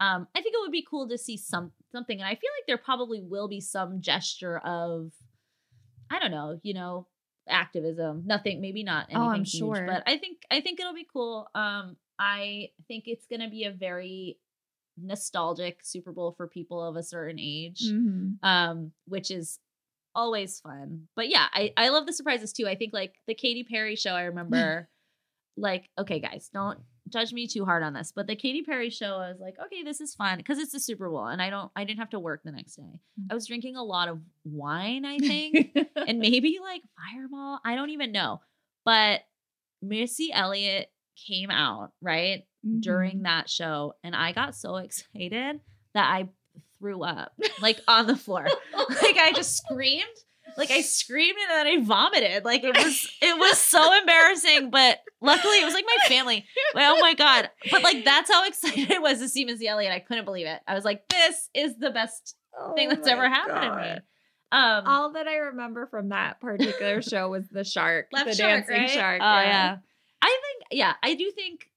Um, 0.00 0.26
I 0.34 0.42
think 0.42 0.52
it 0.56 0.60
would 0.62 0.72
be 0.72 0.82
cool 0.90 1.08
to 1.10 1.16
see 1.16 1.36
some 1.36 1.70
something, 1.92 2.18
and 2.20 2.26
I 2.26 2.34
feel 2.34 2.50
like 2.58 2.66
there 2.66 2.76
probably 2.78 3.20
will 3.20 3.46
be 3.46 3.60
some 3.60 4.00
gesture 4.00 4.58
of, 4.58 5.12
I 6.10 6.18
don't 6.18 6.32
know, 6.32 6.58
you 6.64 6.74
know, 6.74 7.06
activism. 7.48 8.24
Nothing, 8.26 8.60
maybe 8.60 8.82
not. 8.82 9.08
Oh, 9.14 9.28
I'm 9.28 9.34
anything 9.42 9.44
huge, 9.44 9.76
sure. 9.76 9.86
but 9.86 10.02
I 10.06 10.16
think 10.18 10.38
I 10.50 10.60
think 10.60 10.80
it'll 10.80 10.94
be 10.94 11.06
cool. 11.12 11.48
Um, 11.54 11.96
I 12.18 12.70
think 12.88 13.04
it's 13.06 13.26
gonna 13.26 13.48
be 13.48 13.64
a 13.64 13.70
very 13.70 14.38
nostalgic 14.96 15.80
Super 15.82 16.12
Bowl 16.12 16.32
for 16.36 16.46
people 16.46 16.82
of 16.82 16.96
a 16.96 17.02
certain 17.02 17.38
age 17.38 17.82
Mhm. 17.90 18.36
um, 18.42 18.92
which 19.06 19.30
is 19.30 19.58
always 20.14 20.60
fun. 20.60 21.08
But 21.16 21.28
yeah, 21.28 21.46
I, 21.52 21.72
I 21.76 21.88
love 21.90 22.06
the 22.06 22.12
surprises 22.12 22.52
too. 22.52 22.66
I 22.66 22.74
think 22.74 22.92
like 22.92 23.14
the 23.26 23.34
Katy 23.34 23.64
Perry 23.64 23.96
show, 23.96 24.12
I 24.12 24.22
remember 24.24 24.88
like, 25.56 25.88
okay, 25.98 26.18
guys, 26.20 26.50
don't 26.52 26.78
judge 27.08 27.32
me 27.32 27.46
too 27.46 27.64
hard 27.64 27.82
on 27.82 27.92
this, 27.92 28.12
but 28.14 28.26
the 28.26 28.36
Katy 28.36 28.62
Perry 28.62 28.90
show, 28.90 29.16
I 29.16 29.30
was 29.30 29.40
like, 29.40 29.54
okay, 29.66 29.82
this 29.82 30.00
is 30.00 30.14
fun 30.14 30.38
because 30.38 30.58
it's 30.58 30.72
the 30.72 30.80
Super 30.80 31.08
Bowl 31.08 31.26
and 31.26 31.40
I 31.42 31.50
don't, 31.50 31.70
I 31.74 31.84
didn't 31.84 31.98
have 32.00 32.10
to 32.10 32.20
work 32.20 32.42
the 32.44 32.52
next 32.52 32.76
day. 32.76 33.00
I 33.30 33.34
was 33.34 33.46
drinking 33.46 33.76
a 33.76 33.82
lot 33.84 34.08
of 34.08 34.20
wine, 34.44 35.04
I 35.04 35.18
think, 35.18 35.76
and 35.96 36.18
maybe 36.18 36.58
like 36.60 36.82
Fireball. 36.96 37.58
I 37.64 37.74
don't 37.74 37.90
even 37.90 38.12
know. 38.12 38.40
But 38.84 39.20
Missy 39.82 40.30
Elliott 40.32 40.90
came 41.26 41.50
out, 41.50 41.92
right? 42.00 42.44
Mm-hmm. 42.66 42.80
during 42.80 43.22
that 43.22 43.48
show 43.48 43.94
and 44.04 44.14
I 44.14 44.32
got 44.32 44.54
so 44.54 44.76
excited 44.76 45.60
that 45.94 46.12
I 46.12 46.28
threw 46.78 47.02
up 47.02 47.32
like 47.62 47.80
on 47.88 48.06
the 48.06 48.16
floor. 48.16 48.46
like 48.76 49.16
I 49.16 49.32
just 49.34 49.56
screamed. 49.56 50.04
Like 50.58 50.70
I 50.70 50.82
screamed 50.82 51.38
and 51.48 51.50
then 51.50 51.66
I 51.66 51.82
vomited. 51.82 52.44
Like 52.44 52.62
it 52.64 52.76
was 52.76 53.10
it 53.22 53.38
was 53.38 53.56
so 53.58 53.96
embarrassing, 53.98 54.68
but 54.70 54.98
luckily 55.22 55.58
it 55.60 55.64
was 55.64 55.72
like 55.72 55.86
my 55.86 56.08
family. 56.08 56.44
Like, 56.74 56.84
oh 56.86 57.00
my 57.00 57.14
god. 57.14 57.48
But 57.70 57.82
like 57.82 58.04
that's 58.04 58.30
how 58.30 58.46
excited 58.46 58.92
I 58.92 58.98
was 58.98 59.20
to 59.20 59.28
see 59.30 59.46
Missy 59.46 59.66
Elliott. 59.66 59.92
I 59.92 60.00
couldn't 60.00 60.26
believe 60.26 60.46
it. 60.46 60.60
I 60.66 60.74
was 60.74 60.84
like, 60.84 61.08
this 61.08 61.48
is 61.54 61.78
the 61.78 61.90
best 61.90 62.36
thing 62.76 62.88
Oh 62.90 62.94
that's 62.94 63.08
ever 63.08 63.26
happened 63.26 63.62
to 63.72 63.76
me. 63.82 63.90
Um 64.52 64.86
All 64.86 65.12
that 65.12 65.26
I 65.28 65.36
remember 65.36 65.86
from 65.86 66.10
that 66.10 66.40
particular 66.42 67.00
show 67.00 67.30
was 67.30 67.48
the 67.48 67.64
shark, 67.64 68.08
Left 68.12 68.26
the 68.26 68.34
shark, 68.34 68.66
dancing 68.66 68.76
right? 68.76 68.90
shark. 68.90 69.20
Oh 69.22 69.40
yeah. 69.40 69.76
I 70.20 70.26
think 70.26 70.64
yeah, 70.72 70.92
I 71.02 71.14
do 71.14 71.30
think 71.30 71.69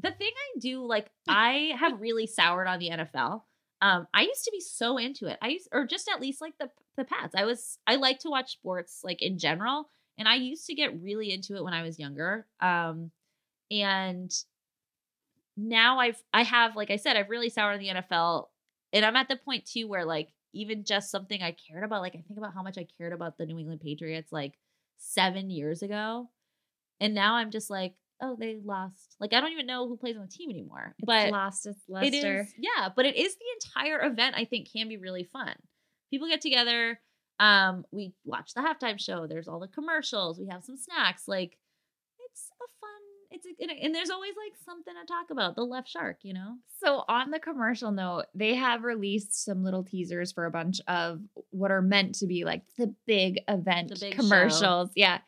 the 0.00 0.10
thing 0.10 0.30
I 0.30 0.58
do 0.60 0.86
like 0.86 1.10
I 1.28 1.72
have 1.78 2.00
really 2.00 2.26
soured 2.26 2.66
on 2.66 2.78
the 2.78 2.90
NFL. 2.90 3.42
Um, 3.80 4.08
I 4.12 4.22
used 4.22 4.44
to 4.44 4.50
be 4.50 4.60
so 4.60 4.98
into 4.98 5.26
it. 5.26 5.38
I 5.40 5.48
used 5.48 5.68
or 5.72 5.86
just 5.86 6.08
at 6.12 6.20
least 6.20 6.40
like 6.40 6.54
the 6.58 6.70
the 6.96 7.04
Pats. 7.04 7.34
I 7.36 7.44
was 7.44 7.78
I 7.86 7.96
like 7.96 8.20
to 8.20 8.30
watch 8.30 8.52
sports 8.52 9.00
like 9.04 9.22
in 9.22 9.38
general, 9.38 9.88
and 10.18 10.28
I 10.28 10.36
used 10.36 10.66
to 10.66 10.74
get 10.74 11.00
really 11.00 11.32
into 11.32 11.56
it 11.56 11.64
when 11.64 11.74
I 11.74 11.82
was 11.82 11.98
younger. 11.98 12.46
Um, 12.60 13.10
and 13.70 14.32
now 15.56 15.98
I've 15.98 16.22
I 16.32 16.42
have 16.42 16.76
like 16.76 16.90
I 16.90 16.96
said 16.96 17.16
I've 17.16 17.30
really 17.30 17.50
soured 17.50 17.74
on 17.74 17.80
the 17.80 18.02
NFL, 18.02 18.46
and 18.92 19.04
I'm 19.04 19.16
at 19.16 19.28
the 19.28 19.36
point 19.36 19.64
too 19.64 19.86
where 19.88 20.04
like 20.04 20.30
even 20.54 20.82
just 20.84 21.10
something 21.10 21.42
I 21.42 21.52
cared 21.68 21.84
about, 21.84 22.02
like 22.02 22.16
I 22.16 22.24
think 22.26 22.38
about 22.38 22.54
how 22.54 22.62
much 22.62 22.78
I 22.78 22.86
cared 22.98 23.12
about 23.12 23.38
the 23.38 23.46
New 23.46 23.58
England 23.58 23.80
Patriots 23.80 24.32
like 24.32 24.54
seven 24.98 25.50
years 25.50 25.82
ago, 25.82 26.30
and 27.00 27.14
now 27.14 27.34
I'm 27.36 27.52
just 27.52 27.70
like, 27.70 27.94
oh, 28.20 28.36
they 28.38 28.58
lost. 28.64 29.16
Like 29.20 29.32
I 29.32 29.40
don't 29.40 29.52
even 29.52 29.66
know 29.66 29.88
who 29.88 29.96
plays 29.96 30.16
on 30.16 30.22
the 30.22 30.28
team 30.28 30.50
anymore. 30.50 30.94
It's 30.98 31.06
but 31.06 31.30
lost 31.30 31.66
its 31.66 31.80
it 31.88 31.92
luster. 31.92 32.40
is 32.40 32.52
yeah, 32.58 32.88
but 32.94 33.06
it 33.06 33.16
is 33.16 33.34
the 33.34 33.80
entire 33.80 34.04
event. 34.04 34.34
I 34.36 34.44
think 34.44 34.72
can 34.72 34.88
be 34.88 34.96
really 34.96 35.24
fun. 35.24 35.54
People 36.10 36.28
get 36.28 36.40
together. 36.40 37.00
Um, 37.40 37.84
we 37.92 38.12
watch 38.24 38.54
the 38.54 38.60
halftime 38.60 38.98
show. 38.98 39.26
There's 39.26 39.48
all 39.48 39.60
the 39.60 39.68
commercials. 39.68 40.40
We 40.40 40.48
have 40.48 40.64
some 40.64 40.76
snacks. 40.76 41.24
Like 41.28 41.56
it's 42.30 42.50
a 42.60 42.66
fun. 42.80 42.90
it's 43.30 43.46
and, 43.60 43.70
and 43.70 43.94
there's 43.94 44.10
always 44.10 44.34
like 44.36 44.54
something 44.64 44.94
to 44.94 45.06
talk 45.06 45.30
about. 45.30 45.54
The 45.54 45.62
left 45.62 45.88
shark, 45.88 46.18
you 46.22 46.34
know. 46.34 46.56
So 46.82 47.04
on 47.08 47.30
the 47.30 47.38
commercial 47.38 47.92
note, 47.92 48.24
they 48.34 48.54
have 48.54 48.82
released 48.82 49.44
some 49.44 49.62
little 49.62 49.84
teasers 49.84 50.32
for 50.32 50.46
a 50.46 50.50
bunch 50.50 50.80
of 50.88 51.20
what 51.50 51.70
are 51.70 51.82
meant 51.82 52.16
to 52.16 52.26
be 52.26 52.44
like 52.44 52.62
the 52.76 52.94
big 53.06 53.40
event 53.48 53.90
The 53.90 53.96
big 54.00 54.14
commercials. 54.14 54.90
Yeah. 54.94 55.18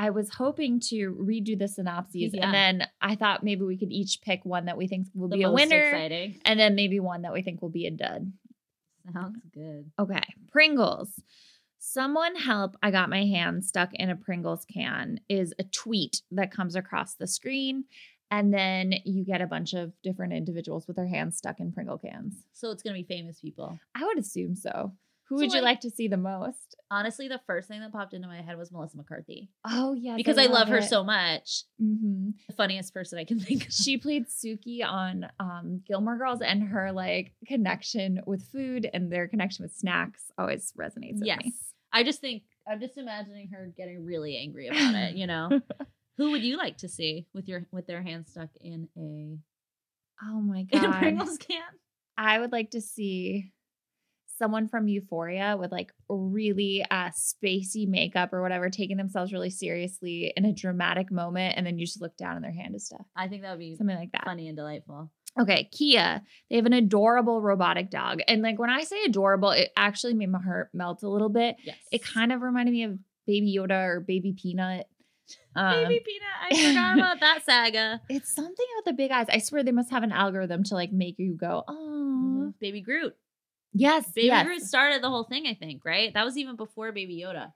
I 0.00 0.10
was 0.10 0.30
hoping 0.30 0.78
to 0.90 1.14
redo 1.20 1.58
the 1.58 1.66
synopses 1.66 2.32
Yeah. 2.32 2.44
and 2.46 2.54
then 2.54 2.88
I 3.00 3.16
thought 3.16 3.42
maybe 3.42 3.62
we 3.64 3.76
could 3.76 3.90
each 3.90 4.20
pick 4.22 4.44
one 4.44 4.66
that 4.66 4.78
we 4.78 4.86
think 4.86 5.08
will 5.12 5.28
The 5.28 5.38
be 5.38 5.42
a 5.42 5.50
winner 5.50 5.88
exciting. 5.90 6.40
and 6.44 6.58
then 6.58 6.76
maybe 6.76 7.00
one 7.00 7.22
that 7.22 7.32
we 7.32 7.42
think 7.42 7.60
will 7.60 7.68
be 7.68 7.86
a 7.86 7.90
dud. 7.90 8.32
Sounds 9.12 9.40
good. 9.52 9.90
Okay. 9.98 10.22
Pringles. 10.52 11.10
Someone 11.78 12.36
help, 12.36 12.76
I 12.82 12.90
got 12.90 13.10
my 13.10 13.24
hand 13.24 13.64
stuck 13.64 13.90
in 13.94 14.08
a 14.10 14.16
Pringles 14.16 14.64
can 14.72 15.20
is 15.28 15.52
a 15.58 15.64
tweet 15.64 16.22
that 16.30 16.50
comes 16.52 16.76
across 16.76 17.14
the 17.14 17.26
screen. 17.26 17.84
And 18.30 18.52
then 18.52 18.92
you 19.04 19.24
get 19.24 19.40
a 19.40 19.46
bunch 19.46 19.72
of 19.72 19.92
different 20.02 20.34
individuals 20.34 20.86
with 20.86 20.96
their 20.96 21.06
hands 21.08 21.38
stuck 21.38 21.60
in 21.60 21.72
Pringle 21.72 21.96
cans. 21.98 22.34
So 22.52 22.70
it's 22.70 22.82
gonna 22.82 22.94
be 22.96 23.02
famous 23.04 23.40
people. 23.40 23.78
I 23.94 24.04
would 24.04 24.18
assume 24.18 24.54
so. 24.54 24.92
Who 25.28 25.36
So, 25.36 25.40
would 25.42 25.52
you 25.52 25.60
like- 25.60 25.64
like 25.76 25.80
to 25.80 25.90
see 25.90 26.08
the 26.08 26.16
most? 26.16 26.74
Honestly, 26.90 27.28
the 27.28 27.40
first 27.46 27.68
thing 27.68 27.80
that 27.80 27.92
popped 27.92 28.14
into 28.14 28.28
my 28.28 28.40
head 28.40 28.56
was 28.56 28.72
Melissa 28.72 28.96
McCarthy 28.96 29.50
Oh, 29.66 29.92
yeah, 29.92 30.16
because 30.16 30.38
I, 30.38 30.46
love 30.46 30.68
her 30.68 30.80
so 30.80 31.04
much. 31.04 31.64
hmm 31.78 32.30
The 32.46 32.54
funniest 32.54 32.94
person 32.94 33.18
I 33.18 33.24
can 33.24 33.38
think 33.38 33.66
of. 33.66 33.72
She 33.72 33.98
played 33.98 34.26
Sookie 34.28 34.82
on 34.84 35.26
um, 35.38 35.82
Gilmore 35.86 36.16
Girls, 36.16 36.40
and 36.40 36.62
her 36.68 36.92
like 36.92 37.32
connection 37.46 38.20
with 38.26 38.42
food 38.50 38.88
and 38.92 39.12
their 39.12 39.28
connection 39.28 39.64
with 39.64 39.72
snacks 39.74 40.30
always 40.38 40.72
resonates 40.78 41.18
with 41.18 41.26
yes, 41.26 41.44
me. 41.44 41.52
I 41.92 42.04
just 42.04 42.20
think 42.20 42.44
I'm 42.66 42.80
just 42.80 42.96
imagining 42.96 43.48
her 43.52 43.70
getting 43.76 44.04
really 44.04 44.36
angry 44.38 44.68
about 44.68 44.94
it. 44.94 45.16
You 45.16 45.26
know, 45.26 45.60
who 46.16 46.30
would 46.30 46.42
you 46.42 46.56
like 46.56 46.78
to 46.78 46.88
see 46.88 47.26
with 47.34 47.48
your 47.48 47.66
with 47.70 47.86
their 47.86 48.02
hands 48.02 48.30
stuck 48.30 48.50
in 48.60 48.88
a 48.96 49.36
Oh 50.26 50.40
my 50.40 50.66
in 50.70 50.84
a 50.84 50.88
god! 50.88 50.98
Pringles 51.00 51.36
can? 51.38 51.60
I 52.16 52.38
would 52.38 52.50
like 52.52 52.70
to 52.72 52.80
see 52.80 53.52
someone 54.38 54.68
from 54.68 54.88
Euphoria 54.88 55.56
with 55.58 55.72
like 55.72 55.92
really 56.08 56.84
uh 56.90 57.10
spacey 57.10 57.86
makeup 57.88 58.32
or 58.32 58.40
whatever, 58.42 58.70
taking 58.70 58.96
themselves 58.96 59.32
really 59.32 59.50
seriously 59.50 60.32
in 60.36 60.44
a 60.44 60.52
dramatic 60.52 61.10
moment, 61.10 61.54
and 61.56 61.66
then 61.66 61.78
you 61.78 61.86
just 61.86 62.00
look 62.00 62.16
down 62.16 62.36
and 62.36 62.44
their 62.44 62.52
hand 62.52 62.74
is 62.74 62.86
stuff. 62.86 63.04
I 63.16 63.28
think 63.28 63.42
that 63.42 63.50
would 63.50 63.58
be 63.58 63.74
Something 63.76 63.96
like 63.96 64.12
that. 64.12 64.24
funny 64.24 64.48
and 64.48 64.56
delightful. 64.56 65.10
Okay, 65.38 65.68
Kia. 65.70 66.22
They 66.50 66.56
have 66.56 66.66
an 66.66 66.72
adorable 66.72 67.40
robotic 67.40 67.90
dog. 67.90 68.20
And 68.26 68.42
like 68.42 68.58
when 68.58 68.70
I 68.70 68.82
say 68.82 68.96
adorable, 69.04 69.50
it 69.50 69.70
actually 69.76 70.14
made 70.14 70.30
my 70.30 70.40
heart 70.40 70.70
melt 70.72 71.02
a 71.02 71.08
little 71.08 71.28
bit. 71.28 71.56
Yes, 71.64 71.76
It 71.92 72.02
kind 72.04 72.32
of 72.32 72.42
reminded 72.42 72.72
me 72.72 72.84
of 72.84 72.98
Baby 73.26 73.54
Yoda 73.56 73.84
or 73.86 74.00
Baby 74.00 74.32
Peanut. 74.40 74.86
Um, 75.54 75.84
Baby 75.84 76.00
Peanut. 76.06 76.52
I 76.62 76.68
forgot 76.68 76.98
about 76.98 77.20
that 77.20 77.44
saga. 77.44 78.00
It's 78.08 78.32
something 78.34 78.66
about 78.76 78.84
the 78.86 78.92
big 78.94 79.10
eyes. 79.10 79.26
I 79.28 79.38
swear 79.38 79.62
they 79.62 79.72
must 79.72 79.90
have 79.90 80.02
an 80.02 80.12
algorithm 80.12 80.62
to 80.64 80.74
like 80.74 80.90
make 80.92 81.16
you 81.18 81.34
go, 81.34 81.64
oh. 81.68 82.54
Baby 82.60 82.80
Groot. 82.80 83.14
Yes. 83.72 84.10
Baby 84.12 84.28
yes. 84.28 84.46
Groot 84.46 84.62
started 84.62 85.02
the 85.02 85.10
whole 85.10 85.24
thing, 85.24 85.46
I 85.46 85.54
think, 85.54 85.84
right? 85.84 86.12
That 86.14 86.24
was 86.24 86.36
even 86.36 86.56
before 86.56 86.92
Baby 86.92 87.22
Yoda. 87.24 87.52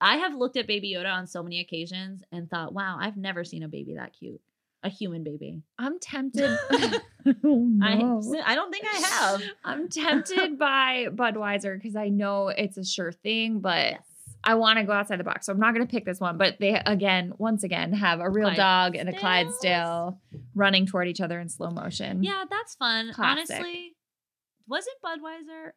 I 0.00 0.16
have 0.16 0.34
looked 0.34 0.56
at 0.56 0.66
Baby 0.66 0.94
Yoda 0.94 1.12
on 1.12 1.26
so 1.28 1.42
many 1.42 1.60
occasions 1.60 2.22
and 2.32 2.50
thought, 2.50 2.74
wow, 2.74 2.98
I've 3.00 3.16
never 3.16 3.44
seen 3.44 3.62
a 3.62 3.68
baby 3.68 3.94
that 3.94 4.12
cute. 4.12 4.40
A 4.82 4.88
human 4.88 5.22
baby. 5.22 5.62
I'm 5.78 5.98
tempted. 6.00 6.58
oh, 6.72 7.00
I 7.82 7.94
no. 7.94 8.42
I 8.44 8.56
don't 8.56 8.72
think 8.72 8.84
I 8.84 8.98
have. 8.98 9.42
I'm 9.64 9.88
tempted 9.88 10.58
by 10.58 11.06
Budweiser 11.10 11.76
because 11.76 11.94
I 11.94 12.08
know 12.08 12.48
it's 12.48 12.76
a 12.76 12.84
sure 12.84 13.12
thing, 13.12 13.60
but 13.60 14.00
I 14.42 14.54
want 14.56 14.80
to 14.80 14.84
go 14.84 14.92
outside 14.92 15.20
the 15.20 15.24
box. 15.24 15.46
So 15.46 15.52
I'm 15.52 15.60
not 15.60 15.72
going 15.72 15.86
to 15.86 15.90
pick 15.90 16.04
this 16.04 16.18
one. 16.18 16.36
But 16.36 16.56
they, 16.58 16.80
again, 16.84 17.32
once 17.38 17.62
again, 17.62 17.92
have 17.92 18.18
a 18.18 18.28
real 18.28 18.52
dog 18.52 18.96
and 18.96 19.08
a. 19.08 19.12
Clydesdale 19.12 20.18
running 20.56 20.86
toward 20.86 21.06
each 21.06 21.20
other 21.20 21.38
in 21.38 21.48
slow 21.48 21.70
motion. 21.70 22.24
Yeah, 22.24 22.44
that's 22.50 22.74
fun. 22.74 23.12
Classic. 23.12 23.54
Honestly, 23.54 23.94
wasn't 24.66 24.96
Budweiser? 25.04 25.70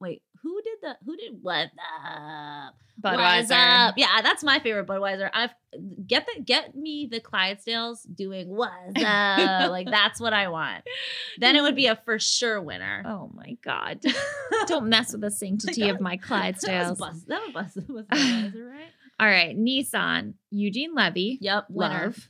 Wait, 0.00 0.22
who 0.42 0.60
did 0.62 0.78
the? 0.82 0.96
Who 1.04 1.16
did 1.16 1.38
what? 1.42 1.68
up? 2.06 2.74
Budweiser. 3.00 3.52
up? 3.88 3.94
Yeah, 3.96 4.20
that's 4.22 4.42
my 4.44 4.58
favorite 4.58 4.86
Budweiser. 4.86 5.30
I've 5.32 5.50
get 6.06 6.26
the 6.26 6.42
get 6.42 6.74
me 6.76 7.08
the 7.10 7.20
Clydesdales 7.20 8.00
doing 8.14 8.48
what's 8.48 8.72
up. 9.04 9.70
like 9.70 9.86
that's 9.88 10.20
what 10.20 10.32
I 10.32 10.48
want. 10.48 10.84
Then 11.38 11.56
it 11.56 11.62
would 11.62 11.76
be 11.76 11.86
a 11.86 11.96
for 11.96 12.18
sure 12.18 12.60
winner. 12.60 13.02
Oh 13.06 13.30
my 13.34 13.56
God. 13.64 14.00
Don't 14.66 14.88
mess 14.88 15.12
with 15.12 15.20
the 15.22 15.30
sanctity 15.30 15.88
of 15.88 16.00
my 16.00 16.16
That 16.16 16.26
Clydesdales. 16.62 16.90
was 16.90 16.98
bus. 16.98 17.24
That 17.28 17.42
was 17.46 17.52
bus. 17.52 17.74
That 17.74 17.88
was 17.88 18.04
Budweiser, 18.06 18.70
right? 18.70 18.90
All 19.20 19.26
right. 19.28 19.56
Nissan, 19.56 20.34
Eugene 20.50 20.94
Levy. 20.94 21.38
Yep, 21.40 21.66
winner. 21.70 22.04
Love. 22.06 22.28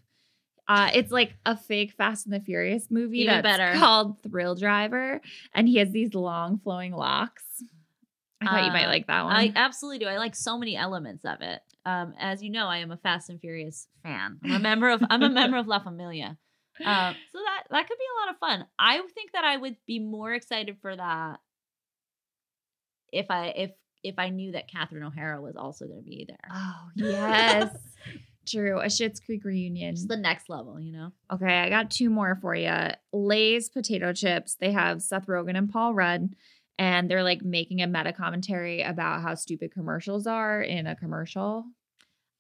Uh, 0.69 0.91
it's 0.95 1.11
like 1.13 1.35
a 1.45 1.57
fake 1.57 1.93
Fast 1.93 2.25
and 2.27 2.35
the 2.35 2.41
Furious 2.41 2.91
movie 2.91 3.21
Even 3.23 3.43
that's 3.43 3.59
better. 3.59 3.79
called 3.79 4.23
Thrill 4.23 4.55
Driver, 4.55 5.21
and 5.55 5.69
he 5.69 5.79
has 5.79 5.91
these 5.91 6.15
long 6.15 6.59
flowing 6.59 6.93
locks. 6.93 7.43
I 8.41 8.47
thought 8.47 8.65
you 8.65 8.73
might 8.73 8.87
Uh, 8.87 8.89
like 8.89 9.07
that 9.09 9.25
one. 9.25 9.33
I 9.35 9.53
absolutely 9.55 9.99
do. 10.01 10.07
I 10.07 10.19
like 10.19 10.35
so 10.35 10.59
many 10.59 10.77
elements 10.77 11.25
of 11.25 11.41
it. 11.43 11.61
Um, 11.85 12.15
as 12.19 12.43
you 12.43 12.51
know, 12.51 12.67
I 12.67 12.79
am 12.79 12.91
a 12.91 12.97
Fast 12.97 13.29
and 13.31 13.41
Furious 13.41 13.87
fan. 14.03 14.39
I'm 14.45 14.53
a 14.53 14.59
member 14.59 14.89
of 14.91 15.03
I'm 15.11 15.23
a 15.23 15.29
member 15.31 15.57
of 15.59 15.67
La 15.67 15.79
Familia. 15.81 16.39
Um, 16.85 17.15
so 17.33 17.39
that 17.39 17.65
that 17.71 17.87
could 17.87 17.99
be 17.99 18.05
a 18.05 18.27
lot 18.27 18.35
of 18.35 18.39
fun. 18.41 18.67
I 18.79 18.97
think 19.15 19.33
that 19.35 19.45
I 19.45 19.57
would 19.59 19.77
be 19.87 19.99
more 20.01 20.33
excited 20.33 20.79
for 20.81 20.97
that 20.97 21.39
if 23.13 23.27
I 23.31 23.49
if 23.49 23.71
if 24.03 24.15
I 24.19 24.31
knew 24.31 24.53
that 24.53 24.69
Catherine 24.71 25.05
O'Hara 25.05 25.41
was 25.41 25.55
also 25.55 25.87
going 25.87 26.01
to 26.03 26.05
be 26.05 26.25
there. 26.27 26.49
oh 26.51 26.89
yes, 26.97 27.77
true. 28.47 28.81
A 28.81 28.87
Schitt's 28.87 29.21
Creek 29.21 29.45
reunion. 29.45 29.95
Just 29.95 30.09
the 30.09 30.17
next 30.17 30.49
level, 30.49 30.81
you 30.81 30.93
know. 30.93 31.13
Okay, 31.33 31.61
I 31.61 31.69
got 31.69 31.91
two 31.91 32.11
more 32.11 32.39
for 32.41 32.55
you. 32.55 32.73
Lay's 33.13 33.69
potato 33.69 34.13
chips. 34.13 34.57
They 34.61 34.73
have 34.73 35.03
Seth 35.03 35.27
Rogen 35.27 35.57
and 35.57 35.71
Paul 35.71 35.95
Rudd, 35.95 36.35
and 36.79 37.11
they're 37.11 37.23
like 37.23 37.43
making 37.43 37.83
a 37.83 37.87
meta 37.87 38.13
commentary 38.13 38.83
about 38.83 39.23
how 39.23 39.35
stupid 39.35 39.73
commercials 39.73 40.27
are 40.27 40.63
in 40.63 40.87
a 40.87 40.97
commercial. 40.97 41.65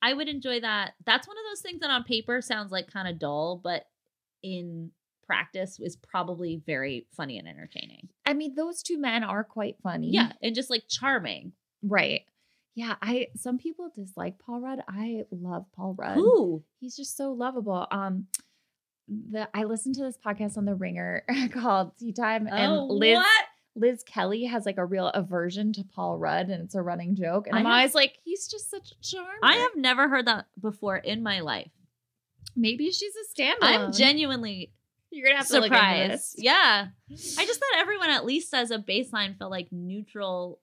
I 0.03 0.15
would 0.15 0.29
enjoy 0.29 0.61
that. 0.61 0.95
That's 1.07 1.29
one 1.29 1.37
of 1.39 1.45
those 1.51 1.61
things 1.61 1.81
that 1.81 1.91
on 1.91 2.05
paper 2.05 2.41
sounds 2.43 2.73
like 2.73 2.93
kind 2.93 3.07
of 3.07 3.19
dull, 3.19 3.61
but 3.63 3.87
in 4.43 4.91
practice 5.27 5.79
is 5.81 5.97
probably 5.97 6.61
very 6.67 7.07
funny 7.17 7.39
and 7.39 7.47
entertaining. 7.47 8.09
I 8.27 8.35
mean, 8.35 8.55
those 8.55 8.83
two 8.83 8.99
men 8.99 9.23
are 9.23 9.45
quite 9.45 9.77
funny. 9.83 10.11
Yeah, 10.11 10.33
and 10.43 10.55
just 10.55 10.71
like 10.71 10.85
charming. 10.89 11.53
Right. 11.83 12.23
Yeah, 12.75 12.95
I 13.03 13.29
some 13.37 13.59
people 13.59 13.91
dislike 13.95 14.39
Paul 14.39 14.61
Rudd. 14.61 14.83
I 14.89 15.25
love 15.31 15.67
Paul 15.77 15.95
Rudd. 15.99 16.15
Who? 16.15 16.63
He's 16.81 16.97
just 16.97 17.17
so 17.17 17.33
lovable. 17.33 17.87
Um 17.91 18.27
the 19.09 19.49
I 19.53 19.65
listened 19.65 19.97
to 19.97 20.03
this 20.03 20.17
podcast 20.17 20.57
on 20.57 20.65
the 20.65 20.75
Ringer 20.75 21.25
called 21.53 21.93
Tea 21.99 22.13
Time 22.13 22.47
and 22.47 22.73
oh, 22.73 22.87
Liz 22.87 23.17
what? 23.17 23.45
Liz 23.75 24.03
Kelly 24.07 24.45
has 24.45 24.65
like 24.67 24.77
a 24.79 24.85
real 24.85 25.09
aversion 25.09 25.73
to 25.75 25.85
Paul 25.85 26.19
Rudd 26.19 26.49
and 26.51 26.63
it's 26.65 26.75
a 26.75 26.83
running 26.83 27.15
joke. 27.17 27.47
And 27.47 27.57
I 27.57 27.61
I'm 27.61 27.65
have- 27.67 27.75
always 27.75 27.95
like, 27.95 28.19
he's 28.25 28.47
just 28.47 28.71
such 28.71 28.93
a 28.93 29.03
charm. 29.03 29.27
I 29.43 29.57
have 29.57 29.77
never 29.77 30.09
heard 30.09 30.27
that 30.27 30.47
before 30.61 30.97
in 30.97 31.23
my 31.23 31.41
life. 31.41 31.71
maybe 32.55 32.91
she's 32.91 33.15
a 33.17 33.41
standalone. 33.41 33.57
I'm 33.63 33.93
genuinely 33.93 34.73
You're 35.11 35.27
gonna 35.27 35.39
have 35.39 35.49
to 35.49 35.55
look 35.61 35.73
into 35.73 36.19
Yeah. 36.37 36.87
I 37.11 37.47
just 37.47 37.61
thought 37.61 37.79
everyone, 37.79 38.11
at 38.11 38.25
least 38.27 38.53
as 38.55 38.71
a 38.71 38.79
baseline, 38.79 39.39
felt 39.39 39.51
like 39.51 39.69
neutral 39.73 40.61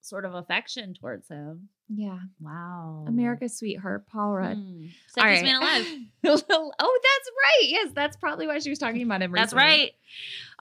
sort 0.00 0.24
of 0.24 0.34
affection 0.34 0.94
towards 0.94 1.28
him. 1.28 1.68
Yeah. 1.88 2.18
Wow. 2.40 3.04
America's 3.08 3.58
sweetheart, 3.58 4.06
Paul 4.06 4.32
Rudd. 4.32 4.56
Hmm. 4.56 4.86
Sexiest 5.16 5.22
right. 5.22 5.42
man 5.42 5.56
alive. 5.56 5.86
oh, 6.50 7.00
that's 7.02 7.30
right. 7.44 7.68
Yes, 7.68 7.90
that's 7.94 8.16
probably 8.16 8.46
why 8.46 8.58
she 8.60 8.70
was 8.70 8.78
talking 8.78 9.02
about 9.02 9.22
him. 9.22 9.32
That's 9.32 9.54
right. 9.54 9.92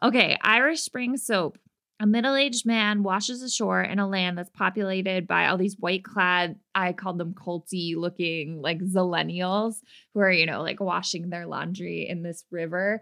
Okay, 0.02 0.38
Irish 0.42 0.82
Spring 0.82 1.18
Soap. 1.18 1.58
A 2.02 2.08
middle 2.08 2.36
aged 2.36 2.66
man 2.66 3.04
washes 3.04 3.42
ashore 3.44 3.82
in 3.82 4.00
a 4.00 4.08
land 4.08 4.38
that's 4.38 4.50
populated 4.52 5.28
by 5.28 5.48
all 5.48 5.58
these 5.58 5.76
white 5.78 6.06
clad, 6.06 6.58
I 6.74 6.94
called 6.94 7.18
them 7.18 7.34
culty 7.34 7.94
looking 7.98 8.62
like 8.62 8.80
zillennials 8.80 9.82
who 10.14 10.22
are, 10.22 10.32
you 10.32 10.46
know, 10.46 10.62
like 10.62 10.80
washing 10.80 11.30
their 11.30 11.46
laundry 11.46 12.08
in 12.08 12.24
this 12.24 12.46
river. 12.52 13.02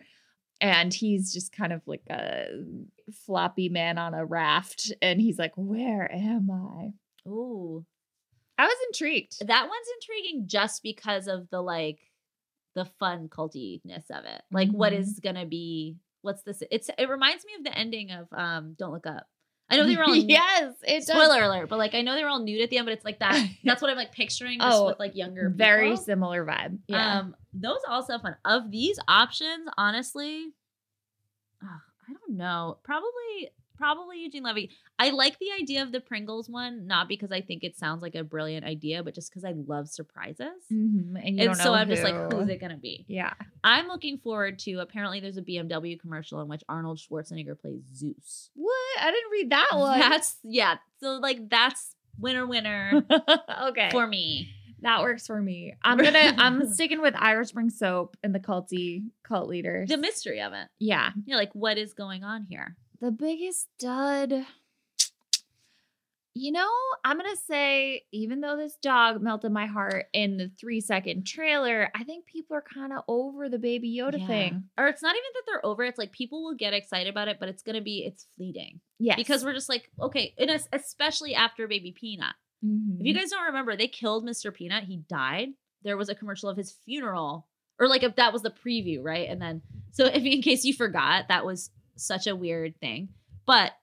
And 0.59 0.91
he's 0.91 1.31
just 1.31 1.51
kind 1.51 1.71
of 1.71 1.83
like 1.85 2.01
a 2.09 2.47
floppy 3.25 3.69
man 3.69 3.97
on 3.97 4.13
a 4.13 4.25
raft. 4.25 4.91
And 5.01 5.19
he's 5.21 5.37
like, 5.39 5.53
Where 5.55 6.11
am 6.11 6.49
I? 6.51 7.29
Ooh. 7.29 7.85
I 8.57 8.65
was 8.65 8.77
intrigued. 8.87 9.47
That 9.47 9.63
one's 9.69 9.87
intriguing 10.01 10.47
just 10.47 10.81
because 10.81 11.27
of 11.27 11.49
the 11.49 11.61
like 11.61 11.99
the 12.75 12.85
fun 12.99 13.29
cultiness 13.29 14.05
of 14.11 14.25
it. 14.25 14.41
Like 14.51 14.69
what 14.69 14.93
Mhm. 14.93 14.99
is 14.99 15.19
gonna 15.23 15.45
be 15.45 15.97
what's 16.21 16.41
this? 16.43 16.61
It's 16.71 16.89
it 16.97 17.09
reminds 17.09 17.45
me 17.45 17.53
of 17.57 17.63
the 17.63 17.77
ending 17.77 18.11
of 18.11 18.27
um 18.31 18.75
Don't 18.77 18.91
Look 18.93 19.05
Up. 19.07 19.27
I 19.69 19.77
know 19.77 19.85
they 19.85 19.95
were 19.97 20.03
all 20.05 20.15
yes, 20.15 20.73
it 20.83 21.05
does. 21.05 21.07
spoiler 21.07 21.43
alert, 21.43 21.69
but 21.69 21.77
like 21.77 21.93
I 21.93 22.01
know 22.01 22.15
they 22.15 22.23
were 22.23 22.29
all 22.29 22.39
nude 22.43 22.61
at 22.61 22.69
the 22.69 22.77
end, 22.77 22.85
but 22.85 22.93
it's 22.93 23.05
like 23.05 23.19
that. 23.19 23.47
That's 23.63 23.81
what 23.81 23.91
I'm 23.91 23.97
like 23.97 24.11
picturing 24.11 24.59
just 24.59 24.77
Oh, 24.77 24.85
with 24.87 24.99
like 24.99 25.15
younger 25.15 25.49
people. 25.49 25.57
Very 25.57 25.95
similar 25.97 26.45
vibe. 26.45 26.79
Yeah. 26.87 27.19
Um, 27.19 27.35
those 27.53 27.79
also 27.87 28.13
have 28.13 28.21
fun. 28.21 28.35
Of 28.45 28.71
these 28.71 28.97
options, 29.07 29.67
honestly, 29.77 30.47
I 32.09 32.13
don't 32.13 32.37
know. 32.37 32.77
Probably 32.83 33.49
probably 33.77 34.23
Eugene 34.23 34.41
Levy. 34.41 34.71
I 34.97 35.11
like 35.11 35.37
the 35.37 35.51
idea 35.61 35.83
of 35.83 35.91
the 35.91 35.99
Pringles 35.99 36.49
one, 36.49 36.87
not 36.87 37.07
because 37.07 37.31
I 37.31 37.41
think 37.41 37.63
it 37.63 37.77
sounds 37.77 38.01
like 38.01 38.15
a 38.15 38.23
brilliant 38.23 38.65
idea, 38.65 39.03
but 39.03 39.13
just 39.13 39.29
because 39.29 39.45
I 39.45 39.51
love 39.67 39.87
surprises. 39.87 40.47
Mhm, 40.73 41.13
And 41.15 41.15
you 41.15 41.21
And 41.23 41.37
don't 41.39 41.55
so 41.55 41.65
know 41.65 41.73
I'm 41.75 41.87
just 41.87 42.01
like, 42.03 42.33
who's 42.33 42.49
it 42.49 42.59
gonna 42.59 42.77
be? 42.77 43.05
Yeah. 43.07 43.33
I'm 43.63 43.87
looking 43.87 44.17
forward 44.17 44.57
to. 44.59 44.79
Apparently, 44.79 45.19
there's 45.19 45.37
a 45.37 45.43
BMW 45.43 45.99
commercial 45.99 46.41
in 46.41 46.47
which 46.47 46.63
Arnold 46.67 46.97
Schwarzenegger 46.97 47.59
plays 47.59 47.83
Zeus. 47.95 48.49
What? 48.55 48.73
I 48.99 49.11
didn't 49.11 49.31
read 49.31 49.49
that 49.51 49.67
one. 49.73 49.99
That's 49.99 50.37
yeah. 50.43 50.77
So 50.99 51.19
like 51.21 51.47
that's 51.47 51.93
winner 52.19 52.47
winner 52.47 53.05
okay. 53.67 53.89
for 53.91 54.07
me. 54.07 54.55
That 54.81 55.01
works 55.01 55.25
for 55.27 55.41
me. 55.41 55.73
I'm 55.83 55.97
gonna 55.97 56.35
I'm 56.37 56.67
sticking 56.73 57.01
with 57.01 57.15
Irish 57.17 57.49
Spring 57.49 57.69
Soap 57.69 58.15
and 58.23 58.33
the 58.35 58.39
culty 58.39 59.03
cult 59.23 59.49
leaders. 59.49 59.89
The 59.89 59.97
mystery 59.97 60.41
of 60.41 60.53
it. 60.53 60.67
yeah. 60.79 61.11
Yeah, 61.25 61.35
like 61.37 61.53
what 61.53 61.77
is 61.77 61.93
going 61.93 62.23
on 62.23 62.45
here? 62.49 62.75
The 63.01 63.11
biggest 63.11 63.67
dud. 63.79 64.45
You 66.39 66.51
know, 66.51 66.69
I'm 67.03 67.17
gonna 67.17 67.35
say, 67.47 68.03
even 68.11 68.41
though 68.41 68.55
this 68.55 68.75
dog 68.79 69.23
melted 69.23 69.51
my 69.51 69.65
heart 69.65 70.05
in 70.13 70.37
the 70.37 70.51
three 70.59 70.81
second 70.81 71.25
trailer, 71.25 71.89
I 71.95 72.03
think 72.03 72.27
people 72.27 72.55
are 72.55 72.61
kind 72.63 72.93
of 72.93 72.99
over 73.07 73.49
the 73.49 73.57
baby 73.57 73.97
Yoda 73.99 74.19
Yeah. 74.19 74.27
thing. 74.27 74.63
Or 74.77 74.87
it's 74.87 75.01
not 75.01 75.15
even 75.15 75.23
that 75.33 75.43
they're 75.47 75.65
over. 75.65 75.83
it, 75.83 75.89
It's 75.89 75.97
like 75.97 76.11
people 76.11 76.43
will 76.43 76.53
get 76.53 76.75
excited 76.75 77.09
about 77.09 77.27
it, 77.27 77.37
but 77.39 77.49
it's 77.49 77.63
gonna 77.63 77.81
be 77.81 78.03
it's 78.05 78.27
fleeting 78.35 78.81
Yes. 78.99 79.15
because 79.15 79.43
we're 79.43 79.53
just 79.55 79.67
like 79.69 79.89
okay, 79.99 80.35
and 80.37 80.51
es- 80.51 80.69
especially 80.71 81.33
after 81.33 81.67
Baby 81.67 81.91
Peanut. 81.91 82.35
Mhm. 82.63 82.99
If 82.99 83.05
you 83.05 83.13
guys 83.13 83.29
don't 83.29 83.45
remember, 83.45 83.75
they 83.75 83.87
killed 83.87 84.25
Mr. 84.25 84.53
Peanut. 84.53 84.83
He 84.83 84.97
died. 84.97 85.49
There 85.83 85.97
was 85.97 86.09
a 86.09 86.15
commercial 86.15 86.49
of 86.49 86.57
his 86.57 86.71
funeral, 86.85 87.47
or 87.79 87.87
like 87.87 88.03
if 88.03 88.15
that 88.15 88.33
was 88.33 88.41
the 88.41 88.51
preview, 88.51 88.99
right? 89.03 89.29
And 89.29 89.41
then, 89.41 89.61
so 89.91 90.05
if 90.05 90.23
in 90.23 90.41
case 90.41 90.65
you 90.65 90.73
forgot, 90.73 91.27
that 91.29 91.45
was 91.45 91.69
such 91.95 92.27
a 92.27 92.35
weird 92.35 92.79
thing. 92.79 93.09
But 93.45 93.73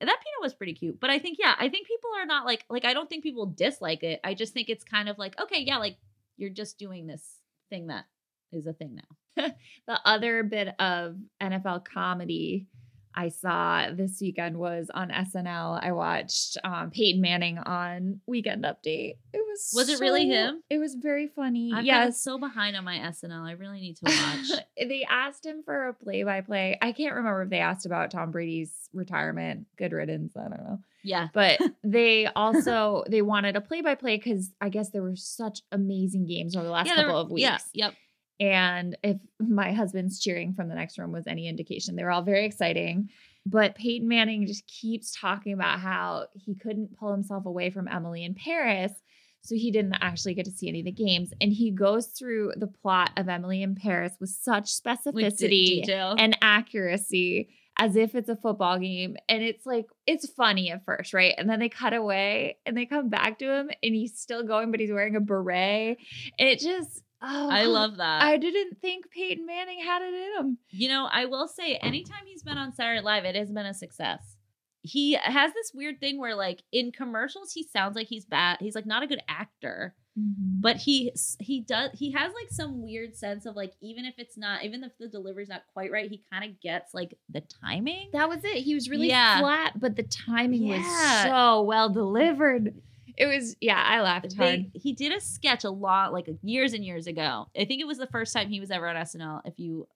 that 0.00 0.06
peanut 0.06 0.42
was 0.42 0.54
pretty 0.54 0.74
cute. 0.74 0.98
But 0.98 1.10
I 1.10 1.18
think, 1.18 1.38
yeah, 1.38 1.54
I 1.58 1.68
think 1.68 1.86
people 1.86 2.10
are 2.16 2.26
not 2.26 2.44
like, 2.46 2.64
like 2.68 2.84
I 2.84 2.94
don't 2.94 3.08
think 3.08 3.22
people 3.22 3.46
dislike 3.46 4.02
it. 4.02 4.20
I 4.24 4.34
just 4.34 4.52
think 4.52 4.68
it's 4.68 4.84
kind 4.84 5.08
of 5.08 5.18
like, 5.18 5.38
okay, 5.40 5.60
yeah, 5.60 5.76
like 5.78 5.96
you're 6.36 6.50
just 6.50 6.78
doing 6.78 7.06
this 7.06 7.36
thing 7.70 7.86
that 7.88 8.06
is 8.50 8.66
a 8.66 8.72
thing 8.72 8.96
now. 8.96 9.46
the 9.86 10.00
other 10.04 10.42
bit 10.42 10.74
of 10.80 11.16
NFL 11.40 11.84
comedy 11.84 12.66
I 13.14 13.28
saw 13.28 13.88
this 13.92 14.18
weekend 14.20 14.56
was 14.56 14.90
on 14.92 15.10
SNL. 15.10 15.78
I 15.82 15.92
watched 15.92 16.56
um, 16.64 16.90
Peyton 16.90 17.20
Manning 17.20 17.58
on 17.58 18.20
Weekend 18.26 18.64
Update. 18.64 19.16
It 19.32 19.44
was 19.46 19.72
Was 19.74 19.88
it 19.88 20.00
really 20.00 20.26
him? 20.28 20.62
It 20.70 20.78
was 20.78 20.94
very 20.94 21.28
funny. 21.28 21.72
I'm 21.74 21.84
yes, 21.84 22.22
so 22.22 22.38
behind 22.38 22.76
on 22.76 22.84
my 22.84 22.96
SNL. 22.98 23.46
I 23.46 23.52
really 23.52 23.80
need 23.80 23.96
to 23.98 24.04
watch. 24.04 24.60
they 24.88 25.06
asked 25.08 25.44
him 25.44 25.62
for 25.64 25.88
a 25.88 25.94
play-by-play. 25.94 26.78
I 26.80 26.92
can't 26.92 27.14
remember 27.14 27.42
if 27.42 27.50
they 27.50 27.58
asked 27.58 27.86
about 27.86 28.10
Tom 28.10 28.30
Brady's 28.30 28.88
retirement. 28.92 29.66
Good 29.76 29.92
riddance. 29.92 30.36
I 30.36 30.42
don't 30.48 30.64
know. 30.64 30.78
yeah. 31.02 31.28
But 31.32 31.60
they 31.84 32.26
also 32.26 33.04
they 33.08 33.22
wanted 33.22 33.56
a 33.56 33.60
play-by-play 33.60 34.16
because 34.16 34.50
I 34.60 34.68
guess 34.68 34.90
there 34.90 35.02
were 35.02 35.16
such 35.16 35.60
amazing 35.70 36.26
games 36.26 36.56
over 36.56 36.64
the 36.64 36.72
last 36.72 36.86
yeah, 36.86 36.96
couple 36.96 37.14
were- 37.14 37.20
of 37.20 37.30
weeks. 37.30 37.42
Yeah. 37.42 37.58
Yep. 37.74 37.94
And 38.42 38.98
if 39.04 39.18
my 39.38 39.72
husband's 39.72 40.18
cheering 40.18 40.52
from 40.52 40.68
the 40.68 40.74
next 40.74 40.98
room 40.98 41.12
was 41.12 41.28
any 41.28 41.48
indication, 41.48 41.94
they 41.94 42.02
were 42.02 42.10
all 42.10 42.22
very 42.22 42.44
exciting. 42.44 43.08
But 43.46 43.76
Peyton 43.76 44.08
Manning 44.08 44.48
just 44.48 44.66
keeps 44.66 45.16
talking 45.16 45.52
about 45.52 45.78
how 45.78 46.26
he 46.34 46.56
couldn't 46.56 46.98
pull 46.98 47.12
himself 47.12 47.46
away 47.46 47.70
from 47.70 47.86
Emily 47.86 48.24
in 48.24 48.34
Paris. 48.34 48.90
So 49.42 49.54
he 49.54 49.70
didn't 49.70 49.94
actually 50.00 50.34
get 50.34 50.46
to 50.46 50.50
see 50.50 50.68
any 50.68 50.80
of 50.80 50.86
the 50.86 50.92
games. 50.92 51.32
And 51.40 51.52
he 51.52 51.70
goes 51.70 52.08
through 52.08 52.54
the 52.56 52.66
plot 52.66 53.10
of 53.16 53.28
Emily 53.28 53.62
in 53.62 53.76
Paris 53.76 54.16
with 54.20 54.30
such 54.30 54.70
With 54.84 55.04
specificity 55.04 55.82
detail. 55.82 56.16
and 56.18 56.36
accuracy 56.42 57.50
as 57.78 57.94
if 57.94 58.16
it's 58.16 58.28
a 58.28 58.36
football 58.36 58.78
game. 58.78 59.16
And 59.28 59.42
it's 59.42 59.66
like, 59.66 59.86
it's 60.04 60.28
funny 60.32 60.72
at 60.72 60.84
first, 60.84 61.14
right? 61.14 61.34
And 61.38 61.48
then 61.48 61.60
they 61.60 61.68
cut 61.68 61.94
away 61.94 62.56
and 62.66 62.76
they 62.76 62.86
come 62.86 63.08
back 63.08 63.38
to 63.38 63.52
him 63.52 63.70
and 63.82 63.94
he's 63.94 64.18
still 64.18 64.42
going, 64.42 64.72
but 64.72 64.80
he's 64.80 64.92
wearing 64.92 65.16
a 65.16 65.20
beret. 65.20 65.98
And 66.38 66.48
it 66.48 66.58
just, 66.58 67.02
oh, 67.22 67.48
I 67.50 67.64
love 67.64 67.96
that. 67.98 68.22
I 68.22 68.36
didn't 68.36 68.80
think 68.80 69.10
Peyton 69.10 69.46
Manning 69.46 69.80
had 69.80 70.02
it 70.02 70.14
in 70.14 70.32
him. 70.38 70.58
You 70.70 70.88
know, 70.88 71.08
I 71.10 71.26
will 71.26 71.48
say, 71.48 71.76
anytime 71.76 72.24
he's 72.26 72.42
been 72.42 72.58
on 72.58 72.72
Saturday 72.74 72.96
Night 72.96 73.04
Live, 73.04 73.24
it 73.24 73.36
has 73.36 73.50
been 73.50 73.66
a 73.66 73.74
success. 73.74 74.36
He 74.82 75.12
has 75.12 75.52
this 75.54 75.70
weird 75.72 76.00
thing 76.00 76.18
where, 76.18 76.34
like, 76.34 76.62
in 76.72 76.90
commercials, 76.90 77.52
he 77.52 77.62
sounds 77.62 77.94
like 77.94 78.08
he's 78.08 78.24
bad. 78.24 78.58
He's 78.60 78.74
like 78.74 78.86
not 78.86 79.04
a 79.04 79.06
good 79.06 79.22
actor, 79.28 79.94
mm-hmm. 80.18 80.60
but 80.60 80.76
he 80.76 81.12
he 81.38 81.60
does 81.60 81.90
he 81.94 82.10
has 82.10 82.32
like 82.34 82.50
some 82.50 82.82
weird 82.82 83.16
sense 83.16 83.46
of 83.46 83.54
like 83.54 83.74
even 83.80 84.04
if 84.04 84.14
it's 84.18 84.36
not 84.36 84.64
even 84.64 84.82
if 84.82 84.90
the 84.98 85.06
delivery's 85.06 85.48
not 85.48 85.62
quite 85.72 85.92
right, 85.92 86.10
he 86.10 86.24
kind 86.32 86.44
of 86.50 86.60
gets 86.60 86.94
like 86.94 87.16
the 87.30 87.42
timing. 87.62 88.08
that 88.12 88.28
was 88.28 88.42
it. 88.42 88.56
He 88.56 88.74
was 88.74 88.90
really 88.90 89.06
Yeah. 89.06 89.38
flat, 89.38 89.78
but 89.78 89.94
the 89.94 90.02
timing 90.02 90.64
Yeah. 90.64 90.78
was 90.78 91.30
so 91.30 91.62
well 91.62 91.88
delivered. 91.88 92.74
It 93.16 93.26
was, 93.26 93.56
yeah, 93.60 93.82
I 93.84 94.00
laughed. 94.00 94.36
They, 94.36 94.70
he 94.74 94.92
did 94.92 95.12
a 95.12 95.20
sketch 95.20 95.64
a 95.64 95.70
lot 95.70 96.12
like 96.12 96.28
years 96.42 96.72
and 96.72 96.84
years 96.84 97.06
ago. 97.06 97.46
I 97.58 97.64
think 97.64 97.80
it 97.80 97.86
was 97.86 97.98
the 97.98 98.06
first 98.06 98.32
time 98.32 98.48
he 98.48 98.60
was 98.60 98.70
ever 98.70 98.88
on 98.88 98.96
SNL. 98.96 99.42
If 99.44 99.54
you, 99.58 99.86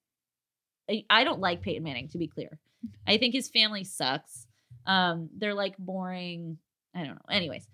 I, 0.90 1.04
I 1.10 1.24
don't 1.24 1.40
like 1.40 1.62
Peyton 1.62 1.82
Manning 1.82 2.08
to 2.08 2.18
be 2.18 2.28
clear. 2.28 2.58
I 3.06 3.18
think 3.18 3.34
his 3.34 3.48
family 3.48 3.84
sucks. 3.84 4.46
Um, 4.86 5.30
they're 5.36 5.54
like 5.54 5.76
boring. 5.78 6.58
I 6.94 6.98
don't 7.04 7.14
know. 7.16 7.22
Anyways, 7.34 7.66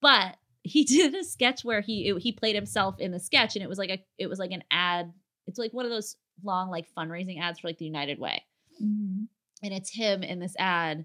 but 0.00 0.36
he 0.62 0.84
did 0.86 1.14
a 1.14 1.24
sketch 1.24 1.64
where 1.64 1.80
he 1.80 2.08
it- 2.08 2.22
he 2.22 2.32
played 2.32 2.54
himself 2.54 2.96
in 2.98 3.10
the 3.12 3.20
sketch, 3.20 3.56
and 3.56 3.62
it 3.62 3.68
was 3.68 3.78
like 3.78 3.90
a 3.90 4.04
it 4.18 4.26
was 4.28 4.38
like 4.38 4.50
an 4.52 4.62
ad. 4.70 5.12
It's 5.46 5.58
like 5.58 5.72
one 5.72 5.84
of 5.86 5.90
those 5.90 6.16
long 6.44 6.70
like 6.70 6.86
fundraising 6.96 7.40
ads 7.40 7.60
for 7.60 7.68
like 7.68 7.78
the 7.78 7.84
United 7.84 8.18
Way 8.18 8.42
Mhm. 8.82 9.26
and 9.62 9.72
it's 9.74 9.94
him 9.94 10.22
in 10.22 10.38
this 10.40 10.54
ad 10.58 11.04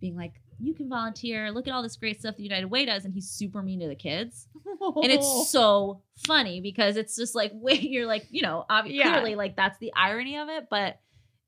being 0.00 0.14
like, 0.16 0.34
"You 0.60 0.74
can 0.74 0.88
volunteer. 0.88 1.50
Look 1.50 1.66
at 1.68 1.74
all 1.74 1.82
this 1.82 1.96
great 1.96 2.20
stuff 2.20 2.36
the 2.36 2.42
United 2.42 2.66
Way 2.66 2.84
does," 2.84 3.04
and 3.04 3.12
he's 3.14 3.28
super 3.28 3.62
mean 3.62 3.80
to 3.80 3.88
the 3.88 3.94
kids, 3.94 4.48
and 4.80 5.10
it's 5.12 5.50
so 5.50 6.02
funny 6.26 6.60
because 6.60 6.96
it's 6.96 7.16
just 7.16 7.34
like, 7.34 7.52
wait, 7.54 7.82
you're 7.82 8.06
like, 8.06 8.26
you 8.30 8.42
know, 8.42 8.64
obviously, 8.70 8.98
Yeah. 9.00 9.12
clearly, 9.12 9.34
like 9.36 9.56
that's 9.56 9.78
the 9.78 9.92
irony 9.94 10.36
of 10.38 10.48
it, 10.48 10.68
but 10.70 11.00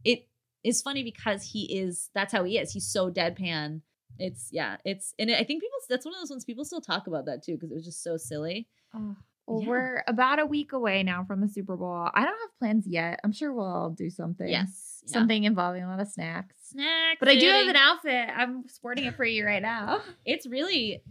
it 0.04 0.28
is 0.62 0.82
funny 0.82 1.02
because 1.02 1.42
he 1.42 1.78
is. 1.78 2.10
That's 2.14 2.32
how 2.32 2.44
he 2.44 2.58
is. 2.58 2.72
He's 2.72 2.86
so 2.86 3.10
deadpan. 3.10 3.80
It's 4.18 4.48
yeah. 4.52 4.76
It's 4.84 5.12
and 5.18 5.30
I 5.30 5.44
think 5.44 5.62
people. 5.62 5.78
That's 5.88 6.04
one 6.04 6.14
of 6.14 6.20
those 6.20 6.30
ones 6.30 6.44
people 6.44 6.64
still 6.64 6.80
talk 6.80 7.06
about 7.06 7.26
that 7.26 7.42
too 7.42 7.54
because 7.54 7.70
it 7.70 7.74
was 7.74 7.84
just 7.84 8.02
so 8.02 8.16
silly. 8.16 8.68
Oh, 8.94 9.16
well, 9.46 9.60
Yeah. 9.60 9.68
we're 9.68 10.04
about 10.06 10.38
a 10.38 10.46
week 10.46 10.72
away 10.72 11.02
now 11.02 11.24
from 11.24 11.40
the 11.42 11.48
Super 11.48 11.76
Bowl. 11.76 12.08
I 12.14 12.20
don't 12.24 12.28
have 12.40 12.58
plans 12.58 12.86
yet. 12.86 13.20
I'm 13.24 13.32
sure 13.32 13.52
we'll 13.52 13.66
all 13.66 13.90
do 13.90 14.08
something. 14.08 14.48
Yes, 14.48 15.02
yeah. 15.06 15.12
Something 15.12 15.44
involving 15.44 15.82
a 15.82 15.88
lot 15.88 16.00
of 16.00 16.08
snacks. 16.08 16.63
Snacks. 16.74 17.18
But 17.20 17.28
I 17.28 17.36
do 17.38 17.46
have 17.48 17.68
an 17.68 17.76
outfit. 17.76 18.28
I'm 18.36 18.68
sporting 18.68 19.04
it 19.04 19.16
for 19.16 19.24
you 19.24 19.44
right 19.46 19.62
now. 19.62 20.00
It's 20.26 20.46
really, 20.46 21.02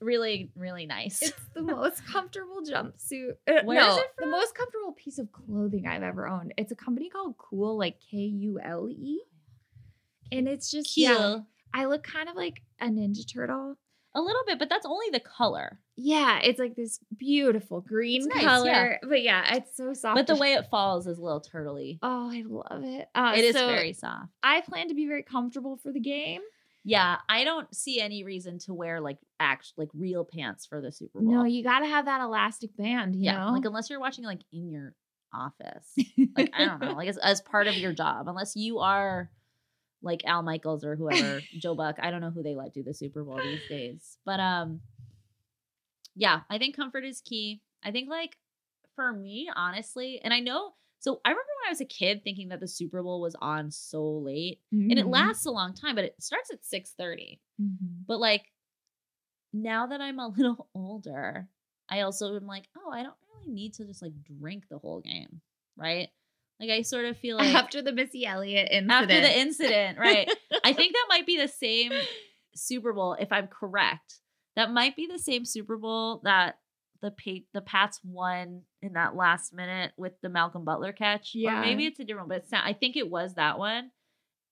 really, 0.00 0.50
really 0.56 0.86
nice. 0.86 1.22
It's 1.22 1.40
the 1.54 1.62
most 1.76 2.04
comfortable 2.06 2.60
jumpsuit. 2.68 3.32
Uh, 3.48 3.62
Where 3.64 3.80
is 3.80 3.86
no, 3.96 3.98
it 3.98 4.06
the 4.18 4.26
most 4.26 4.54
comfortable 4.54 4.92
piece 4.92 5.18
of 5.18 5.30
clothing 5.32 5.86
I've 5.86 6.02
ever 6.02 6.26
owned. 6.28 6.52
It's 6.56 6.72
a 6.72 6.76
company 6.76 7.08
called 7.08 7.36
Kule, 7.48 7.78
like 7.78 7.98
K 8.10 8.16
U 8.18 8.58
L 8.62 8.88
E. 8.90 9.20
And 10.30 10.48
it's 10.48 10.70
just 10.70 10.94
Cute. 10.94 11.10
yeah. 11.10 11.38
I 11.74 11.86
look 11.86 12.02
kind 12.02 12.28
of 12.28 12.36
like 12.36 12.62
a 12.80 12.86
Ninja 12.86 13.30
Turtle. 13.30 13.76
A 14.14 14.20
little 14.20 14.42
bit, 14.46 14.58
but 14.58 14.68
that's 14.68 14.84
only 14.84 15.06
the 15.10 15.20
color. 15.20 15.78
Yeah, 15.96 16.38
it's 16.42 16.58
like 16.58 16.76
this 16.76 17.00
beautiful 17.16 17.80
green 17.80 18.28
nice, 18.28 18.44
color. 18.44 18.98
But 19.02 19.22
yeah, 19.22 19.56
it's 19.56 19.74
so 19.76 19.94
soft. 19.94 20.16
But 20.16 20.26
the 20.26 20.36
way 20.36 20.52
it 20.52 20.68
falls 20.70 21.06
is 21.06 21.18
a 21.18 21.22
little 21.22 21.40
turtly. 21.40 21.98
Oh, 22.02 22.30
I 22.30 22.44
love 22.46 22.84
it. 22.84 23.08
Uh, 23.14 23.32
it 23.36 23.44
is 23.44 23.54
so 23.54 23.66
very 23.68 23.94
soft. 23.94 24.28
I 24.42 24.60
plan 24.60 24.88
to 24.88 24.94
be 24.94 25.06
very 25.06 25.22
comfortable 25.22 25.78
for 25.78 25.92
the 25.92 26.00
game. 26.00 26.42
Yeah, 26.84 27.18
I 27.28 27.44
don't 27.44 27.72
see 27.74 28.00
any 28.00 28.24
reason 28.24 28.58
to 28.60 28.74
wear 28.74 29.00
like 29.00 29.18
act 29.38 29.72
like 29.76 29.88
real 29.94 30.24
pants 30.24 30.66
for 30.66 30.80
the 30.80 30.90
Super 30.90 31.20
Bowl. 31.20 31.32
No, 31.32 31.44
you 31.44 31.62
got 31.62 31.80
to 31.80 31.86
have 31.86 32.06
that 32.06 32.20
elastic 32.20 32.76
band. 32.76 33.14
You 33.14 33.22
yeah, 33.22 33.44
know, 33.44 33.52
like 33.52 33.64
unless 33.64 33.88
you're 33.88 34.00
watching 34.00 34.24
like 34.24 34.40
in 34.52 34.68
your 34.68 34.94
office, 35.32 35.94
like 36.36 36.50
I 36.52 36.66
don't 36.66 36.80
know, 36.80 36.92
like 36.92 37.08
as, 37.08 37.18
as 37.18 37.40
part 37.40 37.68
of 37.68 37.76
your 37.76 37.92
job, 37.92 38.28
unless 38.28 38.56
you 38.56 38.80
are 38.80 39.30
like 40.02 40.24
Al 40.24 40.42
Michaels 40.42 40.84
or 40.84 40.96
whoever, 40.96 41.42
Joe 41.58 41.74
Buck. 41.74 41.96
I 42.00 42.10
don't 42.10 42.20
know 42.20 42.30
who 42.30 42.42
they 42.42 42.54
let 42.54 42.74
do 42.74 42.82
the 42.82 42.94
Super 42.94 43.22
Bowl 43.24 43.36
these 43.42 43.64
days, 43.68 44.18
but 44.24 44.40
um, 44.40 44.80
yeah, 46.14 46.40
I 46.50 46.58
think 46.58 46.76
comfort 46.76 47.04
is 47.04 47.20
key. 47.20 47.62
I 47.84 47.90
think 47.90 48.08
like 48.10 48.36
for 48.96 49.12
me, 49.12 49.50
honestly, 49.54 50.20
and 50.22 50.32
I 50.34 50.40
know. 50.40 50.74
So 51.00 51.20
I 51.24 51.30
remember 51.30 51.48
when 51.62 51.68
I 51.68 51.72
was 51.72 51.80
a 51.80 51.84
kid 51.86 52.22
thinking 52.22 52.48
that 52.50 52.60
the 52.60 52.68
Super 52.68 53.02
Bowl 53.02 53.20
was 53.20 53.34
on 53.40 53.70
so 53.70 54.04
late, 54.18 54.60
and 54.72 54.92
it 54.98 55.06
Mhm. 55.06 55.10
lasts 55.12 55.46
a 55.46 55.50
long 55.50 55.74
time, 55.74 55.94
but 55.96 56.04
it 56.04 56.14
starts 56.22 56.50
at 56.52 56.64
six 56.64 56.92
thirty. 56.92 57.40
Mhm. 57.60 58.04
But 58.06 58.20
like 58.20 58.52
now 59.52 59.86
that 59.86 60.00
I'm 60.00 60.18
a 60.18 60.28
little 60.36 60.68
older, 60.74 61.48
I 61.88 62.00
also 62.02 62.36
am 62.36 62.46
like, 62.46 62.68
oh, 62.76 62.90
I 62.90 63.02
don't 63.02 63.14
really 63.34 63.52
need 63.52 63.74
to 63.74 63.84
just 63.84 64.02
like 64.02 64.12
drink 64.22 64.64
the 64.68 64.78
whole 64.78 65.00
game, 65.00 65.40
right? 65.76 66.08
Like 66.62 66.70
I 66.70 66.82
sort 66.82 67.04
of 67.06 67.16
feel 67.18 67.36
like 67.36 67.54
after 67.54 67.82
the 67.82 67.92
Missy 67.92 68.24
Elliott 68.24 68.68
incident. 68.70 68.90
after 69.10 69.20
the 69.20 69.38
incident, 69.40 69.98
right? 69.98 70.30
I 70.64 70.72
think 70.72 70.92
that 70.94 71.06
might 71.08 71.26
be 71.26 71.36
the 71.36 71.48
same 71.60 71.92
Super 72.54 72.92
Bowl 72.92 73.14
if 73.18 73.32
I'm 73.32 73.48
correct. 73.48 74.20
That 74.56 74.70
might 74.70 74.94
be 74.96 75.06
the 75.06 75.18
same 75.18 75.44
Super 75.44 75.76
Bowl 75.76 76.20
that 76.24 76.58
the 77.00 77.10
pa- 77.10 77.44
the 77.52 77.60
Pats 77.62 77.98
won 78.04 78.62
in 78.80 78.92
that 78.92 79.16
last 79.16 79.52
minute 79.52 79.90
with 79.96 80.12
the 80.22 80.28
Malcolm 80.28 80.64
Butler 80.64 80.92
catch. 80.92 81.32
Yeah. 81.34 81.58
Or 81.58 81.60
maybe 81.62 81.84
it's 81.86 81.98
a 81.98 82.04
different, 82.04 82.28
one, 82.28 82.36
but 82.38 82.42
it's 82.44 82.52
not, 82.52 82.64
I 82.64 82.74
think 82.74 82.96
it 82.96 83.10
was 83.10 83.34
that 83.34 83.58
one. 83.58 83.90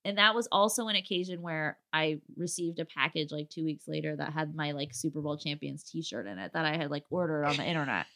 and 0.05 0.19
that 0.19 0.35
was 0.35 0.49
also 0.51 0.89
an 0.89 0.97
occasion 0.97 1.43
where 1.43 1.79
I 1.93 2.21
received 2.37 2.81
a 2.81 2.87
package 2.87 3.31
like 3.31 3.51
two 3.51 3.65
weeks 3.65 3.85
later 3.87 4.17
that 4.17 4.33
had 4.33 4.55
my 4.55 4.73
like 4.73 4.95
Super 4.95 5.21
Bowl 5.21 5.37
champions 5.37 5.85
T-shirt 5.85 6.27
in 6.27 6.39
it 6.39 6.53
that 6.55 6.65
I 6.65 6.77
had 6.77 6.91
like 6.91 7.05
ordered 7.11 7.45
on 7.45 7.57
the 7.57 7.65
internet. 7.65 8.07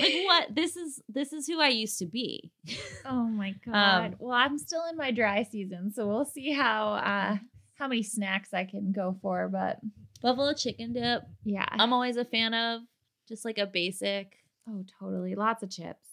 Like 0.00 0.12
what? 0.24 0.54
This 0.54 0.76
is 0.76 1.00
this 1.08 1.32
is 1.32 1.46
who 1.46 1.60
I 1.60 1.68
used 1.68 1.98
to 1.98 2.06
be. 2.06 2.50
Oh 3.08 3.24
my 3.28 3.54
god. 3.64 4.06
Um, 4.12 4.16
well, 4.18 4.36
I'm 4.36 4.58
still 4.58 4.82
in 4.90 4.96
my 4.96 5.12
dry 5.12 5.44
season, 5.44 5.92
so 5.92 6.08
we'll 6.08 6.24
see 6.24 6.50
how 6.52 6.94
uh 6.94 7.36
how 7.74 7.86
many 7.86 8.02
snacks 8.02 8.52
I 8.52 8.64
can 8.64 8.90
go 8.90 9.16
for, 9.22 9.48
but 9.48 9.78
Buffalo 10.22 10.54
chicken 10.54 10.92
dip. 10.92 11.22
yeah. 11.44 11.66
I'm 11.70 11.92
always 11.92 12.16
a 12.16 12.24
fan 12.24 12.52
of 12.52 12.80
just 13.28 13.44
like 13.44 13.58
a 13.58 13.66
basic. 13.66 14.32
oh, 14.68 14.84
totally. 14.98 15.34
Lots 15.36 15.62
of 15.62 15.70
chips. 15.70 16.04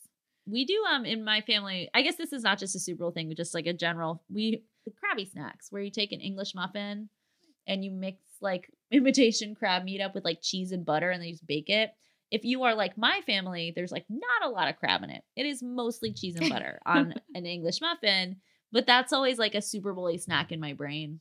We 0.46 0.66
do 0.66 0.84
um 0.92 1.06
in 1.06 1.24
my 1.24 1.42
family. 1.42 1.90
I 1.96 2.04
guess 2.04 2.16
this 2.16 2.32
is 2.34 2.44
not 2.44 2.60
just 2.60 2.76
a 2.76 2.80
Super 2.80 3.00
Bowl 3.00 3.12
thing, 3.12 3.28
but 3.28 3.38
just 3.38 3.56
like 3.56 3.66
a 3.66 3.74
general. 3.74 4.22
We 4.32 4.64
the 4.86 4.92
crabby 4.92 5.26
snacks 5.26 5.72
where 5.72 5.82
you 5.82 5.90
take 5.90 6.12
an 6.12 6.22
English 6.22 6.54
muffin 6.54 7.10
and 7.66 7.84
you 7.84 7.90
mix 7.90 8.20
like 8.42 8.70
imitation 8.92 9.56
crab 9.56 9.84
meat 9.84 10.02
up 10.02 10.14
with 10.14 10.26
like 10.26 10.42
cheese 10.44 10.72
and 10.72 10.86
butter 10.86 11.10
and 11.10 11.20
then 11.22 11.30
you 11.30 11.34
just 11.34 11.48
bake 11.48 11.70
it. 11.70 11.92
If 12.34 12.44
you 12.44 12.64
are 12.64 12.74
like 12.74 12.98
my 12.98 13.22
family, 13.28 13.72
there's 13.76 13.92
like 13.92 14.06
not 14.10 14.44
a 14.44 14.50
lot 14.50 14.68
of 14.68 14.78
crab 14.78 15.04
in 15.04 15.10
it. 15.12 15.24
It 15.36 15.46
is 15.46 15.62
mostly 15.62 16.12
cheese 16.14 16.36
and 16.36 16.50
butter 16.50 16.80
on 16.86 17.14
an 17.36 17.46
English 17.46 17.80
muffin, 17.80 18.38
but 18.72 18.88
that's 18.88 19.14
always 19.14 19.38
like 19.38 19.54
a 19.56 19.62
Super 19.62 19.94
Bowl 19.94 20.18
snack 20.18 20.52
in 20.52 20.60
my 20.60 20.74
brain. 20.74 21.20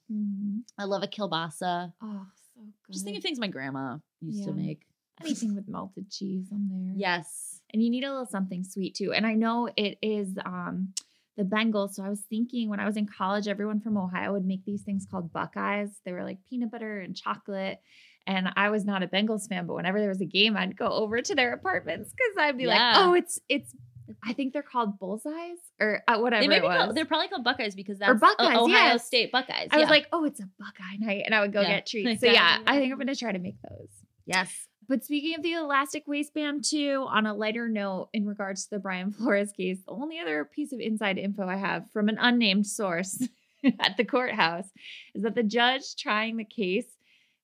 I 0.78 0.84
love 0.84 1.02
a 1.02 1.06
kielbasa. 1.06 1.92
Oh, 2.02 2.26
so 2.54 2.60
good. 2.86 2.92
Just 2.92 3.04
think 3.04 3.16
of 3.18 3.22
things 3.22 3.38
my 3.38 3.48
grandma 3.48 3.98
used 4.20 4.44
to 4.44 4.50
Yeah. 4.50 4.56
make. 4.56 4.82
anything 5.22 5.54
with 5.54 5.68
melted 5.68 6.10
cheese 6.10 6.46
on 6.50 6.68
there. 6.68 6.94
Yes. 6.96 7.60
and 7.72 7.82
you 7.82 7.88
need 7.90 8.04
a 8.04 8.10
little 8.10 8.26
something 8.26 8.64
sweet 8.64 8.94
too. 8.94 9.12
And 9.12 9.26
I 9.26 9.34
know 9.34 9.68
it 9.76 9.96
is 10.02 10.36
um 10.44 10.94
the 11.36 11.44
Bengals. 11.44 11.94
So 11.94 12.02
I 12.04 12.08
was 12.10 12.20
thinking 12.28 12.68
when 12.68 12.80
I 12.80 12.84
was 12.86 12.96
in 12.96 13.06
college, 13.06 13.48
everyone 13.48 13.80
from 13.80 13.96
Ohio 13.96 14.32
would 14.32 14.44
make 14.44 14.64
these 14.66 14.82
things 14.82 15.06
called 15.10 15.32
Buckeyes. 15.32 15.90
They 16.04 16.12
were 16.12 16.24
like 16.24 16.38
peanut 16.48 16.70
butter 16.70 16.98
and 17.00 17.14
chocolate. 17.16 17.80
And 18.26 18.48
I 18.56 18.70
was 18.70 18.84
not 18.84 19.02
a 19.02 19.06
Bengals 19.08 19.48
fan, 19.48 19.66
but 19.66 19.74
whenever 19.74 19.98
there 19.98 20.08
was 20.08 20.20
a 20.20 20.24
game, 20.26 20.56
I'd 20.56 20.76
go 20.76 20.86
over 20.86 21.20
to 21.20 21.34
their 21.34 21.52
apartments 21.52 22.10
because 22.12 22.36
I'd 22.38 22.56
be 22.56 22.64
Yeah. 22.64 22.68
like, 22.68 22.96
"Oh, 23.06 23.14
it's 23.14 23.40
it's." 23.48 23.74
I 24.22 24.32
think 24.32 24.52
they're 24.52 24.62
called 24.62 24.98
bullseyes 24.98 25.58
or 25.80 26.02
uh, 26.06 26.18
whatever 26.18 26.46
They 26.46 26.56
it 26.58 26.62
was. 26.62 26.76
called, 26.76 26.96
they're 26.96 27.04
probably 27.06 27.28
called 27.28 27.44
Buckeyes 27.44 27.74
because 27.74 27.98
that's 27.98 28.20
Buckeyes, 28.20 28.56
O- 28.56 28.64
Ohio 28.64 28.68
yes. 28.68 29.06
State 29.06 29.32
Buckeyes. 29.32 29.68
I 29.70 29.78
was 29.78 29.88
like, 29.88 30.06
"Oh, 30.12 30.24
it's 30.24 30.38
a 30.40 30.48
Buckeye 30.58 30.96
night," 30.98 31.22
and 31.24 31.34
I 31.34 31.40
would 31.40 31.52
go 31.52 31.62
Yeah, 31.62 31.68
get 31.76 31.86
treats. 31.86 32.20
So 32.20 32.26
yeah. 32.26 32.58
I 32.66 32.78
think 32.78 32.92
I'm 32.92 32.98
gonna 32.98 33.14
try 33.16 33.32
to 33.32 33.38
make 33.38 33.56
those. 33.68 33.88
yes. 34.26 34.68
But 34.88 35.04
speaking 35.04 35.34
of 35.36 35.42
the 35.42 35.52
elastic 35.54 36.02
waistband, 36.06 36.64
too, 36.64 37.06
on 37.08 37.24
a 37.24 37.32
lighter 37.34 37.68
note, 37.68 38.08
in 38.12 38.26
regards 38.26 38.64
to 38.64 38.70
the 38.70 38.78
Brian 38.78 39.10
Flores 39.12 39.52
case, 39.52 39.78
the 39.86 39.92
only 39.92 40.18
other 40.18 40.44
piece 40.44 40.72
of 40.72 40.80
inside 40.80 41.16
info 41.18 41.46
I 41.48 41.56
have 41.56 41.90
from 41.92 42.08
an 42.08 42.18
unnamed 42.20 42.66
source 42.66 43.26
at 43.80 43.96
the 43.96 44.04
courthouse 44.04 44.68
is 45.14 45.22
that 45.22 45.34
the 45.36 45.42
judge 45.44 45.96
trying 45.96 46.36
the 46.36 46.44
case 46.44 46.84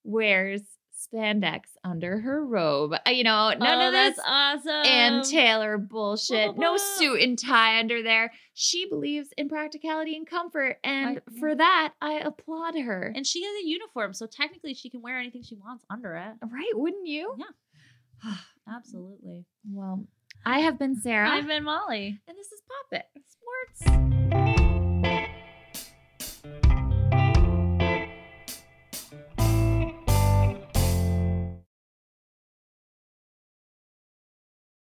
wears 0.09 0.63
spandex 1.15 1.61
under 1.85 2.19
her 2.19 2.45
robe. 2.45 2.93
Uh, 3.07 3.11
You 3.11 3.23
know, 3.25 3.51
none 3.51 3.61
oh, 3.63 3.87
of 3.87 3.93
this 3.93 4.17
that's 4.17 4.21
awesome. 4.67 4.87
Ann 4.93 5.23
Taylor 5.23 5.79
bullshit. 5.79 6.55
Whoa, 6.55 6.61
No 6.61 6.77
suit 6.97 7.23
and 7.23 7.39
tie 7.39 7.79
under 7.79 8.03
there. 8.03 8.33
She 8.55 8.89
believes 8.89 9.29
in 9.39 9.49
practicality 9.49 10.17
and 10.17 10.27
comfort. 10.27 10.79
And 10.83 11.19
I- 11.21 11.39
for 11.39 11.55
that, 11.55 11.95
I 12.03 12.15
applaud 12.15 12.75
her. 12.77 13.13
and 13.15 13.25
she 13.27 13.45
has 13.45 13.55
a 13.63 13.67
uniform, 13.67 14.13
so 14.13 14.27
technically 14.27 14.75
she 14.75 14.91
can 14.91 15.01
wear 15.01 15.19
anything 15.19 15.43
she 15.45 15.55
wants 15.55 15.85
under 15.89 16.15
it. 16.17 16.35
right, 16.51 16.73
wouldn't 16.75 17.07
you? 17.07 17.37
Yeah. 17.39 18.35
Absolutely. 18.69 19.45
Well, 19.71 20.05
I 20.45 20.59
have 20.61 20.79
been 20.79 21.01
Sarah. 21.01 21.31
I've 21.31 21.47
been 21.47 21.65
Molly. 21.65 22.19
and 22.27 22.37
this 22.37 22.51
is 22.53 22.61
Pop 22.69 23.01
It. 23.01 23.07
Sports. 23.29 24.78